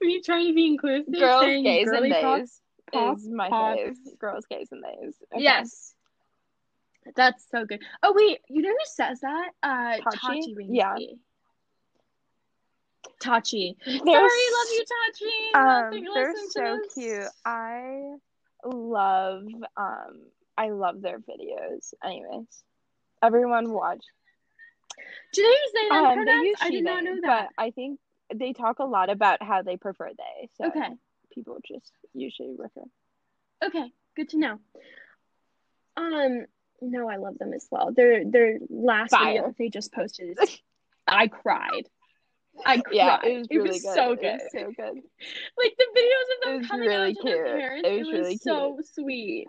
Are 0.00 0.06
you 0.06 0.22
trying 0.22 0.46
to 0.48 0.54
be 0.54 0.66
inclusive? 0.66 1.12
Girls, 1.12 1.44
gays, 1.62 1.86
girly 1.86 2.12
and 2.12 2.20
pop- 2.20 2.40
days 2.40 2.60
pop, 2.92 3.16
is 3.18 3.28
my 3.28 3.48
pop. 3.50 3.76
fave. 3.76 3.96
Girls, 4.18 4.46
gays, 4.46 4.68
and 4.72 4.82
days. 4.82 5.14
Okay. 5.32 5.42
Yes. 5.42 5.94
That's 7.14 7.46
so 7.50 7.64
good. 7.64 7.82
Oh 8.02 8.12
wait, 8.16 8.40
you 8.48 8.62
know 8.62 8.70
who 8.70 8.76
says 8.84 9.20
that? 9.20 9.50
Uh 9.62 10.00
Tachi? 10.00 10.42
Tachi 10.42 10.54
Yeah. 10.68 10.96
Tachi. 13.20 13.76
They're 13.84 13.98
Sorry, 14.04 14.46
love 14.52 14.68
you, 14.72 14.84
Tachi. 14.92 15.58
Um, 15.58 15.92
you 15.94 16.10
they're 16.14 16.34
so 16.50 16.78
cute. 16.94 17.28
I 17.44 18.14
love 18.64 19.44
um 19.76 20.22
I 20.58 20.70
love 20.70 21.00
their 21.00 21.18
videos. 21.18 21.94
Anyways, 22.04 22.46
everyone 23.22 23.70
watch. 23.72 24.04
Do 25.32 25.42
they 25.42 25.48
use 25.48 25.72
they 25.74 25.88
them 25.88 26.04
Um, 26.06 26.12
pronouns? 26.14 26.46
use 26.46 26.58
I 26.60 26.70
did 26.70 26.84
not 26.84 27.04
know 27.04 27.16
that. 27.22 27.48
but 27.56 27.62
I 27.62 27.70
think 27.70 28.00
they 28.34 28.52
talk 28.52 28.78
a 28.80 28.84
lot 28.84 29.10
about 29.10 29.42
how 29.42 29.62
they 29.62 29.76
prefer 29.76 30.08
they. 30.16 30.48
So 30.56 30.68
Okay. 30.68 30.88
People 31.36 31.58
just 31.66 31.92
usually 32.14 32.56
refer. 32.58 32.82
Okay, 33.64 33.92
good 34.16 34.28
to 34.30 34.38
know. 34.38 34.58
Um, 35.96 36.46
no, 36.82 37.08
I 37.08 37.16
love 37.16 37.38
them 37.38 37.52
as 37.54 37.68
well. 37.70 37.92
Their 37.92 38.24
their 38.24 38.58
last 38.68 39.10
Fire. 39.10 39.26
video 39.26 39.46
that 39.46 39.58
they 39.58 39.68
just 39.68 39.92
posted 39.92 40.36
is 40.38 40.58
I 41.06 41.28
cried. 41.28 41.84
I 42.66 42.78
cried. 42.80 42.94
Yeah, 42.94 43.18
it 43.22 43.38
was 43.38 43.46
really 43.50 43.78
good. 43.78 43.94
so 43.94 44.12
It 44.12 44.20
good. 44.20 44.32
was 44.34 44.42
so 44.52 44.72
good. 44.76 45.02
Like 45.62 45.74
the 45.78 45.86
videos 45.96 46.28
of 46.34 46.60
them 46.60 46.68
coming 46.68 46.88
really 46.88 47.10
out 47.10 47.16
to 47.16 47.22
their 47.24 47.44
parents. 47.58 47.88
It 47.88 47.98
was 47.98 48.12
really 48.12 48.36
so 48.38 48.78
sweet. 48.94 49.46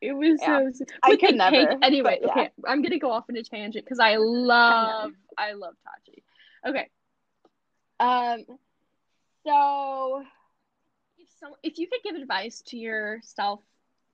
It 0.00 0.12
was 0.12 0.38
Yeah. 0.42 0.58
so 0.60 0.70
sweet. 0.72 0.90
I 1.02 1.16
could 1.16 1.36
never, 1.36 1.66
cake. 1.66 1.78
Anyway, 1.82 2.18
yeah. 2.22 2.30
okay, 2.30 2.50
I'm 2.66 2.82
gonna 2.82 2.98
go 2.98 3.10
off 3.10 3.24
on 3.30 3.36
a 3.36 3.42
tangent 3.42 3.84
because 3.84 4.00
I 4.00 4.16
love 4.16 5.12
I 5.38 5.52
love 5.52 5.74
Tachi. 5.86 6.22
Okay. 6.68 6.88
Um 8.00 8.44
so 9.46 10.22
so 11.40 11.56
if 11.62 11.78
you 11.78 11.88
could 11.88 12.02
give 12.04 12.16
advice 12.16 12.62
to 12.68 12.76
yourself 12.78 13.60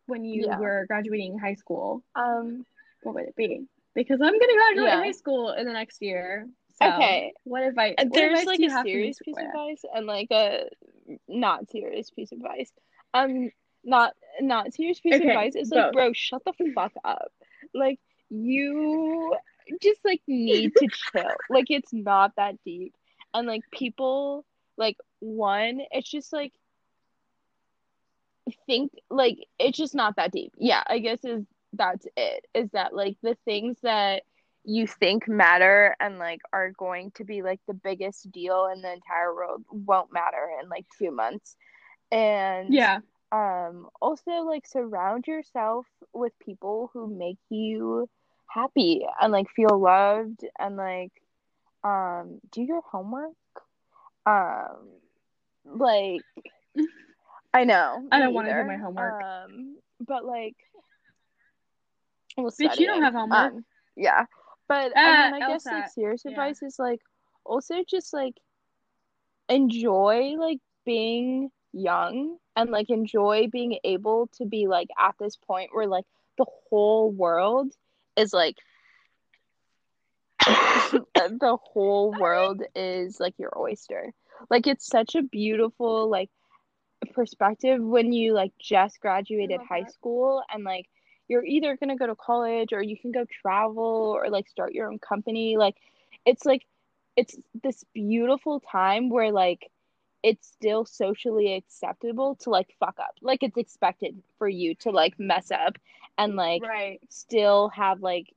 when 0.06 0.24
you 0.24 0.46
Yeah. 0.46 0.56
were 0.56 0.84
graduating 0.88 1.38
high 1.38 1.54
school, 1.54 2.02
Um 2.14 2.64
what 3.02 3.14
would 3.14 3.24
it 3.26 3.36
be? 3.36 3.66
Because 3.94 4.20
I'm 4.20 4.38
gonna 4.38 4.54
graduate 4.54 4.92
Yeah. 4.92 4.98
high 4.98 5.12
school 5.12 5.52
in 5.52 5.66
the 5.66 5.72
next 5.72 6.02
year. 6.02 6.48
So 6.68 6.86
Okay. 6.88 7.32
What 7.44 7.62
advice? 7.62 7.96
What 8.08 8.22
there's 8.22 8.24
advice 8.24 8.46
like 8.46 8.62
a 8.62 8.70
serious 8.70 9.18
piece 9.20 9.40
of 9.40 9.46
advice 9.46 9.82
and 9.94 10.06
like 10.06 10.28
a 10.30 10.68
not 11.28 11.70
serious 11.70 12.10
piece 12.10 12.32
of 12.32 12.38
advice. 12.38 12.72
Um 13.14 13.50
not 13.84 14.12
not 14.40 14.72
serious 14.74 15.00
piece 15.00 15.18
Okay, 15.18 15.20
of 15.20 15.26
advice 15.26 15.56
is 15.56 15.70
like 15.70 15.90
bro, 15.90 16.12
shut 16.12 16.42
the 16.44 16.52
fuck 16.74 16.92
up. 17.04 17.32
Like 17.74 17.98
you 18.30 19.36
just 19.82 20.00
like 20.04 20.22
need 20.26 20.76
to 20.76 20.88
chill. 20.92 21.36
Like 21.48 21.66
it's 21.70 21.92
not 21.92 22.32
that 22.36 22.56
deep. 22.64 22.94
And 23.34 23.46
like 23.46 23.64
people 23.70 24.44
like 24.76 24.96
one, 25.20 25.80
it's 25.90 26.10
just 26.10 26.32
like 26.32 26.52
think 28.66 28.92
like 29.10 29.38
it's 29.58 29.78
just 29.78 29.94
not 29.94 30.16
that 30.16 30.32
deep. 30.32 30.52
Yeah, 30.58 30.82
I 30.86 30.98
guess 30.98 31.24
is 31.24 31.44
that's 31.72 32.06
it. 32.16 32.46
Is 32.54 32.70
that 32.72 32.94
like 32.94 33.16
the 33.22 33.36
things 33.44 33.78
that 33.82 34.22
you 34.64 34.86
think 34.86 35.28
matter 35.28 35.96
and 36.00 36.18
like 36.18 36.40
are 36.52 36.70
going 36.70 37.10
to 37.16 37.24
be 37.24 37.42
like 37.42 37.60
the 37.66 37.74
biggest 37.74 38.30
deal 38.32 38.68
in 38.74 38.82
the 38.82 38.92
entire 38.92 39.34
world 39.34 39.64
won't 39.70 40.12
matter 40.12 40.48
in 40.62 40.68
like 40.68 40.86
two 40.98 41.10
months. 41.10 41.56
And 42.10 42.80
Yeah. 42.80 43.00
um 43.32 43.88
also 44.00 44.30
like 44.42 44.66
surround 44.66 45.26
yourself 45.26 45.86
with 46.12 46.32
people 46.38 46.90
who 46.92 47.06
make 47.16 47.38
you 47.50 48.08
happy 48.48 49.04
and 49.20 49.32
like 49.32 49.48
feel 49.54 49.80
loved 49.80 50.44
and 50.58 50.76
like 50.76 51.12
um 51.84 52.40
do 52.52 52.62
your 52.62 52.82
homework. 52.90 53.34
Um 54.26 54.88
like 55.64 56.24
I 57.52 57.64
know. 57.64 58.06
I 58.10 58.18
don't 58.18 58.34
wanna 58.34 58.62
do 58.62 58.66
my 58.66 58.76
homework. 58.76 59.22
Um 59.22 59.76
but 60.00 60.24
like 60.24 60.56
well, 62.36 62.50
Bitch, 62.50 62.78
you 62.78 62.86
don't 62.86 63.02
have 63.02 63.14
homework. 63.14 63.54
Um, 63.54 63.64
yeah, 63.96 64.26
but 64.68 64.94
Uh, 64.94 65.00
I 65.00 65.32
mean, 65.32 65.42
I 65.42 65.48
guess 65.48 65.64
like 65.64 65.88
serious 65.88 66.22
yeah. 66.24 66.32
advice 66.32 66.62
is 66.62 66.78
like 66.78 67.00
also 67.44 67.82
just 67.88 68.12
like 68.12 68.34
enjoy 69.48 70.34
like 70.36 70.58
being 70.84 71.50
young 71.72 72.36
and 72.56 72.70
like 72.70 72.90
enjoy 72.90 73.48
being 73.50 73.78
able 73.84 74.28
to 74.38 74.44
be 74.44 74.66
like 74.66 74.88
at 74.98 75.14
this 75.18 75.36
point 75.36 75.70
where 75.72 75.86
like 75.86 76.04
the 76.38 76.46
whole 76.68 77.10
world 77.10 77.72
is 78.16 78.32
like 78.32 78.56
the 80.46 81.58
whole 81.72 82.12
world 82.12 82.62
is 82.74 83.18
like 83.18 83.34
your 83.38 83.56
oyster. 83.58 84.12
Like 84.50 84.66
it's 84.66 84.86
such 84.86 85.14
a 85.14 85.22
beautiful 85.22 86.08
like 86.10 86.30
perspective 87.12 87.80
when 87.82 88.12
you 88.12 88.32
like 88.32 88.52
just 88.58 89.00
graduated 89.00 89.60
mm-hmm. 89.60 89.74
high 89.74 89.82
that. 89.82 89.92
school 89.92 90.42
and 90.52 90.64
like 90.64 90.86
you're 91.28 91.44
either 91.44 91.76
going 91.76 91.90
to 91.90 91.96
go 91.96 92.06
to 92.06 92.14
college 92.14 92.72
or 92.72 92.82
you 92.82 92.96
can 92.96 93.10
go 93.10 93.24
travel 93.42 94.16
or 94.16 94.30
like 94.30 94.48
start 94.48 94.72
your 94.72 94.88
own 94.88 94.98
company. 94.98 95.56
Like 95.56 95.76
it's 96.24 96.44
like 96.44 96.64
it's 97.16 97.36
this 97.62 97.84
beautiful 97.94 98.60
time 98.60 99.08
where 99.10 99.32
like 99.32 99.70
it's 100.22 100.48
still 100.48 100.84
socially 100.84 101.54
acceptable 101.54 102.36
to 102.36 102.50
like 102.50 102.68
fuck 102.78 102.96
up. 102.98 103.16
Like 103.22 103.42
it's 103.42 103.56
expected 103.56 104.22
for 104.38 104.48
you 104.48 104.74
to 104.76 104.90
like 104.90 105.18
mess 105.18 105.50
up 105.50 105.76
and 106.18 106.36
like 106.36 106.62
right. 106.62 107.00
still 107.08 107.68
have 107.70 108.00
like 108.00 108.32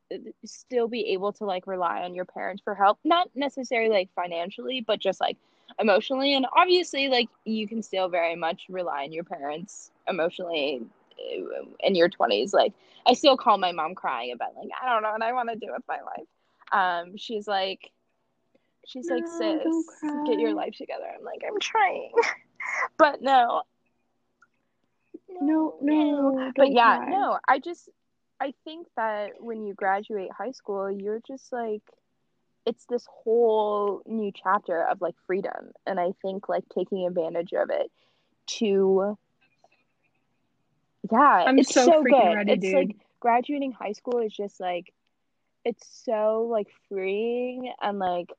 still 0.45 0.87
be 0.87 1.13
able 1.13 1.31
to 1.33 1.45
like 1.45 1.67
rely 1.67 2.01
on 2.01 2.13
your 2.13 2.25
parents 2.25 2.61
for 2.61 2.75
help 2.75 2.99
not 3.03 3.29
necessarily 3.35 3.89
like 3.89 4.09
financially 4.15 4.81
but 4.81 4.99
just 4.99 5.21
like 5.21 5.37
emotionally 5.79 6.33
and 6.33 6.45
obviously 6.55 7.07
like 7.07 7.29
you 7.45 7.67
can 7.67 7.81
still 7.81 8.09
very 8.09 8.35
much 8.35 8.63
rely 8.69 9.03
on 9.03 9.11
your 9.11 9.23
parents 9.23 9.91
emotionally 10.07 10.81
uh, 11.19 11.63
in 11.81 11.95
your 11.95 12.09
20s 12.09 12.53
like 12.53 12.73
i 13.05 13.13
still 13.13 13.37
call 13.37 13.57
my 13.57 13.71
mom 13.71 13.93
crying 13.93 14.31
about 14.31 14.55
like 14.55 14.69
i 14.81 14.89
don't 14.89 15.03
know 15.03 15.11
what 15.11 15.21
i 15.21 15.31
want 15.33 15.49
to 15.49 15.55
do 15.55 15.71
with 15.71 15.83
my 15.87 15.99
life. 16.01 16.27
Um 16.71 17.17
she's 17.17 17.47
like 17.47 17.91
she's 18.85 19.09
like 19.09 19.27
sis 19.27 19.63
get 20.25 20.39
your 20.39 20.53
life 20.53 20.73
together. 20.75 21.05
I'm 21.17 21.23
like 21.23 21.43
i'm 21.47 21.59
trying. 21.59 22.11
But 22.97 23.21
no. 23.21 23.63
No, 25.41 25.75
no, 25.81 26.51
but 26.55 26.71
yeah 26.71 26.97
cry. 26.97 27.09
no 27.09 27.39
i 27.47 27.59
just 27.59 27.89
i 28.41 28.53
think 28.65 28.87
that 28.97 29.31
when 29.39 29.63
you 29.63 29.73
graduate 29.73 30.29
high 30.37 30.51
school 30.51 30.91
you're 30.91 31.21
just 31.25 31.51
like 31.53 31.81
it's 32.69 32.85
this 32.85 33.05
whole 33.09 34.01
new 34.05 34.31
chapter 34.31 34.83
of 34.83 35.01
like 35.01 35.15
freedom 35.25 35.71
and 35.87 35.99
i 35.99 36.11
think 36.21 36.47
like 36.47 36.63
taking 36.73 37.05
advantage 37.07 37.51
of 37.53 37.69
it 37.71 37.91
to 38.45 39.17
yeah 41.11 41.45
I'm 41.47 41.57
it's 41.57 41.73
so 41.73 41.85
so, 41.85 42.03
freaking 42.03 42.29
good 42.29 42.35
ready, 42.35 42.51
it's 42.53 42.61
dude. 42.61 42.75
like 42.75 42.95
graduating 43.19 43.71
high 43.71 43.93
school 43.93 44.19
is 44.19 44.31
just 44.33 44.59
like 44.59 44.93
it's 45.65 45.85
so 46.05 46.47
like 46.49 46.67
freeing 46.87 47.71
and 47.81 47.99
like 47.99 48.29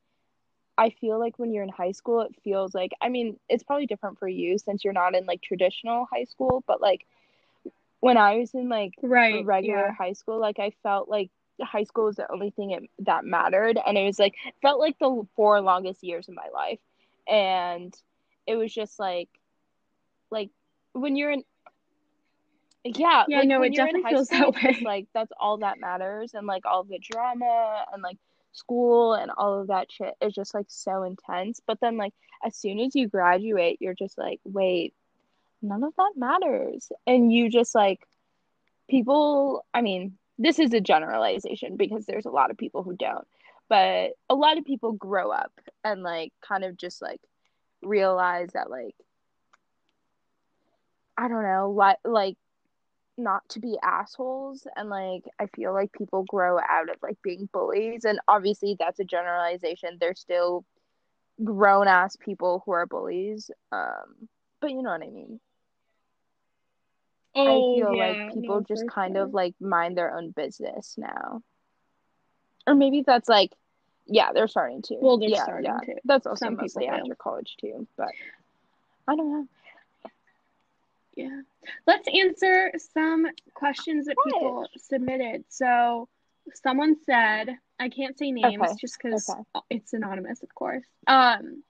I 0.79 0.91
feel 0.99 1.19
like 1.19 1.39
when 1.39 1.53
you're 1.53 1.63
in 1.63 1.69
high 1.69 1.93
school, 1.93 2.23
it 2.23 2.35
feels 2.43 2.75
like, 2.75 2.93
I 3.03 3.11
mean, 3.11 3.39
it's 3.51 3.63
probably 3.63 3.85
different 3.85 4.19
for 4.19 4.27
you 4.29 4.57
since 4.57 4.83
you're 4.83 4.95
not 4.95 5.15
in 5.15 5.27
like 5.27 5.43
traditional 5.43 6.07
high 6.11 6.25
school, 6.25 6.65
but 6.67 6.81
like 6.81 7.05
when 8.01 8.17
I 8.17 8.37
was 8.39 8.55
in 8.55 8.71
like 8.71 8.95
Right. 9.03 9.45
regular 9.45 9.89
yeah. 9.89 9.93
high 9.93 10.15
school, 10.15 10.41
like 10.41 10.59
I 10.59 10.73
felt 10.83 11.07
like 11.07 11.31
high 11.63 11.85
school 11.85 12.05
was 12.07 12.17
the 12.17 12.31
only 12.33 12.51
thing 12.51 12.71
it, 12.73 12.83
that 13.01 13.25
mattered. 13.25 13.79
And 13.85 13.97
it 13.99 14.05
was 14.05 14.19
like, 14.19 14.35
felt 14.63 14.81
like 14.81 14.99
the 14.99 15.27
four 15.37 15.61
longest 15.61 16.03
years 16.03 16.29
of 16.29 16.35
my 16.35 16.49
life. 16.53 16.81
And 17.29 17.95
it 18.47 18.57
was 18.57 18.73
just 18.73 18.99
like, 18.99 19.29
like 20.31 20.51
when 20.93 21.17
you're 21.17 21.33
in, 21.33 21.45
yeah, 22.85 23.25
Yeah, 23.29 23.41
like 23.41 23.49
no, 23.49 23.63
it 23.63 23.75
definitely 23.75 24.11
feels 24.11 24.29
school, 24.29 24.53
that 24.53 24.63
way. 24.65 24.79
like 24.83 25.07
that's 25.13 25.33
all 25.39 25.59
that 25.59 25.79
matters, 25.79 26.33
and 26.33 26.47
like 26.47 26.65
all 26.65 26.83
the 26.83 26.99
drama 26.99 27.85
and 27.93 28.03
like 28.03 28.17
school 28.53 29.15
and 29.15 29.31
all 29.37 29.61
of 29.61 29.67
that 29.69 29.93
shit 29.93 30.15
is 30.21 30.33
just 30.33 30.55
like 30.55 30.67
so 30.69 31.03
intense. 31.03 31.61
But 31.67 31.79
then 31.81 31.99
like 31.99 32.15
as 32.45 32.57
soon 32.57 32.81
as 32.81 32.95
you 32.95 33.07
graduate, 33.07 33.79
you're 33.81 33.95
just 33.95 34.17
like, 34.17 34.41
wait, 34.45 34.95
none 35.61 35.85
of 35.85 35.95
that 35.97 36.13
matters, 36.17 36.91
and 37.07 37.31
you 37.31 37.51
just 37.51 37.75
like 37.75 38.01
people. 38.89 39.65
I 39.75 39.83
mean, 39.83 40.17
this 40.41 40.59
is 40.59 40.73
a 40.73 40.81
generalization 40.81 41.77
because 41.77 42.07
there's 42.07 42.25
a 42.25 42.31
lot 42.31 42.51
of 42.51 42.57
people 42.57 42.83
who 42.83 42.97
don't, 42.97 43.27
but 43.69 44.13
a 44.31 44.35
lot 44.35 44.57
of 44.57 44.65
people 44.65 44.93
grow 44.93 45.31
up 45.31 45.53
and 45.85 46.03
like 46.03 46.33
kind 46.41 46.65
of 46.65 46.79
just 46.79 47.03
like 47.03 47.21
realize 47.83 48.49
that 48.55 48.71
like 48.71 48.97
I 51.19 51.29
don't 51.29 51.43
know, 51.43 51.71
like 51.71 51.99
like 52.05 52.37
not 53.19 53.47
to 53.51 53.61
be 53.61 53.77
assholes 53.83 54.67
and 54.77 54.89
like 54.89 55.25
I 55.39 55.47
feel 55.55 55.75
like 55.75 55.93
people 55.93 56.25
grow 56.25 56.59
out 56.59 56.89
of 56.89 56.97
like 57.03 57.19
being 57.23 57.51
bullies 57.53 58.07
and 58.07 58.19
obviously 58.27 58.77
that's 58.79 58.99
a 58.99 59.05
generalization. 59.05 59.99
There's 60.01 60.21
still 60.21 60.65
grown 61.45 61.87
ass 61.87 62.17
people 62.17 62.63
who 62.65 62.73
are 62.73 62.87
bullies. 62.87 63.51
Um 63.73 64.29
but 64.63 64.71
you 64.71 64.83
know 64.83 64.91
what 64.91 65.03
I 65.03 65.11
mean. 65.11 65.39
Oh, 67.35 67.75
I 67.77 67.79
feel 67.79 67.95
yeah, 67.95 68.07
like 68.07 68.35
people 68.35 68.57
no, 68.57 68.67
just 68.67 68.89
kind 68.89 69.15
sure. 69.15 69.25
of 69.25 69.35
like 69.35 69.55
mind 69.61 69.97
their 69.97 70.17
own 70.17 70.31
business 70.31 70.95
now. 70.99 71.43
Or 72.67 72.75
maybe 72.75 73.03
that's 73.07 73.29
like 73.29 73.53
yeah, 74.07 74.33
they're 74.33 74.49
starting 74.49 74.83
to. 74.83 74.97
Well, 75.01 75.19
they're 75.19 75.29
yeah, 75.29 75.45
starting 75.45 75.65
yeah. 75.67 75.95
to. 75.95 76.01
That's 76.05 76.27
also 76.27 76.47
Some 76.47 76.57
mostly 76.57 76.89
after 76.89 77.15
college 77.15 77.57
too, 77.61 77.87
but 77.97 78.09
I 79.07 79.15
don't 79.15 79.33
know. 79.33 79.47
Yeah. 81.15 81.41
Let's 81.87 82.09
answer 82.09 82.73
some 82.95 83.27
questions 83.55 84.07
that 84.07 84.17
What? 84.17 84.33
people 84.33 84.67
submitted. 84.77 85.45
So, 85.49 86.09
someone 86.55 86.97
said, 87.05 87.57
I 87.79 87.89
can't 87.89 88.19
say 88.19 88.33
names 88.33 88.63
Okay, 88.63 88.75
just 88.81 88.99
because 89.01 89.29
okay. 89.29 89.61
it's 89.71 89.93
anonymous, 89.93 90.43
of 90.43 90.55
course. 90.55 90.85
Um, 91.07 91.63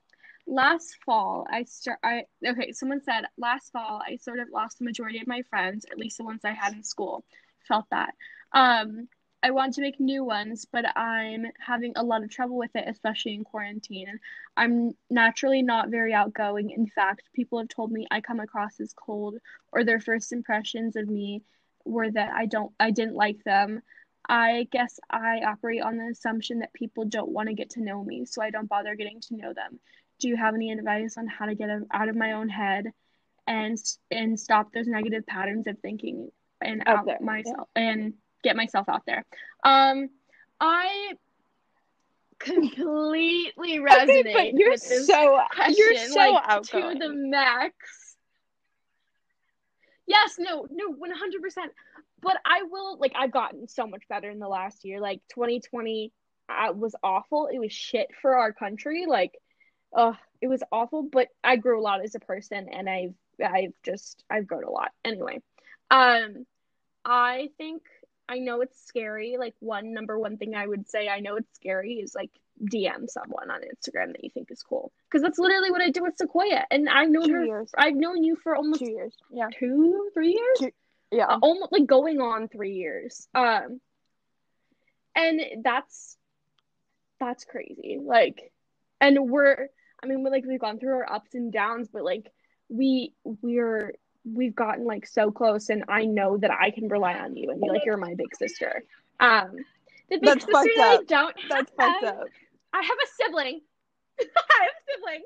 last 0.51 0.99
fall, 1.07 1.47
I 1.51 1.65
start. 1.65 1.99
I 2.05 2.25
okay. 2.47 2.73
Someone 2.73 3.03
said 3.03 3.25
last 3.39 3.73
fall, 3.73 4.03
I 4.07 4.17
sort 4.17 4.41
of 4.41 4.49
lost 4.53 4.79
the 4.79 4.85
majority 4.85 5.21
of 5.21 5.27
my 5.27 5.43
friends, 5.49 5.87
at 5.91 5.99
least 5.99 6.19
the 6.19 6.25
ones 6.25 6.45
I 6.45 6.53
had 6.53 6.75
in 6.75 6.83
school. 6.83 7.25
Felt 7.67 7.87
that. 7.91 8.15
Um, 8.53 9.09
I 9.43 9.53
want 9.53 9.75
to 9.75 9.81
make 9.81 9.99
new 9.99 10.23
ones, 10.23 10.67
but 10.71 10.85
I'm 10.99 11.47
having 11.59 11.95
a 11.97 12.03
lot 12.03 12.23
of 12.23 12.31
trouble 12.31 12.59
with 12.59 12.73
it, 12.75 12.85
especially 12.87 13.35
in 13.35 13.45
quarantine. 13.45 14.19
I'm 14.57 14.93
naturally 15.09 15.63
not 15.63 15.89
very 15.89 16.13
outgoing. 16.13 16.71
In 16.71 16.87
fact, 16.87 17.31
people 17.33 17.59
have 17.59 17.69
told 17.69 17.91
me 17.91 18.07
I 18.11 18.21
come 18.21 18.41
across 18.41 18.81
as 18.81 18.93
cold, 18.93 19.37
or 19.73 19.85
their 19.85 20.01
first 20.01 20.33
impressions 20.33 20.97
of 20.97 21.09
me 21.09 21.43
were 21.85 22.11
that 22.11 22.33
I 22.35 22.47
don't 22.47 22.73
I 22.81 22.91
didn't 22.91 23.15
like 23.15 23.43
them. 23.45 23.83
I 24.29 24.69
guess 24.71 25.01
I 25.11 25.41
operate 25.47 25.83
on 25.83 25.97
the 25.97 26.09
assumption 26.13 26.61
that 26.61 26.75
people 26.75 27.05
don't 27.07 27.31
want 27.31 27.49
to 27.49 27.55
get 27.55 27.71
to 27.71 27.83
know 27.83 28.05
me, 28.05 28.27
so 28.27 28.43
I 28.43 28.51
don't 28.51 28.69
bother 28.69 28.95
getting 28.95 29.21
to 29.23 29.37
know 29.37 29.53
them. 29.55 29.81
Do 30.21 30.29
you 30.29 30.37
have 30.37 30.55
any 30.55 30.71
advice 30.71 31.17
on 31.19 31.27
how 31.27 31.47
to 31.47 31.55
get 31.55 31.69
out 31.91 32.09
of 32.09 32.17
my 32.17 32.33
own 32.33 32.49
head 32.49 32.87
and 33.47 33.77
and 34.11 34.39
stop 34.39 34.73
those 34.73 34.87
negative 34.87 35.27
patterns 35.27 35.67
of 35.67 35.79
thinking 35.81 36.31
and 36.61 36.83
Out 36.87 37.09
out 37.09 37.23
myself 37.23 37.69
and 37.75 38.15
get 38.45 38.55
myself 38.57 38.89
out 38.89 39.03
there? 39.07 39.25
Um, 39.65 40.09
I 40.61 41.15
completely 42.39 43.79
resonate 43.79 44.21
Okay, 44.21 44.33
but 44.33 44.55
you're 44.55 44.71
with 44.71 44.89
this 44.89 45.07
so 45.07 45.41
you're 45.69 45.97
so 45.97 46.19
like 46.19 46.45
outgoing. 46.47 47.01
to 47.01 47.09
the 47.09 47.15
max. 47.15 47.75
Yes, 50.07 50.37
no, 50.39 50.67
no, 50.71 50.93
one 50.93 51.11
hundred 51.13 51.43
percent. 51.43 51.73
But 52.21 52.37
I 52.45 52.63
will 52.71 52.99
like 52.99 53.13
I've 53.17 53.33
gotten 53.33 53.69
so 53.69 53.87
much 53.87 54.03
better 54.09 54.29
in 54.29 54.39
the 54.39 54.49
last 54.49 54.85
year. 54.85 55.01
Like 55.01 55.21
2020 55.33 56.13
uh, 56.51 56.73
was 56.73 56.95
awful. 57.03 57.49
It 57.53 57.59
was 57.59 57.73
shit 57.73 58.09
for 58.21 58.37
our 58.37 58.53
country. 58.53 59.07
Like, 59.09 59.33
uh, 59.95 60.13
it 60.41 60.49
was 60.49 60.63
awful. 60.73 61.03
But 61.03 61.29
I 61.45 61.57
grew 61.57 61.81
a 61.81 61.83
lot 61.83 62.03
as 62.03 62.15
a 62.15 62.21
person, 62.21 62.69
and 62.69 62.89
I've 62.89 63.15
I've 63.45 63.73
just 63.83 64.25
I've 64.31 64.47
grown 64.47 64.65
a 64.65 64.71
lot. 64.71 64.93
Anyway, 65.05 65.41
um, 65.91 66.47
I 67.05 67.51
think 67.59 67.83
I 68.29 68.39
know 68.39 68.61
it's 68.61 68.81
scary. 68.87 69.37
Like 69.39 69.55
one 69.61 69.93
number 69.93 70.19
one 70.19 70.37
thing 70.37 70.55
I 70.55 70.67
would 70.67 70.89
say 70.89 71.09
I 71.09 71.21
know 71.21 71.37
it's 71.37 71.55
scary 71.55 71.95
is 71.95 72.15
like 72.15 72.31
DM 72.63 73.09
someone 73.09 73.51
on 73.51 73.61
Instagram 73.63 74.13
that 74.13 74.23
you 74.23 74.31
think 74.31 74.51
is 74.51 74.63
cool 74.63 74.93
because 75.09 75.23
that's 75.23 75.39
literally 75.39 75.71
what 75.71 75.81
I 75.81 75.91
did 75.91 76.03
with 76.03 76.17
Sequoia, 76.19 76.65
and 76.71 76.89
I've 76.89 77.11
known 77.11 77.27
Two 77.29 77.35
her. 77.35 77.45
years. 77.45 77.71
I've 77.77 77.97
known 77.97 78.23
you 78.23 78.37
for 78.37 78.55
almost 78.55 78.81
Two 78.81 78.91
years. 78.91 79.15
Yeah. 79.31 79.49
two, 79.59 80.11
three 80.15 80.33
years. 80.35 80.59
Two- 80.59 80.73
Yeah. 81.17 81.27
Uh, 81.27 81.39
almost 81.43 81.73
like 81.73 81.87
going 81.87 82.21
on 82.21 82.49
three 82.49 82.75
years. 82.75 83.27
Um, 83.35 83.81
and 85.17 85.41
that's 85.65 86.17
that's 87.19 87.45
crazy. 87.45 87.99
Like, 88.03 88.53
and 89.01 89.29
we're 89.31 89.69
I 90.03 90.07
mean, 90.07 90.23
we're 90.23 90.31
like 90.31 90.45
we've 90.47 90.61
gone 90.61 90.79
through 90.79 90.95
our 90.95 91.13
ups 91.13 91.35
and 91.35 91.53
downs, 91.53 91.89
but 91.93 92.05
like 92.05 92.31
we 92.69 93.13
we're 93.25 93.95
we've 94.25 94.55
gotten 94.55 94.85
like 94.87 95.07
so 95.07 95.31
close, 95.31 95.69
and 95.71 95.85
I 95.89 96.05
know 96.05 96.37
that 96.39 96.51
I 96.51 96.71
can 96.71 96.89
rely 96.89 97.15
on 97.15 97.37
you, 97.37 97.51
and 97.51 97.61
you're 97.63 97.75
like 97.75 97.85
you're 97.85 97.97
my 97.97 98.15
big 98.15 98.35
sister. 98.37 98.83
Um, 99.19 99.57
the 100.09 100.19
big 100.19 100.25
That's 100.25 100.45
sister 100.45 100.71
that 100.77 101.01
I 101.01 101.05
don't 101.05 101.37
That's 101.49 101.73
have. 101.79 101.93
fucked 101.93 102.05
up. 102.05 102.25
I 102.73 102.83
have 102.83 102.99
a 103.03 103.07
sibling. 103.23 103.61
I 104.21 104.25
have 104.25 104.69
a 104.69 104.93
sibling. 104.93 105.23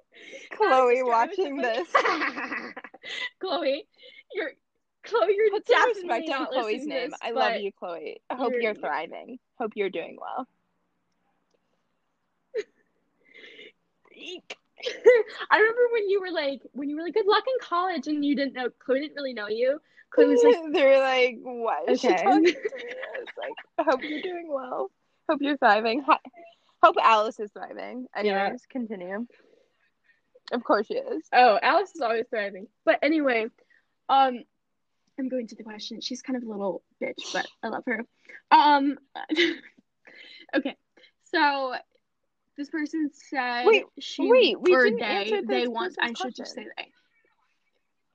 Chloe 0.57 0.97
sister, 0.97 1.13
I 1.13 1.19
have 1.21 1.29
a 1.29 1.43
watching 1.43 1.57
this. 1.59 1.89
Chloe, 3.41 3.87
you're 4.33 4.53
Chloe, 5.05 5.35
you're 5.37 5.51
Put 5.51 5.67
definitely 5.67 6.03
respect 6.03 6.31
on 6.31 6.41
not 6.41 6.51
Chloe's 6.51 6.87
name. 6.87 7.11
this, 7.11 7.19
I 7.23 7.31
love 7.33 7.61
you, 7.61 7.71
Chloe. 7.79 8.21
I 8.31 8.35
hope 8.37 8.53
you're- 8.53 8.65
you're 8.65 8.75
thriving. 8.75 9.39
Hope 9.59 9.73
you're 9.77 9.91
doing 9.91 10.17
well. 10.21 10.49
Eek. 14.17 14.57
I 15.51 15.59
remember 15.59 15.81
when 15.93 16.09
you 16.09 16.21
were 16.21 16.31
like, 16.31 16.63
when 16.73 16.89
you 16.91 16.97
were 16.97 17.03
like, 17.03 17.15
good 17.15 17.27
luck 17.27 17.45
in 17.47 17.67
college, 17.67 18.07
and 18.07 18.25
you 18.25 18.35
didn't 18.37 18.55
know, 18.55 18.69
Chloe 18.79 19.01
didn't 19.01 19.17
really 19.17 19.33
know 19.35 19.49
you. 19.49 19.81
Chloe 20.11 20.27
was 20.27 20.43
like, 20.43 20.57
they 20.73 20.85
were 20.85 20.99
like, 20.99 21.39
"What 21.43 21.89
is 21.91 22.01
she 22.01 22.09
Okay. 22.09 22.23
talking 22.23 22.45
to 22.45 22.51
me?" 22.53 22.55
I 23.17 23.21
was 23.21 23.29
like, 23.39 23.53
"I 23.79 23.83
hope 23.91 24.01
you're 24.09 24.21
doing 24.21 24.47
well. 24.49 24.91
Hope 25.29 25.41
you're 25.43 25.57
thriving. 25.57 26.03
Hi- 26.03 26.19
Hope 26.83 26.97
Alice 27.03 27.41
is 27.41 27.51
thriving." 27.53 28.07
Anyways, 28.15 28.35
Yeah. 28.37 28.51
continue. 28.71 29.27
Of 30.53 30.63
course 30.63 30.87
she 30.87 30.95
is. 30.95 31.25
oh, 31.33 31.59
Alice 31.63 31.95
is 31.95 32.01
always 32.03 32.27
thriving. 32.29 32.67
But 32.85 32.99
anyway, 33.03 33.47
um, 34.09 34.45
I'm 35.19 35.29
going 35.29 35.47
to 35.49 35.57
the 35.57 35.63
question. 35.65 36.01
She's 36.01 36.21
kind 36.23 36.37
of 36.37 36.43
a 36.43 36.51
little 36.51 36.83
bitch, 37.03 37.33
but 37.33 37.47
I 37.63 37.69
love 37.69 37.85
her. 37.87 38.05
Um, 38.51 38.99
okay, 40.55 40.77
so 41.33 41.75
this 42.57 42.71
person 42.71 43.11
said 43.13 43.67
Wait, 43.67 43.85
she 43.99 44.29
wait, 44.31 44.61
we 44.61 44.75
or 44.75 44.85
didn't 44.85 45.01
they 45.01 45.43
they 45.47 45.69
want. 45.69 45.97
I 46.01 46.13
should 46.15 46.35
just 46.35 46.55
say 46.55 46.67
they. 46.77 46.93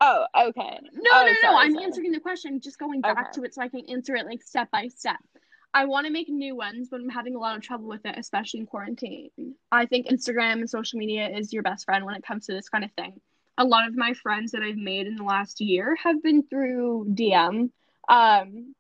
Oh, 0.02 0.26
okay. 0.48 0.80
No, 0.94 1.12
Oh, 1.14 1.26
no, 1.26 1.28
no, 1.28 1.34
sorry, 1.42 1.56
I'm 1.58 1.74
sorry. 1.74 1.84
answering 1.86 2.12
the 2.14 2.20
question. 2.22 2.62
Just 2.62 2.80
going 2.80 3.02
back 3.02 3.20
Okay. 3.20 3.32
to 3.34 3.44
it 3.44 3.54
so 3.54 3.62
I 3.62 3.68
can 3.68 3.82
answer 3.90 4.16
it 4.16 4.26
like 4.26 4.42
step 4.42 4.72
by 4.72 4.88
step. 4.88 5.18
I 5.74 5.86
want 5.86 6.08
to 6.08 6.12
make 6.12 6.30
new 6.30 6.56
ones, 6.56 6.88
but 6.90 7.02
I'm 7.02 7.10
having 7.10 7.36
a 7.36 7.40
lot 7.40 7.56
of 7.56 7.62
trouble 7.62 7.88
with 7.88 8.06
it, 8.06 8.16
especially 8.18 8.62
in 8.62 8.66
quarantine. 8.66 9.30
I 9.72 9.86
think 9.86 10.08
Instagram 10.08 10.54
and 10.54 10.70
social 10.70 10.98
media 11.00 11.30
is 11.30 11.52
your 11.54 11.64
best 11.64 11.86
friend 11.86 12.06
when 12.06 12.16
it 12.16 12.24
comes 12.24 12.46
to 12.48 12.54
this 12.54 12.70
kind 12.70 12.84
of 12.84 12.92
thing. 12.94 13.20
A 13.58 13.66
lot 13.66 13.88
of 13.88 13.96
my 13.96 14.14
friends 14.14 14.54
that 14.54 14.64
I've 14.64 14.78
made 14.78 15.06
in 15.06 15.16
the 15.16 15.24
last 15.24 15.60
year 15.60 15.96
have 16.02 16.24
been 16.24 16.44
through 16.44 17.08
DM. 17.14 17.70
Um, 18.08 18.74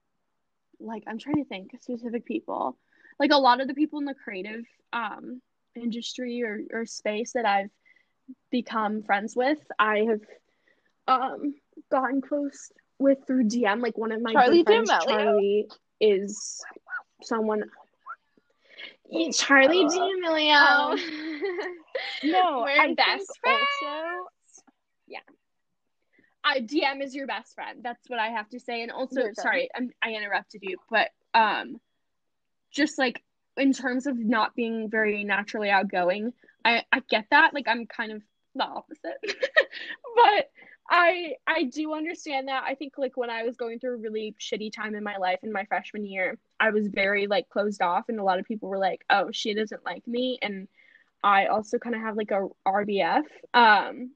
like 0.79 1.03
I'm 1.05 1.19
trying 1.19 1.35
to 1.35 1.45
think 1.45 1.71
specific 1.81 2.25
people. 2.25 2.77
Like 3.19 3.31
a 3.31 3.37
lot 3.37 3.59
of 3.59 3.67
the 3.67 3.73
people 3.73 3.99
in 3.99 4.05
the 4.05 4.13
creative 4.15 4.63
um 4.93 5.41
industry 5.75 6.43
or, 6.43 6.61
or 6.71 6.85
space 6.85 7.33
that 7.33 7.45
I've 7.45 7.69
become 8.51 9.03
friends 9.03 9.35
with, 9.35 9.59
I 9.77 10.05
have 10.09 10.21
um 11.07 11.55
gotten 11.91 12.21
close 12.21 12.71
with 12.99 13.19
through 13.25 13.45
DM. 13.45 13.81
Like 13.81 13.97
one 13.97 14.11
of 14.11 14.21
my 14.21 14.33
Charli 14.33 14.65
good 14.65 14.65
friends, 14.65 14.89
D'Amelio? 14.89 15.05
Charlie, 15.07 15.67
is 15.99 16.61
someone. 17.23 17.63
Charlie 19.33 19.85
Uh, 19.85 19.89
D'Amelio. 19.89 20.99
No, 22.23 22.61
We're 22.65 22.79
I 22.81 22.93
best 22.93 23.37
friends. 23.41 23.59
also 23.81 24.27
yeah. 25.07 25.19
I 26.43 26.61
DM 26.61 27.01
is 27.03 27.13
your 27.13 27.27
best 27.27 27.53
friend. 27.53 27.79
That's 27.83 28.07
what 28.09 28.19
I 28.19 28.29
have 28.29 28.47
to 28.49 28.59
say. 28.59 28.81
And 28.83 28.91
also, 28.91 29.21
You're 29.21 29.33
sorry, 29.33 29.69
I'm, 29.75 29.89
I 30.01 30.13
interrupted 30.13 30.61
you, 30.63 30.77
but 30.89 31.09
um, 31.33 31.81
just 32.71 32.97
like 32.97 33.21
in 33.57 33.73
terms 33.73 34.07
of 34.07 34.17
not 34.17 34.55
being 34.55 34.89
very 34.89 35.23
naturally 35.23 35.69
outgoing, 35.69 36.33
I 36.65 36.83
I 36.91 37.01
get 37.09 37.25
that. 37.31 37.53
Like 37.53 37.67
I'm 37.67 37.85
kind 37.85 38.11
of 38.11 38.21
the 38.55 38.63
opposite, 38.65 39.17
but 39.23 40.49
I 40.89 41.35
I 41.47 41.63
do 41.65 41.93
understand 41.93 42.47
that. 42.47 42.63
I 42.65 42.75
think 42.75 42.93
like 42.97 43.15
when 43.15 43.29
I 43.29 43.43
was 43.43 43.55
going 43.55 43.79
through 43.79 43.95
a 43.95 43.97
really 43.97 44.35
shitty 44.39 44.73
time 44.73 44.95
in 44.95 45.03
my 45.03 45.17
life 45.17 45.39
in 45.43 45.51
my 45.51 45.65
freshman 45.65 46.05
year, 46.05 46.37
I 46.59 46.71
was 46.71 46.87
very 46.87 47.27
like 47.27 47.49
closed 47.49 47.81
off, 47.81 48.09
and 48.09 48.19
a 48.19 48.23
lot 48.23 48.39
of 48.39 48.45
people 48.45 48.69
were 48.69 48.77
like, 48.79 49.05
"Oh, 49.09 49.29
she 49.31 49.53
doesn't 49.53 49.85
like 49.85 50.07
me," 50.07 50.39
and 50.41 50.67
I 51.23 51.47
also 51.47 51.77
kind 51.79 51.95
of 51.95 52.01
have 52.01 52.17
like 52.17 52.31
a 52.31 52.47
RBF. 52.67 53.25
Um, 53.53 54.11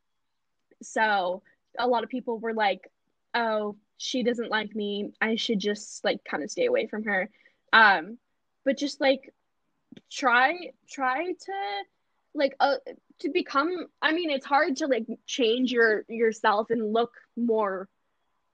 so 0.82 1.44
a 1.78 1.88
lot 1.88 2.04
of 2.04 2.10
people 2.10 2.40
were 2.40 2.54
like, 2.54 2.90
"Oh, 3.36 3.78
she 3.98 4.24
doesn't 4.24 4.50
like 4.52 4.76
me. 4.76 5.14
I 5.22 5.36
should 5.36 5.60
just 5.60 6.04
like 6.04 6.24
kind 6.24 6.44
of 6.44 6.52
stay 6.52 6.66
away 6.66 6.88
from 6.88 7.04
her." 7.04 7.30
Um, 7.72 8.18
but 8.66 8.78
just 8.78 9.01
like 9.01 9.34
try 10.11 10.72
try 10.89 11.26
to 11.34 11.53
like 12.34 12.55
uh 12.59 12.76
to 13.20 13.30
become 13.30 13.88
I 14.01 14.11
mean, 14.14 14.30
it's 14.30 14.45
hard 14.45 14.78
to 14.78 14.88
like 14.88 15.05
change 15.26 15.72
your 15.72 16.05
yourself 16.09 16.70
and 16.72 16.93
look 16.93 17.11
more 17.36 17.88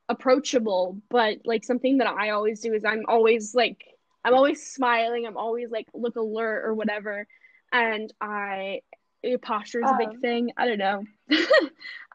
approachable, 0.09 1.01
but 1.09 1.39
like 1.45 1.63
something 1.63 1.99
that 1.99 2.07
I 2.07 2.31
always 2.31 2.59
do 2.61 2.73
is 2.73 2.83
I'm 2.85 3.05
always 3.07 3.53
like 3.55 3.83
I'm 4.23 4.33
always 4.33 4.65
smiling, 4.65 5.25
I'm 5.25 5.37
always 5.37 5.69
like 5.71 5.87
look 5.93 6.15
alert 6.15 6.65
or 6.65 6.73
whatever. 6.73 7.27
And 7.71 8.11
I 8.21 8.81
posture 9.41 9.81
is 9.81 9.91
a 9.91 9.95
big 9.95 10.09
Um, 10.09 10.21
thing. 10.21 10.51
I 10.57 10.67
don't 10.67 10.77
know. 10.79 11.03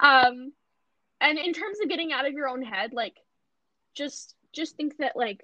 um 0.00 0.52
and 1.20 1.38
in 1.38 1.52
terms 1.52 1.78
of 1.80 1.88
getting 1.88 2.12
out 2.12 2.26
of 2.26 2.32
your 2.32 2.48
own 2.48 2.62
head, 2.62 2.92
like 2.92 3.14
just 3.94 4.34
just 4.52 4.76
think 4.76 4.96
that 4.98 5.16
like 5.16 5.42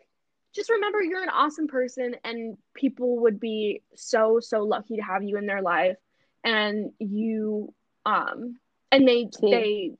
just 0.55 0.70
remember 0.70 1.03
you're 1.03 1.22
an 1.22 1.28
awesome 1.28 1.68
person 1.68 2.14
and 2.24 2.57
people 2.74 3.20
would 3.20 3.38
be 3.38 3.82
so 3.94 4.40
so 4.40 4.62
lucky 4.64 4.96
to 4.96 5.03
have 5.03 5.22
you 5.22 5.36
in 5.36 5.46
their 5.46 5.62
life 5.62 5.96
and 6.44 6.90
you 6.98 7.72
um 8.07 8.57
and 8.92 9.07
they 9.07 9.28
See. 9.38 9.51
they 9.51 9.90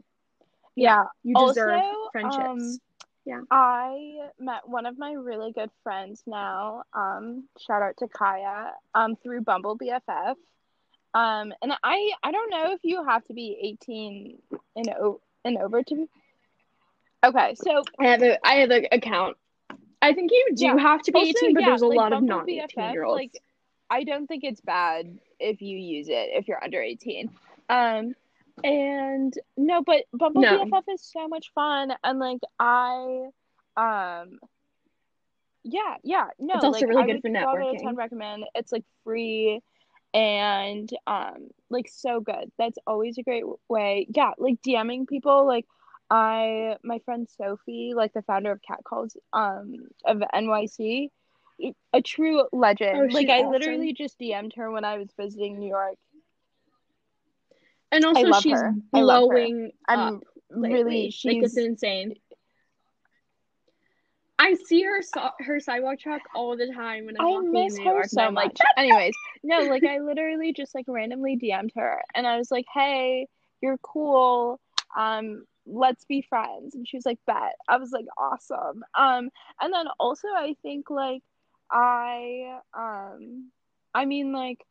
yeah. 0.77 1.05
you 1.23 1.35
deserve 1.47 1.81
Also, 1.81 2.09
friendships. 2.13 2.79
um, 3.29 3.47
I 3.51 4.29
met 4.39 4.67
one 4.67 4.87
of 4.87 4.99
my 4.99 5.13
really 5.13 5.53
good 5.53 5.71
friends 5.85 6.23
now. 6.27 6.83
Um, 6.95 7.49
shout 7.65 7.83
out 7.83 7.97
to 7.99 8.09
Kaya. 8.09 8.73
Um, 8.95 9.15
through 9.23 9.43
Bumble 9.43 9.77
BFF. 9.79 10.35
Um, 11.13 11.53
and 11.63 11.73
I 11.83 12.13
I 12.23 12.33
don't 12.33 12.51
know 12.51 12.73
if 12.73 12.81
you 12.83 13.05
have 13.05 13.25
to 13.27 13.35
be 13.35 13.57
eighteen 13.63 14.39
and 14.75 14.89
o- 15.01 15.21
and 15.45 15.59
over 15.59 15.83
to. 15.83 16.09
Okay, 17.23 17.55
so 17.57 17.83
I 17.99 18.07
have 18.07 18.23
a 18.23 18.45
I 18.47 18.55
have 18.55 18.71
an 18.71 18.87
account. 18.91 19.37
I 20.03 20.13
think 20.15 20.31
you 20.33 20.49
do 20.55 20.65
Yeah. 20.65 20.79
have 20.79 21.03
to 21.03 21.13
be 21.13 21.19
Also, 21.19 21.29
18, 21.31 21.55
but 21.55 21.61
yeah, 21.61 21.69
there's 21.71 21.83
a 21.83 21.87
like, 21.87 21.97
lot 21.97 22.13
of 22.13 22.23
non 22.23 22.49
18 22.49 22.67
BFF, 22.69 22.93
year 22.93 23.05
olds. 23.05 23.19
like, 23.19 23.43
I 23.91 24.05
don't 24.05 24.27
think 24.27 24.45
it's 24.45 24.61
bad 24.61 25.19
if 25.39 25.61
you 25.61 25.77
use 25.77 26.09
it 26.09 26.31
if 26.33 26.49
you're 26.49 26.63
under 26.63 26.81
18. 26.81 27.31
Um 27.69 28.15
and 28.63 29.35
no, 29.57 29.83
but 29.83 30.05
Bumble 30.13 30.43
No. 30.43 30.65
BFF 30.65 30.85
is 30.95 31.03
so 31.03 31.29
much 31.29 31.51
fun 31.55 31.93
and 32.05 32.19
like 32.19 32.41
I 32.59 33.29
um 33.77 34.39
yeah, 35.63 35.97
yeah, 36.03 36.27
no, 36.39 36.55
It's 36.55 36.65
also 36.65 36.87
like, 36.87 36.89
really 36.89 37.03
I 37.03 37.07
good 37.15 37.23
for 37.23 37.29
12 37.29 37.45
out 37.45 37.61
of 37.61 37.67
networking. 37.77 37.83
10 37.85 37.97
recommend. 37.97 38.45
It's 38.55 38.73
like 38.73 38.85
free 39.05 39.61
and 40.15 40.91
um 41.07 41.51
like 41.69 41.89
so 41.89 42.21
good. 42.21 42.51
That's 42.59 42.79
always 42.87 43.19
a 43.19 43.23
great 43.23 43.45
way. 43.69 44.07
Yeah, 44.15 44.33
like 44.39 44.61
DMing 44.63 45.07
people 45.07 45.47
like 45.47 45.67
I 46.11 46.77
my 46.83 46.99
friend 47.01 47.29
Sophie, 47.39 47.93
like 47.95 48.13
the 48.13 48.23
founder 48.23 48.51
of 48.51 48.61
Catcalls 48.63 49.17
um 49.33 49.89
of 50.05 50.19
NYC, 50.35 51.11
a 51.93 52.03
true 52.03 52.45
legend. 52.53 53.11
Oh, 53.11 53.15
like 53.15 53.29
I 53.29 53.39
awesome. 53.39 53.53
literally 53.53 53.93
just 53.93 54.19
DM'd 54.19 54.55
her 54.57 54.71
when 54.71 54.85
I 54.85 54.99
was 54.99 55.09
visiting 55.17 55.59
New 55.59 55.69
York. 55.69 55.97
and 57.93 58.05
also 58.05 58.33
she's 58.41 58.53
her. 58.53 58.75
I 58.95 59.01
love 59.01 59.29
her. 59.29 59.35
blowing 59.35 59.73
I'm 59.89 59.99
up 59.99 60.23
lately. 60.51 60.83
really 60.83 61.05
like 61.05 61.13
she's 61.15 61.45
it's 61.45 61.57
insane. 61.57 62.15
I 64.39 64.55
see 64.55 64.83
her 64.83 65.03
her 65.41 65.61
sidewalk 65.61 65.99
truck 65.99 66.23
all 66.35 66.57
the 66.57 66.73
time 66.73 67.05
when 67.07 67.21
I'm 67.21 67.27
I 67.27 67.31
walking 67.31 67.53
miss 67.53 67.77
in 67.77 67.85
New 67.85 67.91
York, 67.91 68.07
so 68.07 68.23
I'm 68.23 68.35
like, 68.35 68.53
much. 68.53 68.61
Anyways, 68.79 69.15
no, 69.43 69.61
like 69.65 69.85
I 69.85 69.99
literally 70.01 70.53
just 70.55 70.75
like 70.75 70.87
randomly 70.89 71.37
DM'd 71.37 71.73
her 71.77 72.01
and 72.15 72.27
I 72.27 72.39
was 72.39 72.51
like, 72.51 72.65
"Hey, 72.73 73.27
you're 73.61 73.79
cool. 73.79 74.59
Um, 74.97 75.45
let's 75.67 76.05
be 76.05 76.23
friends." 76.23 76.75
And 76.75 76.87
she 76.89 76.97
was 76.97 77.07
like, 77.07 77.19
"Bet." 77.27 77.57
I 77.69 77.77
was 77.79 77.93
like, 77.93 78.07
"Awesome." 78.17 78.85
Um, 78.95 79.31
and 79.61 79.73
then 79.73 79.87
also 79.99 80.29
I 80.29 80.57
think 80.63 80.91
like 80.91 81.23
I 81.71 82.61
um 82.75 83.51
I 83.95 84.05
mean 84.07 84.33
like 84.33 84.65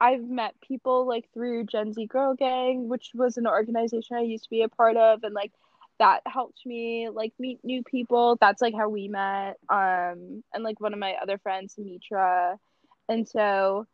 I've 0.00 0.22
met 0.28 0.54
people 0.60 1.06
like 1.06 1.28
through 1.32 1.64
Gen 1.64 1.92
Z 1.92 2.06
Girl 2.06 2.34
Gang, 2.34 2.88
which 2.88 3.10
was 3.14 3.36
an 3.36 3.46
organization 3.46 4.16
I 4.16 4.22
used 4.22 4.44
to 4.44 4.50
be 4.50 4.62
a 4.62 4.68
part 4.68 4.96
of 4.96 5.22
and 5.24 5.34
like 5.34 5.52
that 5.98 6.22
helped 6.26 6.64
me 6.64 7.08
like 7.10 7.32
meet 7.38 7.60
new 7.64 7.82
people. 7.84 8.36
That's 8.40 8.62
like 8.62 8.74
how 8.74 8.88
we 8.88 9.08
met. 9.08 9.58
Um 9.68 10.42
and 10.54 10.64
like 10.64 10.80
one 10.80 10.92
of 10.94 10.98
my 10.98 11.14
other 11.22 11.38
friends, 11.38 11.76
Mitra. 11.78 12.58
And 13.08 13.28
so 13.28 13.86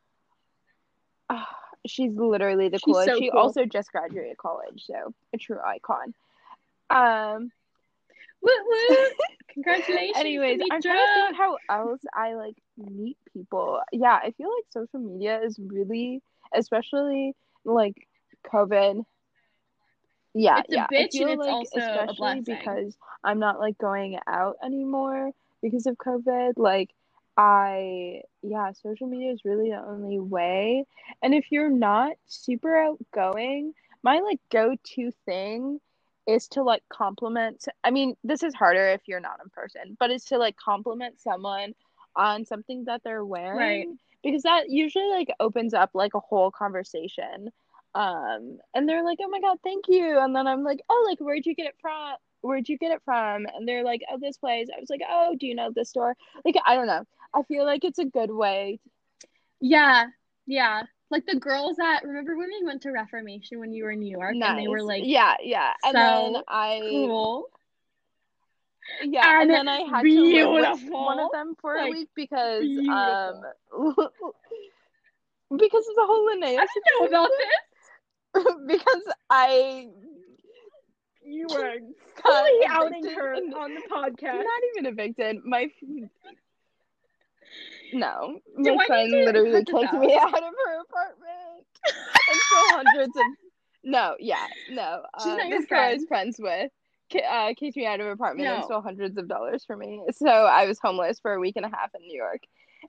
ah, 1.28 1.48
she's 1.86 2.12
literally 2.12 2.68
the 2.68 2.78
coolest. 2.80 3.08
so 3.08 3.18
she 3.18 3.30
cool. 3.30 3.40
also 3.40 3.64
just 3.64 3.90
graduated 3.92 4.36
college, 4.36 4.84
so 4.86 5.12
a 5.34 5.38
true 5.38 5.58
icon. 5.64 6.14
Um 6.90 7.50
Woot 8.42 8.52
woot! 8.66 9.12
Congratulations, 9.54 10.16
Anyways, 10.18 10.60
I'm 10.70 10.82
trying 10.82 10.96
to 10.96 11.14
think 11.14 11.36
how 11.36 11.56
else 11.70 12.00
I 12.14 12.34
like 12.34 12.56
meet 12.76 13.16
people. 13.32 13.80
Yeah, 13.90 14.18
I 14.22 14.32
feel 14.32 14.48
like 14.54 14.64
social 14.70 15.00
media 15.00 15.40
is 15.42 15.58
really, 15.58 16.22
especially 16.54 17.34
like 17.64 18.06
COVID. 18.52 19.02
Yeah, 20.34 20.60
It's 20.60 20.68
a 20.68 20.76
yeah. 20.76 20.86
bitch 20.92 21.14
I 21.14 21.18
feel 21.18 21.28
it's 21.30 21.38
like 21.38 21.50
also 21.50 21.80
especially 21.80 22.40
because 22.42 22.96
I'm 23.24 23.38
not 23.38 23.58
like 23.58 23.78
going 23.78 24.18
out 24.26 24.56
anymore 24.62 25.30
because 25.62 25.86
of 25.86 25.96
COVID. 25.96 26.52
Like 26.58 26.90
I, 27.36 28.22
yeah, 28.42 28.72
social 28.72 29.06
media 29.06 29.32
is 29.32 29.44
really 29.44 29.70
the 29.70 29.84
only 29.86 30.18
way. 30.18 30.84
And 31.22 31.34
if 31.34 31.46
you're 31.50 31.70
not 31.70 32.12
super 32.26 32.76
outgoing, 32.76 33.74
my 34.02 34.20
like 34.20 34.40
go-to 34.50 35.10
thing 35.26 35.80
is 36.26 36.48
to 36.48 36.62
like 36.62 36.82
compliment 36.88 37.66
I 37.84 37.90
mean, 37.90 38.16
this 38.24 38.42
is 38.42 38.54
harder 38.54 38.88
if 38.88 39.02
you're 39.06 39.20
not 39.20 39.40
in 39.44 39.50
person, 39.50 39.96
but 40.00 40.10
it's 40.10 40.26
to 40.26 40.38
like 40.38 40.56
compliment 40.56 41.20
someone 41.20 41.74
on 42.16 42.44
something 42.44 42.84
that 42.86 43.02
they're 43.04 43.24
wearing 43.24 43.56
Right. 43.58 43.86
because 44.24 44.42
that 44.42 44.70
usually 44.70 45.08
like 45.10 45.28
opens 45.40 45.74
up 45.74 45.90
like 45.94 46.14
a 46.14 46.20
whole 46.20 46.50
conversation. 46.50 47.50
Um 47.94 48.58
and 48.74 48.88
they're 48.88 49.04
like, 49.04 49.18
"Oh 49.22 49.28
my 49.28 49.40
god, 49.40 49.58
thank 49.62 49.86
you." 49.88 50.18
And 50.18 50.34
then 50.34 50.46
I'm 50.46 50.62
like, 50.64 50.80
"Oh, 50.88 51.04
like 51.08 51.18
where'd 51.20 51.46
you 51.46 51.54
get 51.54 51.66
it 51.66 51.76
from?" 51.80 52.14
Where'd 52.42 52.68
you 52.68 52.78
get 52.78 52.92
it 52.92 53.02
from? 53.04 53.46
And 53.46 53.66
they're 53.66 53.82
like, 53.82 54.02
oh, 54.10 54.18
this 54.20 54.36
place. 54.36 54.68
I 54.74 54.78
was 54.78 54.90
like, 54.90 55.00
oh, 55.08 55.34
do 55.40 55.46
you 55.46 55.54
know 55.54 55.70
this 55.74 55.88
store? 55.90 56.14
Like, 56.44 56.54
I 56.64 56.76
don't 56.76 56.86
know. 56.86 57.04
I 57.34 57.42
feel 57.44 57.64
like 57.64 57.84
it's 57.84 57.98
a 57.98 58.04
good 58.04 58.30
way 58.30 58.80
Yeah, 59.60 60.06
yeah. 60.46 60.82
Like 61.10 61.24
the 61.26 61.36
girls 61.36 61.76
that 61.76 62.02
remember 62.04 62.36
when 62.36 62.48
we 62.48 62.64
went 62.66 62.82
to 62.82 62.90
Reformation 62.90 63.60
when 63.60 63.72
you 63.72 63.84
were 63.84 63.92
in 63.92 64.00
New 64.00 64.10
York 64.10 64.34
and 64.34 64.58
they 64.58 64.66
were 64.68 64.82
like 64.82 65.02
yeah, 65.06 65.34
yeah. 65.40 65.72
And 65.84 65.94
then 65.94 66.42
I 66.48 66.80
cool. 66.82 67.46
yeah, 69.04 69.40
and 69.40 69.42
and 69.42 69.50
then 69.50 69.68
I 69.68 69.80
had 69.82 70.02
to 70.02 70.08
live 70.08 70.50
with 70.50 70.90
one 70.90 71.20
of 71.20 71.30
them 71.32 71.54
for 71.60 71.76
a 71.76 71.88
week 71.90 72.08
because 72.16 72.62
beautiful. 72.62 72.92
um 72.92 73.94
because 75.58 75.86
of 75.88 75.94
the 75.94 76.06
whole 76.06 76.28
I 76.28 76.36
Linnea 76.36 76.66
didn't 76.74 76.86
know 77.00 77.06
about 77.06 77.30
this. 78.34 78.54
because 78.66 79.02
I 79.30 79.88
You 81.24 81.46
were 81.48 81.74
fully 82.22 82.66
outing 82.66 83.04
her 83.14 83.34
on 83.34 83.74
the 83.74 83.82
podcast. 83.90 84.38
not 84.38 84.62
even 84.76 84.86
evicted. 84.86 85.44
My 85.44 85.70
no, 87.92 88.40
my 88.56 88.86
friend 88.86 89.10
literally 89.10 89.64
kicked 89.64 89.92
me 89.94 90.16
out? 90.16 90.28
of 90.36 90.54
her 90.64 90.80
apartment 90.80 91.66
and 92.30 92.40
stole 92.40 92.68
hundreds 92.70 93.16
of. 93.16 93.22
No, 93.84 94.16
yeah, 94.18 94.46
no. 94.70 95.02
She's 95.22 95.32
uh, 95.32 95.36
not 95.36 95.48
your 95.48 95.58
this 95.60 95.68
girl 95.68 95.80
I 95.80 95.92
was 95.94 96.04
friends 96.06 96.36
with 96.38 96.70
uh, 97.14 97.54
kicked 97.56 97.76
me 97.76 97.86
out 97.86 98.00
of 98.00 98.06
her 98.06 98.12
apartment 98.12 98.48
and 98.48 98.60
No. 98.60 98.64
stole 98.66 98.80
hundreds 98.80 99.16
of 99.16 99.28
dollars 99.28 99.64
from 99.64 99.78
me. 99.80 100.02
So 100.12 100.26
I 100.28 100.66
was 100.66 100.78
homeless 100.80 101.20
for 101.20 101.34
a 101.34 101.40
week 101.40 101.56
and 101.56 101.64
a 101.64 101.68
half 101.68 101.94
in 101.94 102.02
New 102.06 102.16
York, 102.16 102.42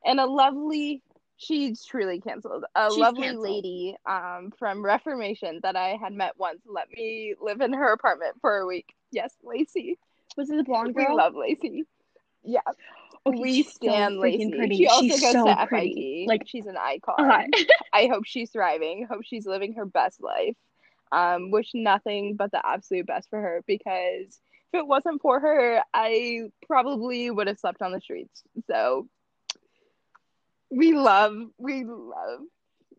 and 0.06 0.20
a 0.20 0.26
lovely. 0.26 1.02
She's 1.40 1.86
truly 1.86 2.20
canceled. 2.20 2.64
A 2.76 2.90
She's 2.90 2.98
lovely 2.98 3.22
canceled. 3.28 3.44
lady 3.44 3.96
um, 4.08 4.52
from 4.58 4.84
Reformation 4.84 5.60
that 5.62 5.76
I 5.76 5.90
had 5.90 6.12
met 6.14 6.34
once 6.38 6.62
let 6.66 6.90
me 6.92 7.36
live 7.40 7.62
in 7.62 7.74
her 7.74 7.94
apartment 7.94 8.38
for 8.42 8.58
a 8.58 8.66
week. 8.66 8.96
Yes, 9.12 9.36
Lacey. 9.44 10.00
Was 10.36 10.50
it 10.50 10.58
the 10.58 10.64
blonde 10.64 10.96
girl? 10.96 11.10
We 11.10 11.16
love 11.16 11.36
Lacey. 11.36 11.84
Yeah. 12.44 12.62
Okay, 13.30 13.40
we 13.42 13.64
so 13.64 13.70
stand 13.72 14.18
Lacey. 14.20 14.52
pretty. 14.52 14.78
She 14.78 14.88
also 14.88 15.02
She's 15.04 15.22
goes 15.22 15.32
so 15.34 15.46
to 15.46 15.56
FIT. 15.56 15.68
pretty. 15.70 16.26
Like 16.28 16.42
Like- 16.42 16.48
she's 16.48 16.66
an 16.68 16.78
icon. 16.78 17.16
Uh, 17.20 17.44
I 17.94 18.08
hope 18.08 18.26
she's 18.26 18.52
thriving. 18.52 19.06
Hope 19.10 19.24
she's 19.24 19.46
living 19.46 19.74
her 19.74 19.86
best 19.86 20.22
life. 20.22 20.56
Um, 21.12 21.52
wish 21.52 21.72
nothing 21.74 22.36
but 22.36 22.52
the 22.52 22.66
absolute 22.66 23.08
best 23.08 23.30
for 23.30 23.40
her 23.42 23.64
because 23.66 24.40
if 24.74 24.80
it 24.80 24.86
wasn't 24.86 25.22
for 25.22 25.40
her, 25.40 25.82
I 25.94 26.50
probably 26.66 27.32
would 27.32 27.48
have 27.48 27.58
slept 27.60 27.82
on 27.82 27.94
the 27.94 28.02
streets. 28.02 28.44
So 28.70 29.08
we 30.70 30.94
love 30.94 31.34
we 31.58 31.86
love 31.86 32.42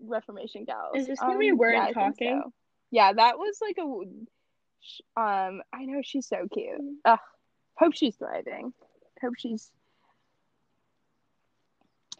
Reformation 0.00 0.64
gals. 0.64 0.92
Is 0.96 1.06
this 1.06 1.20
when 1.20 1.36
we 1.38 1.52
weren't 1.52 1.88
yeah, 1.88 1.92
talking? 1.92 2.40
so. 2.44 2.52
Yeah, 2.90 3.12
that 3.12 3.36
was 3.38 3.58
like 3.60 3.76
a 3.78 3.82
um 5.20 5.62
I 5.72 5.84
know 5.84 6.00
she's 6.02 6.26
so 6.26 6.46
cute. 6.52 6.80
Ugh, 7.04 7.18
hope 7.74 7.94
she's 7.94 8.16
thriving. 8.16 8.72
Hope 9.20 9.34
she's 9.36 9.70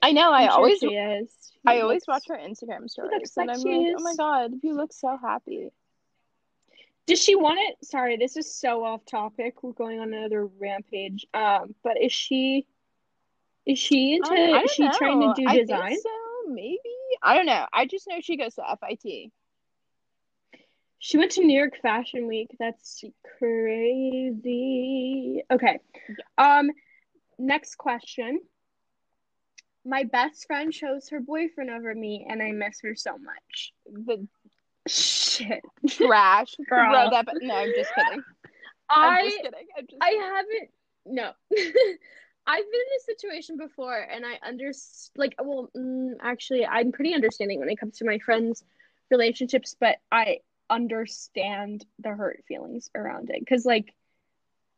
I 0.03 0.13
know, 0.13 0.33
I 0.33 0.43
I'm 0.43 0.49
sure 0.49 0.57
always 0.57 0.79
she 0.79 0.87
is. 0.95 1.31
She 1.53 1.59
I 1.67 1.81
always 1.81 2.05
watch 2.07 2.25
her 2.29 2.37
Instagram 2.37 2.89
stories 2.89 3.11
looks 3.13 3.37
and 3.37 3.47
like 3.49 3.57
I'm 3.57 3.63
she 3.63 3.69
like, 3.77 3.97
oh 3.99 4.03
my 4.03 4.15
god, 4.17 4.53
you 4.63 4.75
look 4.75 4.93
so 4.93 5.17
happy. 5.21 5.71
Does 7.07 7.23
she 7.23 7.35
want 7.35 7.59
it? 7.61 7.85
Sorry, 7.87 8.17
this 8.17 8.37
is 8.37 8.55
so 8.55 8.85
off 8.85 9.05
topic. 9.07 9.63
We're 9.63 9.73
going 9.73 9.99
on 9.99 10.13
another 10.13 10.47
rampage. 10.47 11.27
Um, 11.33 11.75
but 11.83 12.01
is 12.01 12.13
she 12.13 12.67
is 13.67 13.79
she 13.79 14.15
into 14.15 14.31
Um, 14.31 14.37
I 14.37 14.47
don't 14.47 14.65
is 14.65 14.71
she 14.73 14.89
trying 14.91 15.21
to 15.21 15.33
do 15.35 15.47
I 15.49 15.57
design? 15.59 15.89
think 15.89 16.03
so, 16.03 16.11
maybe. 16.53 16.79
I 17.23 17.35
don't 17.35 17.47
know. 17.47 17.67
I 17.73 17.87
just 17.87 18.07
know 18.09 18.17
she 18.21 18.37
goes 18.37 18.55
to 18.57 18.63
FIT. 18.81 19.31
She 21.01 21.17
went 21.17 21.31
to 21.33 21.45
New 21.45 21.57
York 21.57 21.79
Fashion 21.81 22.27
Week. 22.27 22.51
That's 22.59 23.05
crazy. 23.39 24.43
Okay. 25.51 25.79
Um, 26.37 26.71
next 27.39 27.77
question. 27.77 28.41
My 29.85 30.05
best 30.05 30.47
friend 30.47 30.73
chose 30.73 31.09
her 31.11 31.21
boyfriend 31.21 31.71
over 31.71 31.95
me, 31.95 32.27
and 32.29 32.43
I 32.43 32.53
miss 32.53 32.81
her 32.83 32.95
so 32.95 33.13
much. 33.19 33.73
The 33.87 34.27
Shit. 34.89 35.63
trash. 35.89 36.55
Girl. 36.69 36.91
Throw 36.91 37.11
that. 37.11 37.27
No, 37.43 37.55
I'm 37.55 37.73
just 37.75 37.95
kidding. 37.95 38.23
I'm 38.91 39.13
I 39.13 39.23
just 39.25 39.37
kidding. 39.37 39.67
I'm 39.77 39.87
just 39.87 40.03
I 40.03 40.09
kidding. 40.09 40.23
haven't. 40.23 40.71
No, 41.07 41.31
I've 42.47 42.65
been 42.65 42.81
in 42.81 42.93
this 42.97 43.07
situation 43.07 43.57
before, 43.57 43.99
and 43.99 44.25
I 44.25 44.39
under 44.47 44.73
like. 45.17 45.35
Well, 45.43 45.71
mm, 45.77 46.13
actually, 46.23 46.67
I'm 46.67 46.93
pretty 46.93 47.15
understanding 47.15 47.61
when 47.61 47.69
it 47.69 47.79
comes 47.79 47.99
to 47.99 48.05
my 48.05 48.19
friends' 48.19 48.65
relationships, 49.11 49.77
but 49.79 49.97
I 50.11 50.39
understand 50.71 51.85
the 51.99 52.11
hurt 52.11 52.45
feelings 52.47 52.91
around 52.95 53.31
it 53.31 53.41
because, 53.41 53.65
like, 53.65 53.95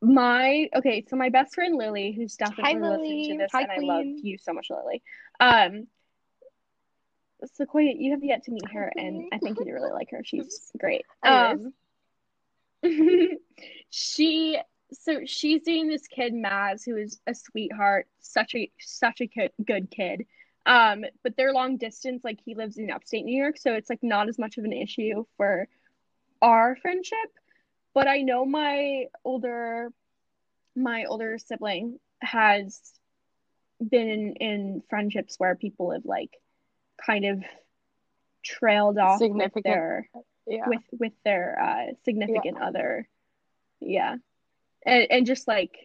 my 0.03 0.69
okay. 0.75 1.05
So 1.09 1.17
my 1.17 1.29
best 1.29 1.55
friend 1.55 1.77
Lily, 1.77 2.13
who's 2.13 2.37
definitely 2.37 2.75
listening 2.75 3.01
Lily. 3.01 3.29
to 3.33 3.39
this, 3.39 3.51
Hi, 3.53 3.63
and 3.63 3.73
I 3.73 3.79
love 3.79 4.07
you 4.07 4.39
so 4.39 4.53
much, 4.53 4.69
Lily. 4.71 5.03
Um. 5.39 5.87
Sequoia, 7.55 7.95
you 7.97 8.11
have 8.11 8.23
yet 8.23 8.45
to 8.45 8.51
meet 8.51 8.71
her, 8.71 8.93
and. 8.97 9.29
I 9.33 9.39
think 9.39 9.59
you'd 9.59 9.73
really 9.73 9.93
like 9.93 10.11
her. 10.11 10.23
She's 10.23 10.71
great. 10.79 11.07
Um, 11.23 11.73
she 13.91 14.59
so 14.93 15.21
she's 15.25 15.63
dating 15.63 15.89
this 15.89 16.07
kid 16.07 16.33
Maz 16.33 16.85
who 16.85 16.97
is 16.97 17.21
a 17.27 17.35
sweetheart 17.35 18.07
such 18.21 18.55
a 18.55 18.71
such 18.79 19.21
a 19.21 19.27
good, 19.27 19.51
good 19.65 19.91
kid 19.91 20.27
um 20.67 21.05
but 21.23 21.37
they're 21.37 21.53
long 21.53 21.77
distance 21.77 22.23
like 22.25 22.39
he 22.45 22.55
lives 22.55 22.77
in 22.77 22.91
upstate 22.91 23.25
New 23.25 23.37
York 23.41 23.57
so 23.59 23.75
it's 23.75 23.91
like 23.91 24.03
not 24.03 24.29
as 24.29 24.39
much 24.39 24.59
of 24.59 24.65
an 24.65 24.73
issue 24.73 25.25
for 25.37 25.69
our 26.43 26.77
friendship 26.77 27.19
but 27.95 28.07
I 28.09 28.23
know 28.23 28.45
my 28.45 29.07
older 29.25 29.93
my 30.77 31.05
older 31.05 31.37
sibling 31.39 31.99
has 32.23 32.81
been 33.81 34.09
in, 34.09 34.35
in 34.37 34.83
friendships 34.89 35.35
where 35.39 35.57
people 35.57 35.91
have 35.93 36.05
like 36.05 36.31
kind 37.05 37.25
of 37.25 37.43
trailed 38.45 38.99
off 38.99 39.21
with 39.21 39.53
their 39.65 40.09
Yeah. 40.47 40.69
with 40.69 40.83
with 40.93 41.13
their 41.25 41.59
uh 41.61 41.93
significant 42.05 42.59
other. 42.61 43.09
Yeah. 43.81 44.17
And 44.85 45.07
and 45.11 45.27
just 45.27 45.49
like 45.49 45.77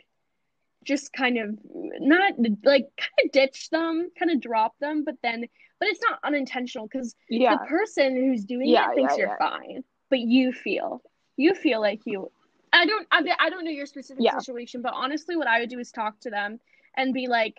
just 0.84 1.12
kind 1.14 1.38
of 1.38 1.58
not 2.00 2.34
like 2.64 2.86
kind 2.98 3.26
of 3.26 3.32
ditch 3.32 3.70
them 3.72 4.10
kind 4.18 4.30
of 4.32 4.40
drop 4.40 4.78
them 4.80 5.04
but 5.04 5.16
then 5.24 5.48
but 5.80 5.90
it's 5.90 6.02
not 6.02 6.20
unintentional 6.24 6.88
because 6.88 7.16
yeah. 7.30 7.56
the 7.56 7.66
person 7.66 8.16
who's 8.16 8.46
doing 8.46 8.68
Yeah, 8.68 8.92
it 8.92 8.96
thinks 8.96 9.18
yeah, 9.18 9.26
you're 9.26 9.38
fine 9.38 9.84
but 10.10 10.20
you 10.20 10.54
feel 10.54 11.02
you 11.38 11.54
feel 11.54 11.82
like 11.82 12.02
you 12.06 12.32
i 12.74 12.86
don't 12.86 13.08
i, 13.12 13.24
I 13.40 13.50
don't 13.50 13.66
know 13.66 13.72
your 13.72 13.86
specific 13.86 14.24
Yeah. 14.24 14.38
situation 14.40 14.82
but 14.82 14.94
honestly 14.96 15.36
what 15.36 15.48
i 15.48 15.60
would 15.60 15.70
do 15.70 15.80
is 15.80 15.92
talk 15.92 16.20
to 16.22 16.30
them 16.30 16.60
and 16.96 17.14
be 17.14 17.28
like 17.28 17.56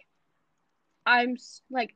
i'm 1.05 1.37
like 1.71 1.95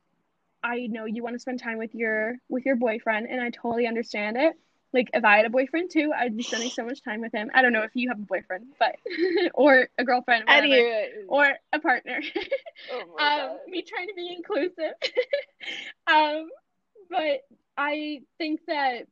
i 0.62 0.86
know 0.88 1.04
you 1.04 1.22
want 1.22 1.34
to 1.34 1.40
spend 1.40 1.60
time 1.60 1.78
with 1.78 1.94
your 1.94 2.36
with 2.48 2.64
your 2.66 2.76
boyfriend 2.76 3.26
and 3.28 3.40
i 3.40 3.50
totally 3.50 3.86
understand 3.86 4.36
it. 4.36 4.54
Like 4.92 5.08
if 5.14 5.24
i 5.24 5.36
had 5.36 5.46
a 5.46 5.50
boyfriend 5.50 5.90
too 5.90 6.12
i'd 6.16 6.36
be 6.36 6.42
spending 6.42 6.70
so 6.70 6.84
much 6.84 7.02
time 7.02 7.20
with 7.20 7.32
him. 7.32 7.50
I 7.54 7.62
don't 7.62 7.72
know 7.72 7.82
if 7.82 7.92
you 7.94 8.08
have 8.08 8.18
a 8.18 8.22
boyfriend 8.22 8.66
but 8.78 8.96
or 9.54 9.88
a 9.98 10.04
girlfriend 10.04 10.44
whatever, 10.46 10.64
Anyway. 10.64 11.10
or 11.28 11.52
a 11.72 11.78
partner. 11.78 12.20
Oh 12.92 13.16
um 13.20 13.58
me 13.68 13.82
trying 13.82 14.08
to 14.08 14.14
be 14.14 14.34
inclusive. 14.36 14.94
Um 16.06 16.48
but 17.08 17.40
i 17.76 18.20
think 18.38 18.60
that 18.66 19.06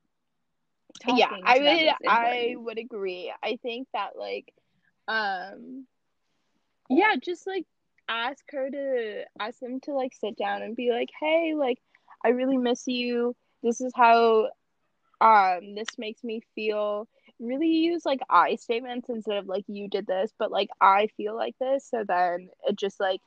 yeah 1.06 1.30
i 1.44 1.58
would 1.58 1.94
i 2.06 2.54
would 2.58 2.78
agree. 2.78 3.32
I 3.42 3.58
think 3.62 3.88
that 3.92 4.10
like 4.18 4.52
um 5.08 5.86
yeah 6.88 7.14
just 7.22 7.46
like 7.46 7.64
ask 8.08 8.44
her 8.50 8.70
to 8.70 9.24
ask 9.40 9.60
them 9.60 9.80
to 9.80 9.92
like 9.92 10.12
sit 10.14 10.36
down 10.36 10.62
and 10.62 10.76
be 10.76 10.90
like 10.90 11.08
hey 11.20 11.54
like 11.56 11.78
i 12.24 12.28
really 12.30 12.56
miss 12.58 12.86
you. 12.86 13.34
This 13.62 13.80
is 13.80 13.92
how 13.94 14.48
um 15.20 15.74
this 15.74 15.98
makes 15.98 16.24
me 16.24 16.40
feel. 16.54 17.08
Really 17.40 17.68
use 17.68 18.04
like 18.04 18.20
i 18.30 18.56
statements 18.56 19.08
instead 19.08 19.36
of 19.36 19.46
like 19.46 19.64
you 19.68 19.88
did 19.88 20.06
this 20.06 20.32
but 20.38 20.50
like 20.50 20.68
i 20.80 21.08
feel 21.16 21.36
like 21.36 21.54
this. 21.60 21.88
So 21.90 22.04
then 22.06 22.48
it 22.66 22.76
just 22.76 23.00
like 23.00 23.20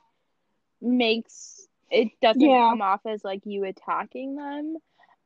makes 0.80 1.66
it 1.90 2.08
doesn't 2.22 2.58
Yeah. 2.58 2.68
come 2.68 2.82
off 2.82 3.00
as 3.06 3.24
like 3.24 3.40
you 3.44 3.64
attacking 3.64 4.36
them 4.36 4.76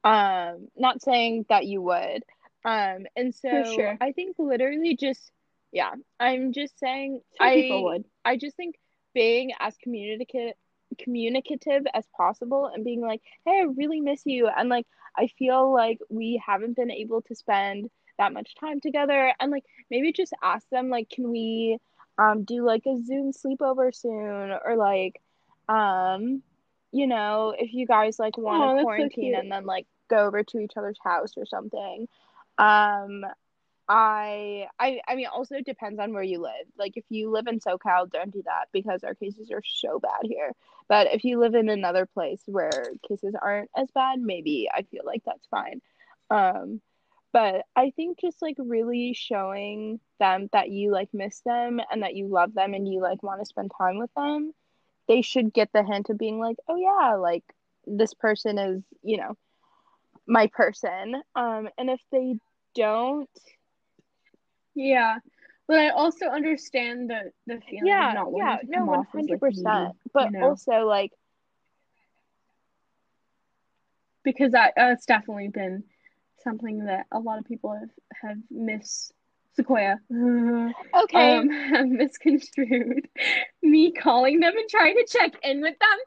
um 0.07 0.69
not 0.77 1.03
saying 1.03 1.45
that 1.49 1.67
you 1.67 1.83
would 1.83 2.23
um 2.65 3.07
and 3.17 3.35
so 3.35 3.65
sure. 3.75 3.97
i 4.01 4.13
think 4.13 4.37
literally 4.39 4.97
just 4.97 5.33
yeah 5.73 5.93
i'm 6.21 6.53
just 6.53 6.79
saying 6.79 7.21
Some 7.39 7.49
i 7.49 7.55
people 7.55 7.85
would 7.85 8.05
i 8.25 8.37
just 8.37 8.57
think 8.57 8.77
being 9.15 9.53
as 9.61 9.77
communicative 9.83 10.55
communicative 10.99 11.83
as 11.95 12.05
possible 12.17 12.71
and 12.73 12.85
being 12.85 13.01
like 13.03 13.21
hey 13.45 13.61
i 13.61 13.65
really 13.77 14.01
miss 14.01 14.23
you 14.25 14.49
and 14.49 14.69
like 14.69 14.87
i 15.17 15.27
feel 15.27 15.73
like 15.73 15.99
we 16.09 16.41
haven't 16.45 16.77
been 16.77 16.91
able 16.91 17.23
to 17.23 17.35
spend 17.35 17.91
that 18.19 18.33
much 18.33 18.55
time 18.55 18.81
together 18.81 19.33
and 19.41 19.51
like 19.51 19.65
maybe 19.91 20.13
just 20.13 20.33
ask 20.43 20.69
them 20.71 20.89
like 20.89 21.11
can 21.11 21.31
we 21.31 21.79
um 22.19 22.45
do 22.45 22.65
like 22.65 22.85
a 22.87 22.97
zoom 23.05 23.33
sleepover 23.33 23.95
soon 23.95 24.57
or 24.65 24.77
like 24.77 25.21
um 25.69 26.43
you 26.93 27.07
know 27.07 27.55
if 27.59 27.73
you 27.75 27.87
guys 27.87 28.19
like 28.19 28.39
want 28.39 28.63
to 28.63 28.81
so 28.81 28.83
quarantine 28.85 29.11
cute. 29.11 29.35
and 29.35 29.51
then 29.51 29.67
like 29.67 29.87
go 30.09 30.19
over 30.27 30.43
to 30.45 30.59
each 30.59 30.73
other's 30.77 30.99
house 31.03 31.33
or 31.37 31.47
something 31.47 32.07
um 32.59 33.25
I 33.89 34.67
I 34.81 35.01
I 35.07 35.15
mean 35.15 35.27
also 35.27 35.57
it 35.57 35.67
depends 35.67 36.01
on 36.01 36.13
where 36.13 36.23
you 36.23 36.41
live. 36.41 36.67
Like 36.77 36.97
if 36.97 37.05
you 37.09 37.31
live 37.31 37.47
in 37.47 37.61
SoCal, 37.61 38.11
don't 38.11 38.33
do 38.33 38.43
that 38.45 38.67
because 38.73 39.05
our 39.05 39.15
cases 39.15 39.51
are 39.53 39.63
so 39.65 40.01
bad 40.01 40.23
here. 40.25 40.53
But 40.89 41.15
if 41.15 41.25
you 41.25 41.39
live 41.39 41.55
in 41.55 41.69
another 41.69 42.07
place 42.07 42.43
where 42.47 42.71
cases 43.09 43.35
aren't 43.41 43.71
as 43.77 43.89
bad, 43.93 44.21
maybe 44.21 44.69
I 44.73 44.83
feel 44.83 45.03
like 45.05 45.23
that's 45.25 45.47
fine. 45.47 45.81
Um 46.31 46.81
but 47.33 47.67
I 47.77 47.91
think 47.91 48.19
just 48.21 48.41
like 48.43 48.57
really 48.59 49.13
showing 49.13 50.01
them 50.19 50.49
that 50.53 50.71
you 50.71 50.91
like 50.91 51.11
miss 51.13 51.41
them 51.41 51.81
and 51.91 52.03
that 52.03 52.15
you 52.17 52.29
love 52.29 52.55
them 52.55 52.75
and 52.75 52.89
you 52.89 53.01
like 53.01 53.23
want 53.23 53.41
to 53.41 53.47
spend 53.47 53.71
time 53.77 53.99
with 53.99 54.11
them, 54.17 54.53
they 55.09 55.23
should 55.23 55.53
get 55.53 55.71
the 55.73 55.85
hint 55.85 56.11
of 56.11 56.19
being 56.19 56.39
like, 56.39 56.57
"Oh 56.69 56.77
yeah, 56.77 57.17
like 57.17 57.45
this 57.87 58.15
person 58.15 58.59
is, 58.59 58.83
you 59.03 59.19
know, 59.19 59.37
my 60.27 60.49
person." 60.49 61.23
Um 61.35 61.69
and 61.79 61.91
if 61.91 62.01
they 62.13 62.39
don't 62.75 63.31
Yeah. 64.75 65.19
But 65.69 65.79
I 65.81 65.89
also 65.89 66.27
understand 66.27 67.11
the 67.11 67.33
the 67.47 67.61
feeling 67.69 67.87
yeah 67.87 68.13
not 68.15 68.29
yeah 68.37 68.59
no 68.65 68.85
one 68.85 69.05
hundred 69.13 69.41
percent 69.41 69.95
but 70.13 70.27
you 70.27 70.39
know? 70.39 70.47
also 70.47 70.87
like 70.87 71.11
because 74.23 74.53
that 74.53 74.75
that's 74.77 75.07
definitely 75.07 75.49
been 75.49 75.83
something 76.45 76.85
that 76.85 77.07
a 77.11 77.19
lot 77.19 77.39
of 77.39 77.45
people 77.47 77.73
have 77.73 77.91
have 78.23 78.39
mis 78.49 79.13
Sequoia. 79.57 79.99
Okay. 80.95 81.37
Um 81.37 81.49
have 81.73 81.87
misconstrued 81.87 83.09
me 83.63 83.93
calling 83.93 84.41
them 84.41 84.57
and 84.57 84.69
trying 84.69 84.97
to 84.97 85.07
check 85.07 85.33
in 85.43 85.61
with 85.61 85.75
them. 85.79 85.99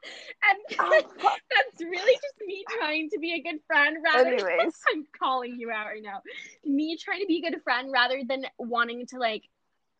And 0.49 0.79
Oh, 0.79 1.01
that's 1.21 1.81
really 1.81 2.13
just 2.13 2.35
me 2.45 2.63
trying 2.79 3.09
to 3.11 3.19
be 3.19 3.33
a 3.33 3.41
good 3.41 3.59
friend 3.67 3.97
rather 4.03 4.29
anyways. 4.29 4.73
I'm 4.91 5.05
calling 5.19 5.57
you 5.59 5.69
out 5.71 5.85
right 5.85 6.01
now. 6.03 6.21
Me 6.65 6.97
trying 6.97 7.21
to 7.21 7.27
be 7.27 7.37
a 7.45 7.49
good 7.51 7.61
friend 7.63 7.91
rather 7.91 8.21
than 8.27 8.45
wanting 8.57 9.05
to 9.07 9.17
like 9.19 9.43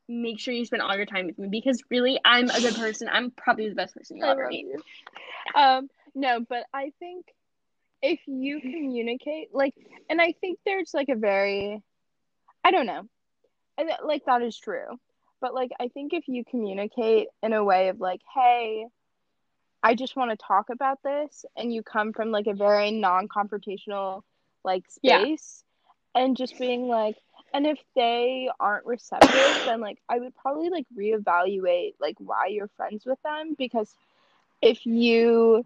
make 0.07 0.39
sure 0.39 0.53
you 0.53 0.65
spend 0.65 0.81
all 0.81 0.95
your 0.95 1.05
time 1.05 1.27
with 1.27 1.37
me 1.37 1.47
because 1.49 1.81
really 1.89 2.19
I'm 2.25 2.49
a 2.49 2.59
good 2.59 2.75
person. 2.75 3.07
I'm 3.11 3.31
probably 3.31 3.69
the 3.69 3.75
best 3.75 3.95
person 3.95 4.17
you'll 4.17 4.29
ever 4.29 4.47
meet. 4.47 4.65
um 5.55 5.87
no 6.15 6.39
but 6.47 6.65
I 6.73 6.91
think 6.99 7.25
if 8.01 8.19
you 8.27 8.59
communicate 8.59 9.49
like 9.53 9.73
and 10.09 10.19
I 10.21 10.33
think 10.41 10.59
there's 10.65 10.91
like 10.93 11.09
a 11.09 11.15
very 11.15 11.81
I 12.63 12.71
don't 12.71 12.85
know 12.87 13.03
Th- 13.79 13.99
like 14.03 14.25
that 14.25 14.41
is 14.41 14.57
true 14.57 14.99
but 15.41 15.53
like 15.53 15.71
I 15.79 15.87
think 15.89 16.13
if 16.13 16.27
you 16.27 16.43
communicate 16.45 17.27
in 17.43 17.53
a 17.53 17.63
way 17.63 17.89
of 17.89 17.99
like 17.99 18.21
hey 18.33 18.87
I 19.83 19.95
just 19.95 20.15
want 20.15 20.31
to 20.31 20.37
talk 20.37 20.69
about 20.69 21.01
this 21.03 21.45
and 21.55 21.73
you 21.73 21.83
come 21.83 22.13
from 22.13 22.31
like 22.31 22.47
a 22.47 22.53
very 22.53 22.91
non-confrontational 22.91 24.23
like 24.63 24.89
Yeah. 25.01 25.25
space 25.25 25.63
and 26.15 26.35
just 26.37 26.57
being 26.57 26.87
like 26.87 27.17
and 27.53 27.65
if 27.65 27.79
they 27.95 28.49
aren't 28.59 28.85
receptive 28.85 29.61
then 29.65 29.79
like 29.81 29.99
I 30.09 30.19
would 30.19 30.35
probably 30.35 30.69
like 30.69 30.85
reevaluate 30.97 31.93
like 31.99 32.15
why 32.19 32.47
you're 32.47 32.69
friends 32.75 33.05
with 33.05 33.21
them 33.23 33.55
because 33.57 33.95
if 34.61 34.85
you 34.85 35.65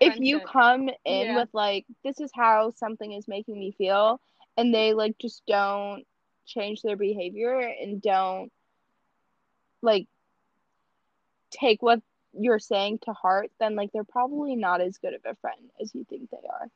if 0.00 0.18
you 0.18 0.40
come 0.40 0.90
in 1.04 1.32
Yeah. 1.32 1.34
with 1.34 1.48
like 1.52 1.86
this 2.04 2.20
is 2.20 2.30
how 2.34 2.70
something 2.70 3.12
is 3.12 3.28
making 3.28 3.58
me 3.58 3.72
feel 3.72 4.20
and 4.56 4.74
they 4.74 4.92
like 4.94 5.18
just 5.18 5.42
don't 5.46 6.04
change 6.46 6.82
their 6.82 6.96
behavior 6.96 7.58
and 7.58 8.02
don't 8.02 8.50
like 9.82 10.06
take 11.50 11.82
what 11.82 12.00
you're 12.32 12.58
saying 12.58 12.98
to 13.02 13.12
heart 13.12 13.50
then 13.58 13.74
like 13.74 13.90
they're 13.92 14.04
probably 14.04 14.54
not 14.56 14.80
as 14.80 14.98
good 14.98 15.14
of 15.14 15.20
a 15.24 15.34
friend 15.36 15.70
as 15.80 15.94
you 15.94 16.04
think 16.04 16.30
they 16.30 16.48
are. 16.48 16.68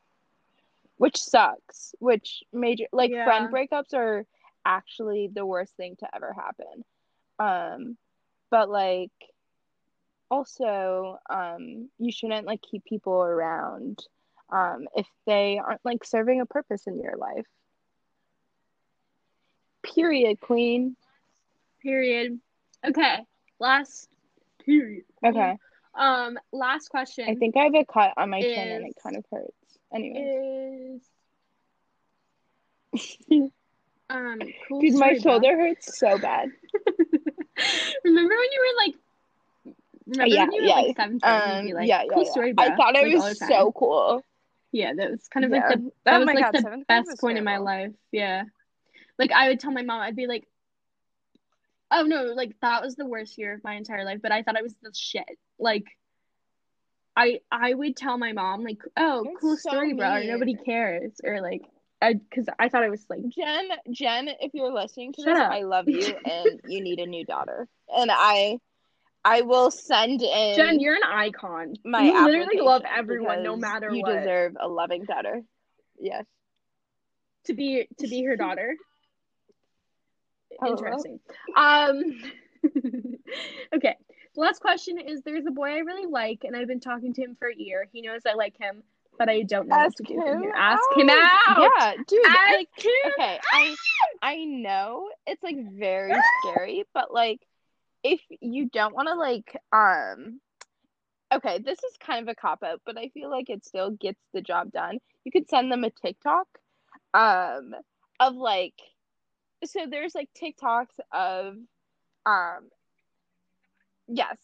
Which 0.96 1.16
sucks. 1.18 1.94
Which 1.98 2.42
major 2.52 2.86
like 2.92 3.12
Yeah. 3.12 3.24
friend 3.24 3.50
breakups 3.50 3.94
are 3.94 4.26
actually 4.64 5.28
the 5.32 5.44
worst 5.46 5.74
thing 5.76 5.96
to 5.96 6.14
ever 6.14 6.32
happen. 6.32 6.84
Um 7.38 7.96
but 8.50 8.70
like 8.70 9.10
also 10.30 11.18
um 11.30 11.88
you 11.98 12.10
shouldn't 12.10 12.46
like 12.46 12.60
keep 12.62 12.84
people 12.84 13.22
around 13.22 13.98
um 14.50 14.86
if 14.94 15.06
they 15.26 15.58
aren't 15.58 15.84
like 15.84 16.04
serving 16.04 16.40
a 16.40 16.46
purpose 16.46 16.86
in 16.86 17.00
your 17.00 17.16
life 17.16 17.46
period 19.84 20.40
queen 20.40 20.96
Period. 21.82 22.40
Okay. 22.86 23.18
Last 23.60 24.08
period. 24.64 25.04
okay 25.24 25.58
Um 25.94 26.38
last 26.52 26.88
question 26.88 27.28
i 27.28 27.34
think 27.34 27.56
i 27.56 27.64
have 27.64 27.74
a 27.74 27.84
cut 27.84 28.12
on 28.16 28.30
my 28.30 28.40
chin 28.42 28.68
and 28.70 28.86
it 28.86 28.96
kind 29.02 29.16
of 29.16 29.24
hurts 29.30 29.78
anyway 29.94 30.98
is 32.92 33.10
um 34.10 34.38
cool 34.68 34.80
dude 34.80 34.94
my 34.94 35.14
story, 35.14 35.20
bro. 35.20 35.32
shoulder 35.32 35.56
hurts 35.58 35.98
so 35.98 36.18
bad 36.18 36.48
Remember 38.04 38.34
when 38.34 38.50
you 38.52 38.60
were 38.60 38.86
like 38.86 38.94
remember 40.06 40.34
yeah 40.34 40.44
when 40.44 40.52
you 40.52 40.62
were 40.62 40.68
yeah 40.68 40.74
like 40.74 40.96
17 40.96 41.20
you'd 41.22 41.60
um 41.60 41.66
be 41.66 41.74
like 41.74 41.88
yeah 41.88 42.02
yeah, 42.02 42.14
cool 42.14 42.24
yeah. 42.24 42.30
story 42.30 42.52
bro 42.52 42.64
i 42.64 42.76
thought 42.76 42.96
it 42.96 43.04
like, 43.04 43.22
was 43.22 43.38
so 43.38 43.72
cool 43.72 44.22
Yeah, 44.72 44.92
that 44.94 45.10
was 45.12 45.28
kind 45.28 45.44
of 45.46 45.52
Yeah. 45.52 45.68
like 45.68 45.78
the 45.78 45.92
that 46.04 46.14
Oh 46.16 46.18
was 46.18 46.26
like 46.26 46.38
God, 46.40 46.52
the 46.54 46.84
best 46.88 47.20
point 47.20 47.38
in 47.38 47.44
my 47.44 47.58
life. 47.58 47.92
Yeah. 48.10 48.44
Like 49.18 49.32
I 49.32 49.48
would 49.48 49.60
tell 49.60 49.70
my 49.72 49.82
mom, 49.82 50.00
I'd 50.00 50.16
be 50.16 50.26
like, 50.26 50.46
"Oh 51.90 52.02
no, 52.02 52.24
like 52.24 52.54
that 52.60 52.82
was 52.82 52.96
the 52.96 53.06
worst 53.06 53.38
year 53.38 53.54
of 53.54 53.64
my 53.64 53.74
entire 53.74 54.04
life, 54.04 54.20
but 54.22 54.32
I 54.32 54.42
thought 54.42 54.56
it 54.56 54.62
was 54.62 54.74
the 54.82 54.92
shit." 54.94 55.38
Like 55.58 55.84
I 57.16 57.40
I 57.50 57.74
would 57.74 57.96
tell 57.96 58.18
my 58.18 58.32
mom 58.32 58.64
like, 58.64 58.82
"Oh, 58.96 59.22
You're 59.24 59.38
cool 59.38 59.56
so 59.56 59.70
story, 59.70 59.94
bro. 59.94 60.22
Nobody 60.22 60.54
cares." 60.56 61.20
Or 61.22 61.40
like 61.40 61.62
I 62.02 62.14
cuz 62.32 62.46
I 62.58 62.68
thought 62.68 62.82
I 62.82 62.90
was 62.90 63.06
like 63.08 63.26
jen 63.28 63.68
jen 63.90 64.28
if 64.40 64.52
you're 64.52 64.72
listening 64.72 65.12
to 65.14 65.22
Shut 65.22 65.34
this 65.34 65.42
up. 65.42 65.52
i 65.52 65.62
love 65.62 65.88
you 65.88 66.16
and 66.24 66.60
you 66.68 66.82
need 66.82 66.98
a 66.98 67.06
new 67.06 67.24
daughter 67.24 67.68
and 67.88 68.10
i 68.12 68.58
i 69.24 69.40
will 69.42 69.70
send 69.70 70.20
in 70.20 70.54
Jen, 70.56 70.80
you're 70.80 70.96
an 70.96 71.02
icon. 71.04 71.76
my 71.84 72.04
you 72.04 72.24
literally 72.24 72.60
love 72.60 72.82
everyone 72.84 73.42
no 73.42 73.56
matter 73.56 73.94
you 73.94 74.02
what. 74.02 74.18
deserve 74.18 74.56
a 74.60 74.68
loving 74.68 75.04
daughter 75.04 75.42
yes 75.98 76.24
to 77.44 77.54
be 77.54 77.86
to 77.98 78.08
be 78.08 78.24
her 78.24 78.36
daughter. 78.36 78.74
Hello. 80.60 80.72
Interesting. 80.72 81.20
Um 81.56 82.02
okay. 83.74 83.96
The 84.34 84.40
last 84.40 84.60
question 84.60 84.98
is 84.98 85.22
there's 85.22 85.46
a 85.46 85.50
boy 85.50 85.70
I 85.70 85.78
really 85.78 86.10
like 86.10 86.44
and 86.44 86.56
I've 86.56 86.68
been 86.68 86.80
talking 86.80 87.12
to 87.14 87.22
him 87.22 87.36
for 87.38 87.48
a 87.48 87.56
year. 87.56 87.86
He 87.92 88.02
knows 88.02 88.22
I 88.26 88.34
like 88.34 88.58
him, 88.58 88.82
but 89.18 89.28
I 89.28 89.42
don't 89.42 89.68
know 89.68 89.76
what 89.76 89.96
to 89.96 90.02
do 90.02 90.14
him. 90.14 90.42
Ask 90.56 90.82
out. 90.92 91.00
him 91.00 91.10
out. 91.10 91.58
yeah 91.58 91.94
dude 92.06 92.26
Ask 92.26 92.52
like 92.52 92.68
him 92.76 92.92
okay 93.12 93.40
i 93.52 93.76
i 94.22 94.44
know 94.44 95.08
it's 95.26 95.42
like 95.42 95.56
very 95.72 96.12
scary 96.42 96.84
but 96.92 97.12
like 97.12 97.40
if 98.02 98.20
you 98.40 98.68
don't 98.70 98.94
want 98.94 99.08
to 99.08 99.14
like 99.14 99.56
um 99.72 100.40
okay 101.32 101.58
this 101.58 101.78
is 101.82 101.96
kind 102.04 102.22
of 102.22 102.28
a 102.28 102.34
cop 102.34 102.62
out 102.62 102.80
but 102.84 102.98
i 102.98 103.08
feel 103.08 103.30
like 103.30 103.50
it 103.50 103.64
still 103.64 103.90
gets 103.90 104.20
the 104.32 104.40
job 104.40 104.70
done 104.72 104.98
you 105.24 105.32
could 105.32 105.48
send 105.48 105.70
them 105.70 105.84
a 105.84 105.90
tiktok 105.90 106.46
um 107.14 107.74
of 108.20 108.34
like 108.34 108.74
so 109.64 109.86
there's 109.90 110.14
like 110.14 110.28
tiktoks 110.40 110.94
of 111.12 111.56
um 112.26 112.68
yes 114.08 114.36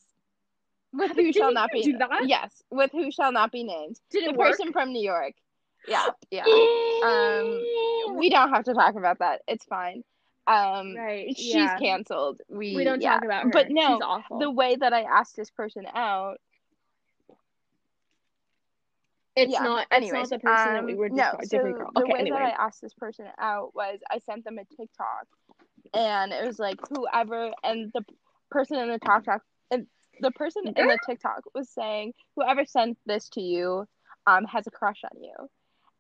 with 0.93 1.11
who 1.13 1.33
Did 1.33 1.35
shall 1.37 1.53
not 1.53 1.71
be 1.73 1.95
yes 2.25 2.63
with 2.71 2.91
who 2.93 3.11
shall 3.11 3.33
not 3.33 3.53
be 3.53 3.65
named 3.65 3.99
Did 4.11 4.29
the 4.35 4.39
work? 4.39 4.51
person 4.51 4.73
from 4.73 4.93
new 4.93 5.03
york 5.03 5.35
yeah 5.87 6.07
yeah 6.31 6.45
um 7.05 7.63
we 8.19 8.31
don't 8.31 8.51
have 8.51 8.65
to 8.65 8.75
talk 8.75 8.97
about 8.97 9.19
that. 9.21 9.43
It's 9.49 9.65
fine. 9.65 10.03
Um, 10.47 10.97
Right, 10.97 11.37
she's 11.37 11.55
yeah. 11.55 11.79
canceled. 11.79 12.41
We 12.49 12.77
we 12.77 12.85
don't 12.85 13.01
yeah. 13.01 13.15
talk 13.15 13.25
about 13.25 13.45
her. 13.45 13.51
But 13.51 13.71
no, 13.71 14.23
the 14.39 14.51
way 14.51 14.77
that 14.77 14.93
I 14.93 15.03
asked 15.03 15.37
this 15.37 15.51
person 15.51 15.85
out. 15.95 16.39
It's 19.37 19.53
yeah, 19.53 19.63
not 19.63 19.87
it's 19.93 20.13
not 20.13 20.29
the 20.29 20.39
person 20.39 20.73
that 20.75 20.85
we 20.85 20.93
um, 20.93 20.99
were 20.99 21.09
no, 21.11 21.33
so. 21.43 21.59
The 21.59 22.01
Okay, 22.01 22.13
way 22.13 22.21
anyway. 22.21 22.39
that 22.41 22.55
I 22.59 22.67
asked 22.67 22.81
this 22.83 22.95
person 22.95 23.27
out 23.39 23.75
was 23.75 23.99
I 24.11 24.19
sent 24.19 24.45
them 24.45 24.59
a 24.59 24.65
TikTok, 24.65 25.27
and 25.95 26.33
it 26.33 26.45
was 26.45 26.59
like 26.59 26.79
whoever, 26.89 27.51
and 27.63 27.91
the 27.95 28.05
person 28.51 28.79
in 28.79 28.89
the 28.89 28.99
TikTok, 28.99 29.43
and 29.71 29.87
the 30.21 30.31
person 30.33 30.65
in 30.67 30.87
the 30.87 30.99
TikTok 31.07 31.43
was 31.55 31.71
saying 31.71 32.13
whoever 32.37 32.65
sent 32.65 32.99
this 33.07 33.29
to 33.31 33.41
you, 33.41 33.87
um, 34.27 34.45
has 34.45 34.67
a 34.67 34.71
crush 34.71 35.01
on 35.05 35.23
you, 35.23 35.35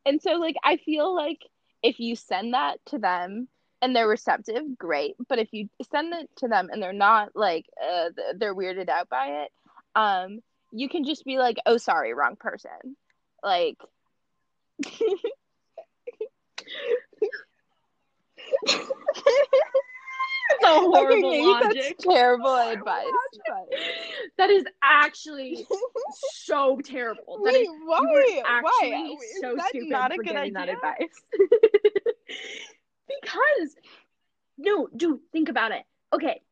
and 0.04 0.20
so 0.20 0.32
like 0.32 0.56
I 0.64 0.76
feel 0.76 1.14
like 1.14 1.38
if 1.82 2.00
you 2.00 2.16
send 2.16 2.54
that 2.54 2.78
to 2.86 2.98
them 2.98 3.48
and 3.82 3.96
they're 3.96 4.08
receptive, 4.08 4.76
great. 4.76 5.16
But 5.28 5.38
if 5.38 5.48
you 5.52 5.68
send 5.90 6.12
it 6.12 6.28
to 6.38 6.48
them 6.48 6.68
and 6.70 6.82
they're 6.82 6.92
not 6.92 7.30
like 7.34 7.64
uh, 7.82 8.10
they're 8.36 8.54
weirded 8.54 8.88
out 8.88 9.08
by 9.08 9.44
it, 9.44 9.50
um, 9.94 10.40
you 10.72 10.88
can 10.88 11.04
just 11.04 11.24
be 11.24 11.38
like, 11.38 11.56
"Oh, 11.66 11.76
sorry, 11.78 12.12
wrong 12.12 12.36
person." 12.36 12.96
Like, 13.42 13.78
a 20.62 20.66
horrible 20.66 21.28
okay, 21.28 21.42
logic. 21.42 21.96
that's 21.98 22.04
terrible 22.04 22.54
advice. 22.56 23.04
That 24.36 24.50
is 24.50 24.64
actually 24.82 25.66
so 26.34 26.80
terrible. 26.84 27.38
That 27.44 27.54
Wait, 27.54 27.62
is 27.62 27.68
why? 27.84 28.42
why? 28.62 29.16
Is 29.22 29.40
so 29.40 29.54
that 29.56 29.68
stupid 29.68 29.88
not 29.88 30.12
a 30.12 30.18
good 30.18 30.36
idea? 30.36 30.52
that 30.54 30.68
advice. 30.68 31.22
because 33.08 33.76
no, 34.58 34.88
dude, 34.94 35.20
think 35.32 35.48
about 35.48 35.72
it. 35.72 35.82
Okay. 36.12 36.42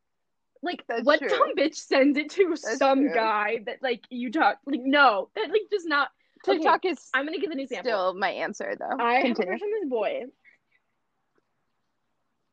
Like 0.62 0.84
That's 0.89 1.05
what 1.05 1.20
true. 1.20 1.28
dumb 1.28 1.55
bitch 1.57 1.76
sends 1.76 2.18
it 2.18 2.30
to 2.30 2.49
That's 2.51 2.78
some 2.78 3.01
true. 3.01 3.14
guy 3.14 3.59
that 3.66 3.78
like 3.82 4.03
you 4.11 4.32
talk 4.32 4.59
like 4.66 4.80
no, 4.82 5.28
that 5.36 5.51
like 5.51 5.62
does 5.70 5.84
not 5.84 6.09
Okay, 6.47 6.59
TikTok 6.59 6.84
is 6.84 7.09
I'm 7.14 7.24
gonna 7.24 7.39
give 7.39 7.51
an 7.51 7.61
example. 7.61 7.91
still 7.91 8.14
my 8.14 8.30
answer 8.30 8.74
though. 8.78 9.03
I 9.03 9.14
have 9.14 9.30
a 9.30 9.34
crush 9.34 9.61
on 9.62 9.70
this 9.80 9.89
boy. 9.89 10.22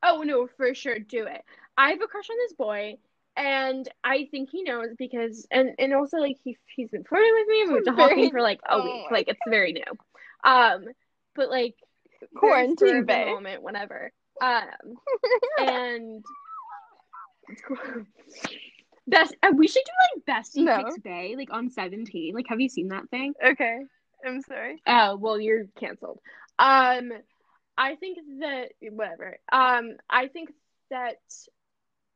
Oh 0.03 0.21
no, 0.23 0.47
for 0.57 0.73
sure, 0.73 0.99
do 0.99 1.25
it. 1.25 1.43
I 1.77 1.89
have 1.91 2.01
a 2.01 2.07
crush 2.07 2.29
on 2.29 2.37
this 2.37 2.53
boy, 2.53 2.97
and 3.35 3.87
I 4.03 4.27
think 4.31 4.49
he 4.51 4.63
knows 4.63 4.89
because, 4.97 5.47
and 5.51 5.71
and 5.79 5.93
also 5.93 6.17
like 6.17 6.37
he 6.43 6.57
he's 6.75 6.89
been 6.89 7.03
flirting 7.03 7.33
with 7.33 7.47
me. 7.47 7.61
and 7.63 7.73
We've 7.73 7.85
been 7.85 7.95
talking 7.95 8.31
for 8.31 8.41
like 8.41 8.59
a 8.69 8.81
week. 8.81 9.05
Like 9.11 9.27
it's 9.27 9.39
very 9.49 9.73
new. 9.73 9.83
Um, 10.43 10.85
but 11.35 11.49
like 11.49 11.75
Quarantine 12.35 13.05
bae. 13.05 13.25
moment, 13.25 13.63
whenever. 13.63 14.11
Um, 14.41 14.95
and. 15.59 16.25
Best. 19.07 19.35
uh, 19.43 19.51
we 19.55 19.67
should 19.67 19.83
do 19.85 19.91
like 20.33 20.43
bestie 20.43 20.63
No. 20.63 20.77
picks 20.77 20.97
bay 20.99 21.35
like 21.37 21.49
on 21.51 21.69
seventeen. 21.69 22.33
Like, 22.33 22.45
have 22.49 22.59
you 22.59 22.69
seen 22.69 22.87
that 22.89 23.09
thing? 23.09 23.33
Okay. 23.43 23.79
I'm 24.25 24.41
sorry. 24.41 24.81
Oh, 24.87 25.15
well, 25.17 25.39
you're 25.39 25.65
canceled. 25.79 26.19
Um, 26.57 27.11
I 27.77 27.95
think 27.95 28.17
that 28.39 28.69
whatever. 28.81 29.37
Um, 29.51 29.97
I 30.09 30.27
think 30.27 30.49
that 30.89 31.15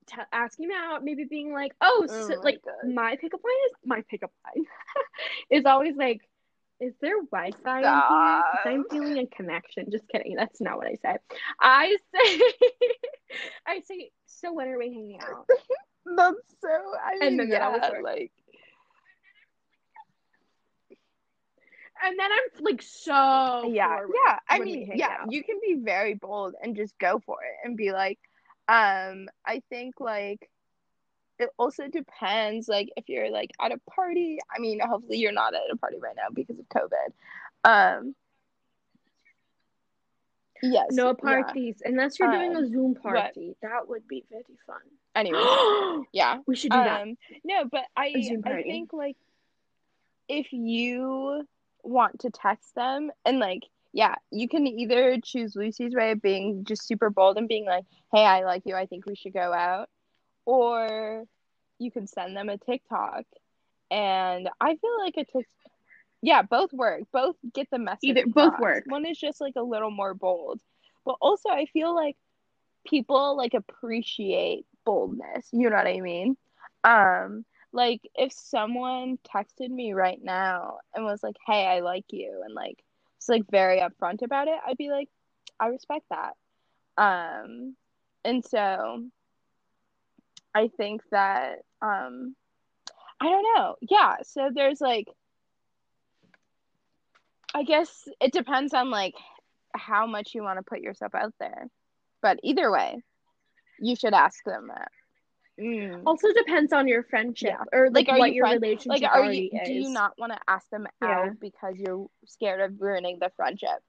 t- 0.08 0.16
asking 0.32 0.66
him 0.66 0.72
out, 0.76 1.04
maybe 1.04 1.26
being 1.26 1.54
like, 1.54 1.74
oh, 1.82 2.08
Oh 2.10 2.28
so, 2.28 2.36
my 2.38 2.42
like 2.44 2.62
God. 2.64 2.92
my 2.94 3.16
pickup 3.18 3.42
line 3.44 3.54
is 3.68 3.74
my 3.86 4.02
pickup 4.10 4.32
line 4.46 4.66
is 5.52 5.66
always 5.66 5.96
like, 5.96 6.22
is 6.80 6.94
there 7.02 7.22
Wi-Fi 7.32 7.80
in 7.80 7.84
here? 7.86 8.02
'Cause 8.10 8.66
I'm 8.66 8.86
feeling 8.90 9.18
a 9.20 9.28
connection. 9.28 9.92
Just 9.92 10.08
kidding. 10.08 10.36
That's 10.36 10.62
not 10.62 10.78
what 10.78 10.88
I 10.88 10.96
say. 10.96 11.18
I 11.60 11.98
say, 12.16 12.42
I 13.68 13.82
say, 13.82 14.12
so 14.26 14.54
when 14.54 14.70
are 14.70 14.78
we 14.80 14.94
hanging 14.94 15.20
out? 15.20 15.46
That's 16.16 16.38
so. 16.62 16.70
I 16.70 17.14
mean, 17.14 17.24
And 17.24 17.40
then 17.40 17.50
yeah, 17.50 17.68
always 17.68 17.82
works. 17.82 18.04
like 18.04 18.32
And 22.02 22.18
then 22.18 22.30
I'm 22.32 22.64
like 22.64 22.82
so 22.82 23.70
yeah, 23.72 24.00
yeah. 24.26 24.40
I 24.48 24.60
mean, 24.60 24.92
yeah. 24.96 25.18
out. 25.22 25.32
You 25.32 25.44
can 25.44 25.60
be 25.62 25.76
very 25.84 26.14
bold 26.14 26.56
and 26.62 26.76
just 26.76 26.98
go 26.98 27.22
for 27.26 27.38
it 27.44 27.68
and 27.68 27.76
be 27.76 27.92
like, 27.92 28.20
um, 28.68 29.28
I 29.46 29.62
think 29.70 29.96
like 30.00 30.50
it 31.40 31.50
also 31.58 31.88
depends 31.88 32.68
like 32.68 32.90
if 32.96 33.10
you're 33.10 33.32
like 33.32 33.52
at 33.62 33.72
a 33.72 33.80
party. 33.92 34.40
I 34.56 34.60
mean, 34.60 34.80
hopefully 34.80 35.18
you're 35.18 35.34
not 35.34 35.54
at 35.54 35.62
a 35.72 35.78
party 35.78 35.98
right 36.00 36.16
now 36.16 36.30
because 36.34 36.58
of 36.60 36.66
COVID. 36.70 37.14
Um. 37.64 38.16
Yes. 40.62 40.88
No 40.92 41.08
yeah. 41.08 41.14
parties 41.14 41.82
unless 41.84 42.20
you're 42.20 42.32
doing 42.32 42.56
a 42.56 42.68
Zoom 42.68 42.96
party. 42.96 43.56
That 43.62 43.88
would 43.88 44.08
be 44.08 44.26
very 44.30 44.44
fun. 44.68 44.78
Anyway, 45.20 46.06
yeah. 46.14 46.38
we 46.48 46.56
should 46.56 46.72
do 46.72 46.78
that. 46.78 47.02
Um, 47.02 47.18
no, 47.44 47.66
but 47.70 47.84
I 47.96 48.14
I 48.46 48.64
think 48.64 48.94
like 48.94 49.18
if 50.30 50.54
you 50.54 51.46
want 51.84 52.20
to 52.22 52.30
text 52.30 52.76
them 52.76 53.12
and 53.26 53.40
like 53.40 53.64
yeah, 53.92 54.16
you 54.32 54.48
can 54.48 54.68
either 54.68 55.18
choose 55.24 55.56
Lucy's 55.56 55.96
way 55.96 56.12
of 56.12 56.22
being 56.22 56.64
just 56.64 56.86
super 56.88 57.10
bold 57.10 57.38
and 57.38 57.48
being 57.48 57.66
like, 57.66 57.86
"Hey, 58.14 58.24
I 58.24 58.44
like 58.44 58.64
you. 58.66 58.76
I 58.76 58.86
think 58.86 59.06
we 59.06 59.16
should 59.16 59.34
go 59.34 59.52
out," 59.52 59.90
or 60.46 61.26
you 61.80 61.92
can 61.92 62.06
send 62.08 62.38
them 62.38 62.50
a 62.50 62.58
TikTok. 62.58 63.26
And 63.90 64.48
I 64.62 64.76
feel 64.76 65.00
like 65.00 65.16
a 65.18 65.26
TikTok, 65.26 65.72
yeah, 66.22 66.44
both 66.44 66.72
work. 66.72 67.04
Both 67.12 67.36
get 67.52 67.68
the 67.72 67.80
message. 67.80 68.12
Either- 68.12 68.28
both 68.28 68.60
work. 68.60 68.84
One 68.86 69.06
is 69.06 69.18
just 69.18 69.42
like 69.42 69.56
a 69.56 69.64
little 69.64 69.92
more 69.92 70.14
bold, 70.14 70.62
but 71.04 71.16
also 71.20 71.50
I 71.50 71.66
feel 71.66 71.96
like 71.96 72.16
people 72.86 73.36
like 73.36 73.56
appreciate 73.56 74.66
boldness. 74.90 75.48
You 75.52 75.70
know 75.70 75.76
what 75.76 75.86
I 75.86 76.00
mean? 76.00 76.36
Um, 76.84 77.46
like 77.72 78.02
if 78.16 78.32
someone 78.34 79.20
texted 79.24 79.70
me 79.70 79.94
right 79.94 80.20
now 80.20 80.80
and 80.96 81.06
was 81.06 81.22
like, 81.22 81.36
"Hey, 81.46 81.68
I 81.68 81.82
like 81.82 82.06
you," 82.10 82.42
and 82.44 82.56
like 82.56 82.84
was 83.20 83.30
like 83.30 83.44
very 83.52 83.82
upfront 83.82 84.24
about 84.24 84.48
it, 84.48 84.56
I'd 84.66 84.78
be 84.78 84.90
like, 84.90 85.08
"I 85.60 85.68
respect 85.68 86.06
that." 86.10 86.34
Um, 86.98 87.76
and 88.26 88.44
so 88.44 89.06
I 90.56 90.70
think 90.76 91.04
that 91.12 91.60
um, 91.84 92.36
I 93.22 93.30
don't 93.30 93.56
know. 93.56 93.76
Yeah, 93.82 94.16
so 94.24 94.50
there's 94.52 94.82
like, 94.82 95.08
I 97.54 97.62
guess 97.62 98.08
it 98.20 98.34
depends 98.34 98.74
on 98.74 98.90
like 98.90 99.14
how 99.76 100.08
much 100.08 100.34
you 100.34 100.42
want 100.42 100.58
to 100.58 100.64
put 100.64 100.82
yourself 100.82 101.14
out 101.14 101.36
there, 101.40 101.68
but 102.24 102.40
either 102.42 102.72
way, 102.72 103.04
you 103.82 103.96
should 103.96 104.14
ask 104.14 104.44
them 104.44 104.68
that. 104.68 104.92
Mm. 105.60 106.04
Also 106.06 106.32
depends 106.34 106.72
on 106.72 106.88
your 106.88 107.04
friendship 107.04 107.50
Yeah. 107.52 107.64
or 107.78 107.90
like, 107.90 108.08
Like, 108.08 108.16
are 108.16 108.20
what 108.20 108.30
you 108.30 108.36
your 108.38 108.46
friends- 108.48 108.62
relationship 108.62 109.02
Like, 109.02 109.12
are 109.12 109.20
already 109.20 109.50
you? 109.52 109.60
is. 109.62 109.68
Do 109.68 109.74
you 109.74 109.90
not 109.90 110.18
want 110.18 110.32
to 110.32 110.40
ask 110.48 110.70
them 110.70 110.88
Yeah. 111.02 111.08
out 111.20 111.40
because 111.40 111.76
you're 111.78 112.08
scared 112.26 112.62
of 112.62 112.80
ruining 112.82 113.20
the 113.20 113.30
friendship? 113.36 113.84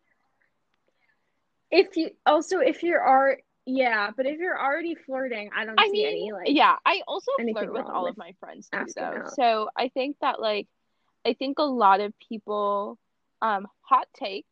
If 1.70 1.97
you 1.97 2.11
also 2.26 2.59
if 2.59 2.82
you're 2.82 3.01
are 3.01 3.38
yeah, 3.66 4.11
but 4.16 4.26
if 4.26 4.38
you're 4.41 4.59
already 4.61 4.97
flirting, 4.97 5.51
I 5.55 5.64
don't 5.64 5.78
I 5.78 5.86
see 5.86 5.93
mean, 5.93 6.07
any 6.07 6.32
like 6.32 6.49
yeah, 6.49 6.76
I 6.84 7.03
also 7.07 7.30
flirt 7.38 7.72
with 7.72 7.86
all 7.86 8.05
with 8.05 8.12
of 8.12 8.18
my 8.18 8.34
friends 8.41 8.68
too, 8.68 8.84
though. 8.97 9.03
out. 9.03 9.34
So 9.34 9.70
I 9.76 9.88
think 9.88 10.16
that 10.20 10.41
like, 10.41 10.66
I 11.24 11.34
think 11.34 11.59
a 11.61 11.62
lot 11.62 12.01
of 12.01 12.12
people, 12.18 12.99
um, 13.43 13.68
hot 13.82 14.09
take. 14.14 14.47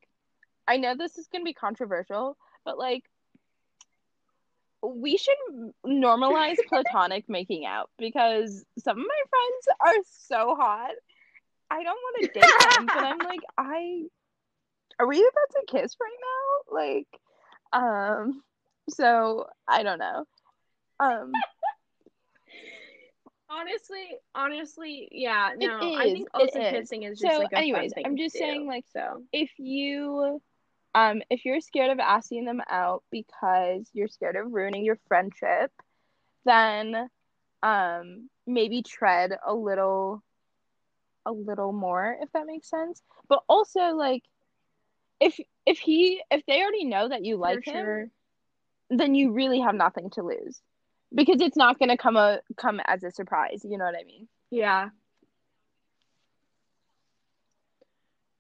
I 0.69 0.77
know 0.77 0.95
this 0.95 1.19
is 1.19 1.27
gonna 1.27 1.43
be 1.45 1.55
controversial, 1.55 2.37
but 2.65 2.79
like, 2.79 3.03
we 4.83 5.17
should 5.17 5.37
normalize 5.87 6.57
platonic 6.69 7.29
making 7.29 7.65
out 7.67 7.91
because 7.99 8.65
some 8.79 8.99
of 8.99 9.07
my 9.07 9.23
friends 9.31 9.69
are 9.81 10.03
so 10.21 10.55
hot. 10.55 10.93
I 11.71 11.83
don't 11.83 11.97
want 11.97 12.23
to 12.23 12.29
date 12.29 12.45
them, 12.77 12.87
but 12.87 12.97
I'm 13.05 13.19
like, 13.19 13.41
I 13.57 14.05
are 14.99 15.07
we 15.07 15.19
about 15.19 15.61
to 15.61 15.67
kiss 15.69 15.97
right 16.01 16.17
now? 16.21 16.77
Like, 16.77 17.07
um, 17.73 18.43
so 18.91 19.47
I 19.67 19.83
don't 19.83 19.99
know. 19.99 20.27
Um, 21.01 21.33
honestly, 23.51 24.19
honestly, 24.35 25.09
yeah, 25.13 25.51
no. 25.57 25.97
I 25.97 26.05
think 26.05 26.29
also 26.35 26.59
is. 26.59 26.71
kissing 26.71 27.05
is 27.05 27.19
just 27.19 27.35
So, 27.35 27.41
like 27.41 27.53
a 27.53 27.59
anyways, 27.59 27.93
I'm 28.05 28.17
just 28.17 28.35
do, 28.35 28.41
saying, 28.41 28.67
like, 28.67 28.85
so 28.93 29.23
if 29.33 29.51
you 29.59 30.41
um 30.99 31.23
if 31.31 31.45
you're 31.45 31.61
scared 31.61 31.91
of 31.91 31.99
asking 31.99 32.45
them 32.45 32.61
out 32.69 33.03
because 33.11 33.89
you're 33.93 34.09
scared 34.09 34.37
of 34.37 34.53
ruining 34.53 34.85
your 34.85 34.99
friendship 35.07 35.71
then 36.45 37.09
um 37.63 38.29
maybe 38.47 38.83
tread 38.83 39.33
a 39.47 39.55
little 39.55 40.23
a 41.27 41.33
little 41.33 41.73
more 41.73 42.17
if 42.23 42.31
that 42.33 42.47
makes 42.47 42.69
sense 42.71 43.03
but 43.29 43.43
also 43.49 43.81
like 43.91 44.23
if 45.21 45.39
if 45.67 45.79
he 45.79 46.23
if 46.31 46.43
they 46.47 46.63
already 46.63 46.85
know 46.85 47.09
that 47.09 47.25
you 47.25 47.37
like 47.37 47.65
for 47.65 47.71
him 47.71 47.85
sure. 47.85 48.11
then 48.91 49.15
you 49.15 49.33
really 49.33 49.61
have 49.61 49.75
nothing 49.75 50.11
to 50.11 50.23
lose 50.23 50.61
because 51.15 51.41
it's 51.41 51.57
not 51.57 51.79
going 51.79 51.89
to 51.89 51.97
come 51.97 52.17
a 52.17 52.41
come 52.57 52.81
as 52.87 53.03
a 53.03 53.11
surprise 53.11 53.65
you 53.65 53.77
know 53.77 53.85
what 53.85 53.95
i 53.95 54.05
mean 54.05 54.27
Yeah. 54.51 54.89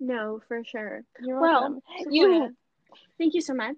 No, 0.00 0.40
for 0.48 0.62
sure. 0.64 1.02
you're 1.20 1.40
Well, 1.40 1.60
welcome. 1.98 2.12
You, 2.12 2.56
thank 3.18 3.34
you 3.34 3.40
so 3.40 3.54
much 3.54 3.76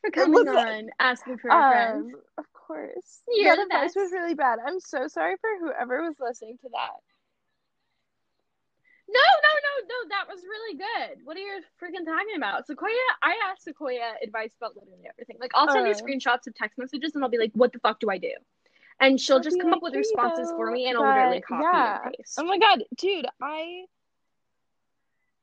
for 0.00 0.10
coming 0.10 0.48
on, 0.48 0.90
asking 0.98 1.38
for 1.38 1.48
a 1.48 1.70
friend. 1.70 2.14
Um, 2.14 2.20
of 2.38 2.52
course. 2.52 3.20
You're 3.28 3.56
that 3.56 3.68
the 3.68 3.76
advice 3.76 3.94
was 3.96 4.12
really 4.12 4.34
bad. 4.34 4.58
I'm 4.64 4.80
so 4.80 5.06
sorry 5.08 5.36
for 5.40 5.50
whoever 5.60 6.02
was 6.02 6.16
listening 6.20 6.56
to 6.62 6.68
that. 6.72 7.00
No, 9.12 9.18
no, 9.18 9.52
no, 9.66 9.86
no, 9.88 10.08
that 10.10 10.32
was 10.32 10.40
really 10.44 10.78
good. 10.78 11.24
What 11.24 11.36
are 11.36 11.40
you 11.40 11.60
freaking 11.82 12.06
talking 12.06 12.36
about? 12.36 12.68
Sequoia, 12.68 12.92
I 13.22 13.34
asked 13.50 13.64
Sequoia 13.64 14.14
advice 14.22 14.52
about 14.56 14.76
literally 14.76 15.02
everything. 15.10 15.36
Like, 15.40 15.50
I'll 15.54 15.68
send 15.68 15.84
her 15.86 15.92
Uh. 15.92 15.96
screenshots 15.96 16.46
of 16.46 16.54
text 16.54 16.78
messages 16.78 17.16
and 17.16 17.24
I'll 17.24 17.30
be 17.30 17.38
like, 17.38 17.50
what 17.54 17.72
the 17.72 17.80
fuck 17.80 17.98
do 17.98 18.08
I 18.08 18.18
do? 18.18 18.32
And 19.00 19.20
she'll 19.20 19.36
I'll 19.36 19.42
just 19.42 19.58
come 19.58 19.70
like, 19.70 19.78
up 19.78 19.82
with 19.82 19.96
responses 19.96 20.50
go," 20.50 20.56
for 20.58 20.70
me 20.70 20.86
and 20.86 20.96
I'll 20.96 21.04
literally 21.04 21.40
copy 21.40 21.64
yeah. 21.64 22.04
and 22.04 22.14
paste. 22.16 22.38
Oh 22.38 22.44
my 22.44 22.58
god, 22.58 22.84
dude, 22.96 23.26
I 23.42 23.86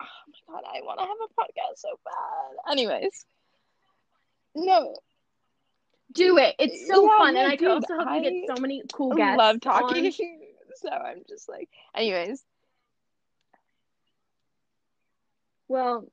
Oh 0.02 0.06
my 0.50 0.54
god, 0.62 0.64
I 0.68 0.82
want 0.84 1.00
to 1.00 1.06
have 1.06 1.18
a 1.24 1.42
podcast 1.42 1.78
so 1.78 1.90
bad. 2.06 2.72
Anyways. 2.72 3.26
No, 4.56 4.96
Do 6.14 6.38
it. 6.38 6.56
It's 6.60 6.88
so 6.88 7.04
Yeah, 7.06 7.18
fun. 7.18 7.34
no, 7.36 7.40
and 7.42 7.52
I 7.52 7.58
can 7.58 7.68
also 7.68 7.94
help 7.96 8.10
you 8.24 8.32
get 8.48 8.56
so 8.56 8.62
many 8.62 8.82
cool 8.94 9.14
I 9.14 9.16
guests. 9.18 9.38
love 9.38 9.62
talking. 9.62 10.06
on- 10.06 10.12
so 10.76 10.90
I'm 10.90 11.24
just 11.28 11.48
like 11.50 11.70
anyways. 11.96 12.44
Well, 15.68 16.06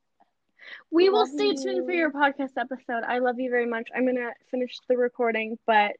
We 0.91 1.11
will 1.11 1.26
stay 1.26 1.55
tuned 1.55 1.85
for 1.87 1.93
your 1.93 2.11
podcast 2.11 2.57
episode. 2.57 3.05
I 3.07 3.18
love 3.18 3.39
you 3.39 3.51
very 3.51 3.66
much. 3.66 3.89
I'm 3.95 4.07
gonna 4.07 4.32
finish 4.51 4.78
the 4.89 4.97
recording, 4.97 5.59
but 5.66 5.93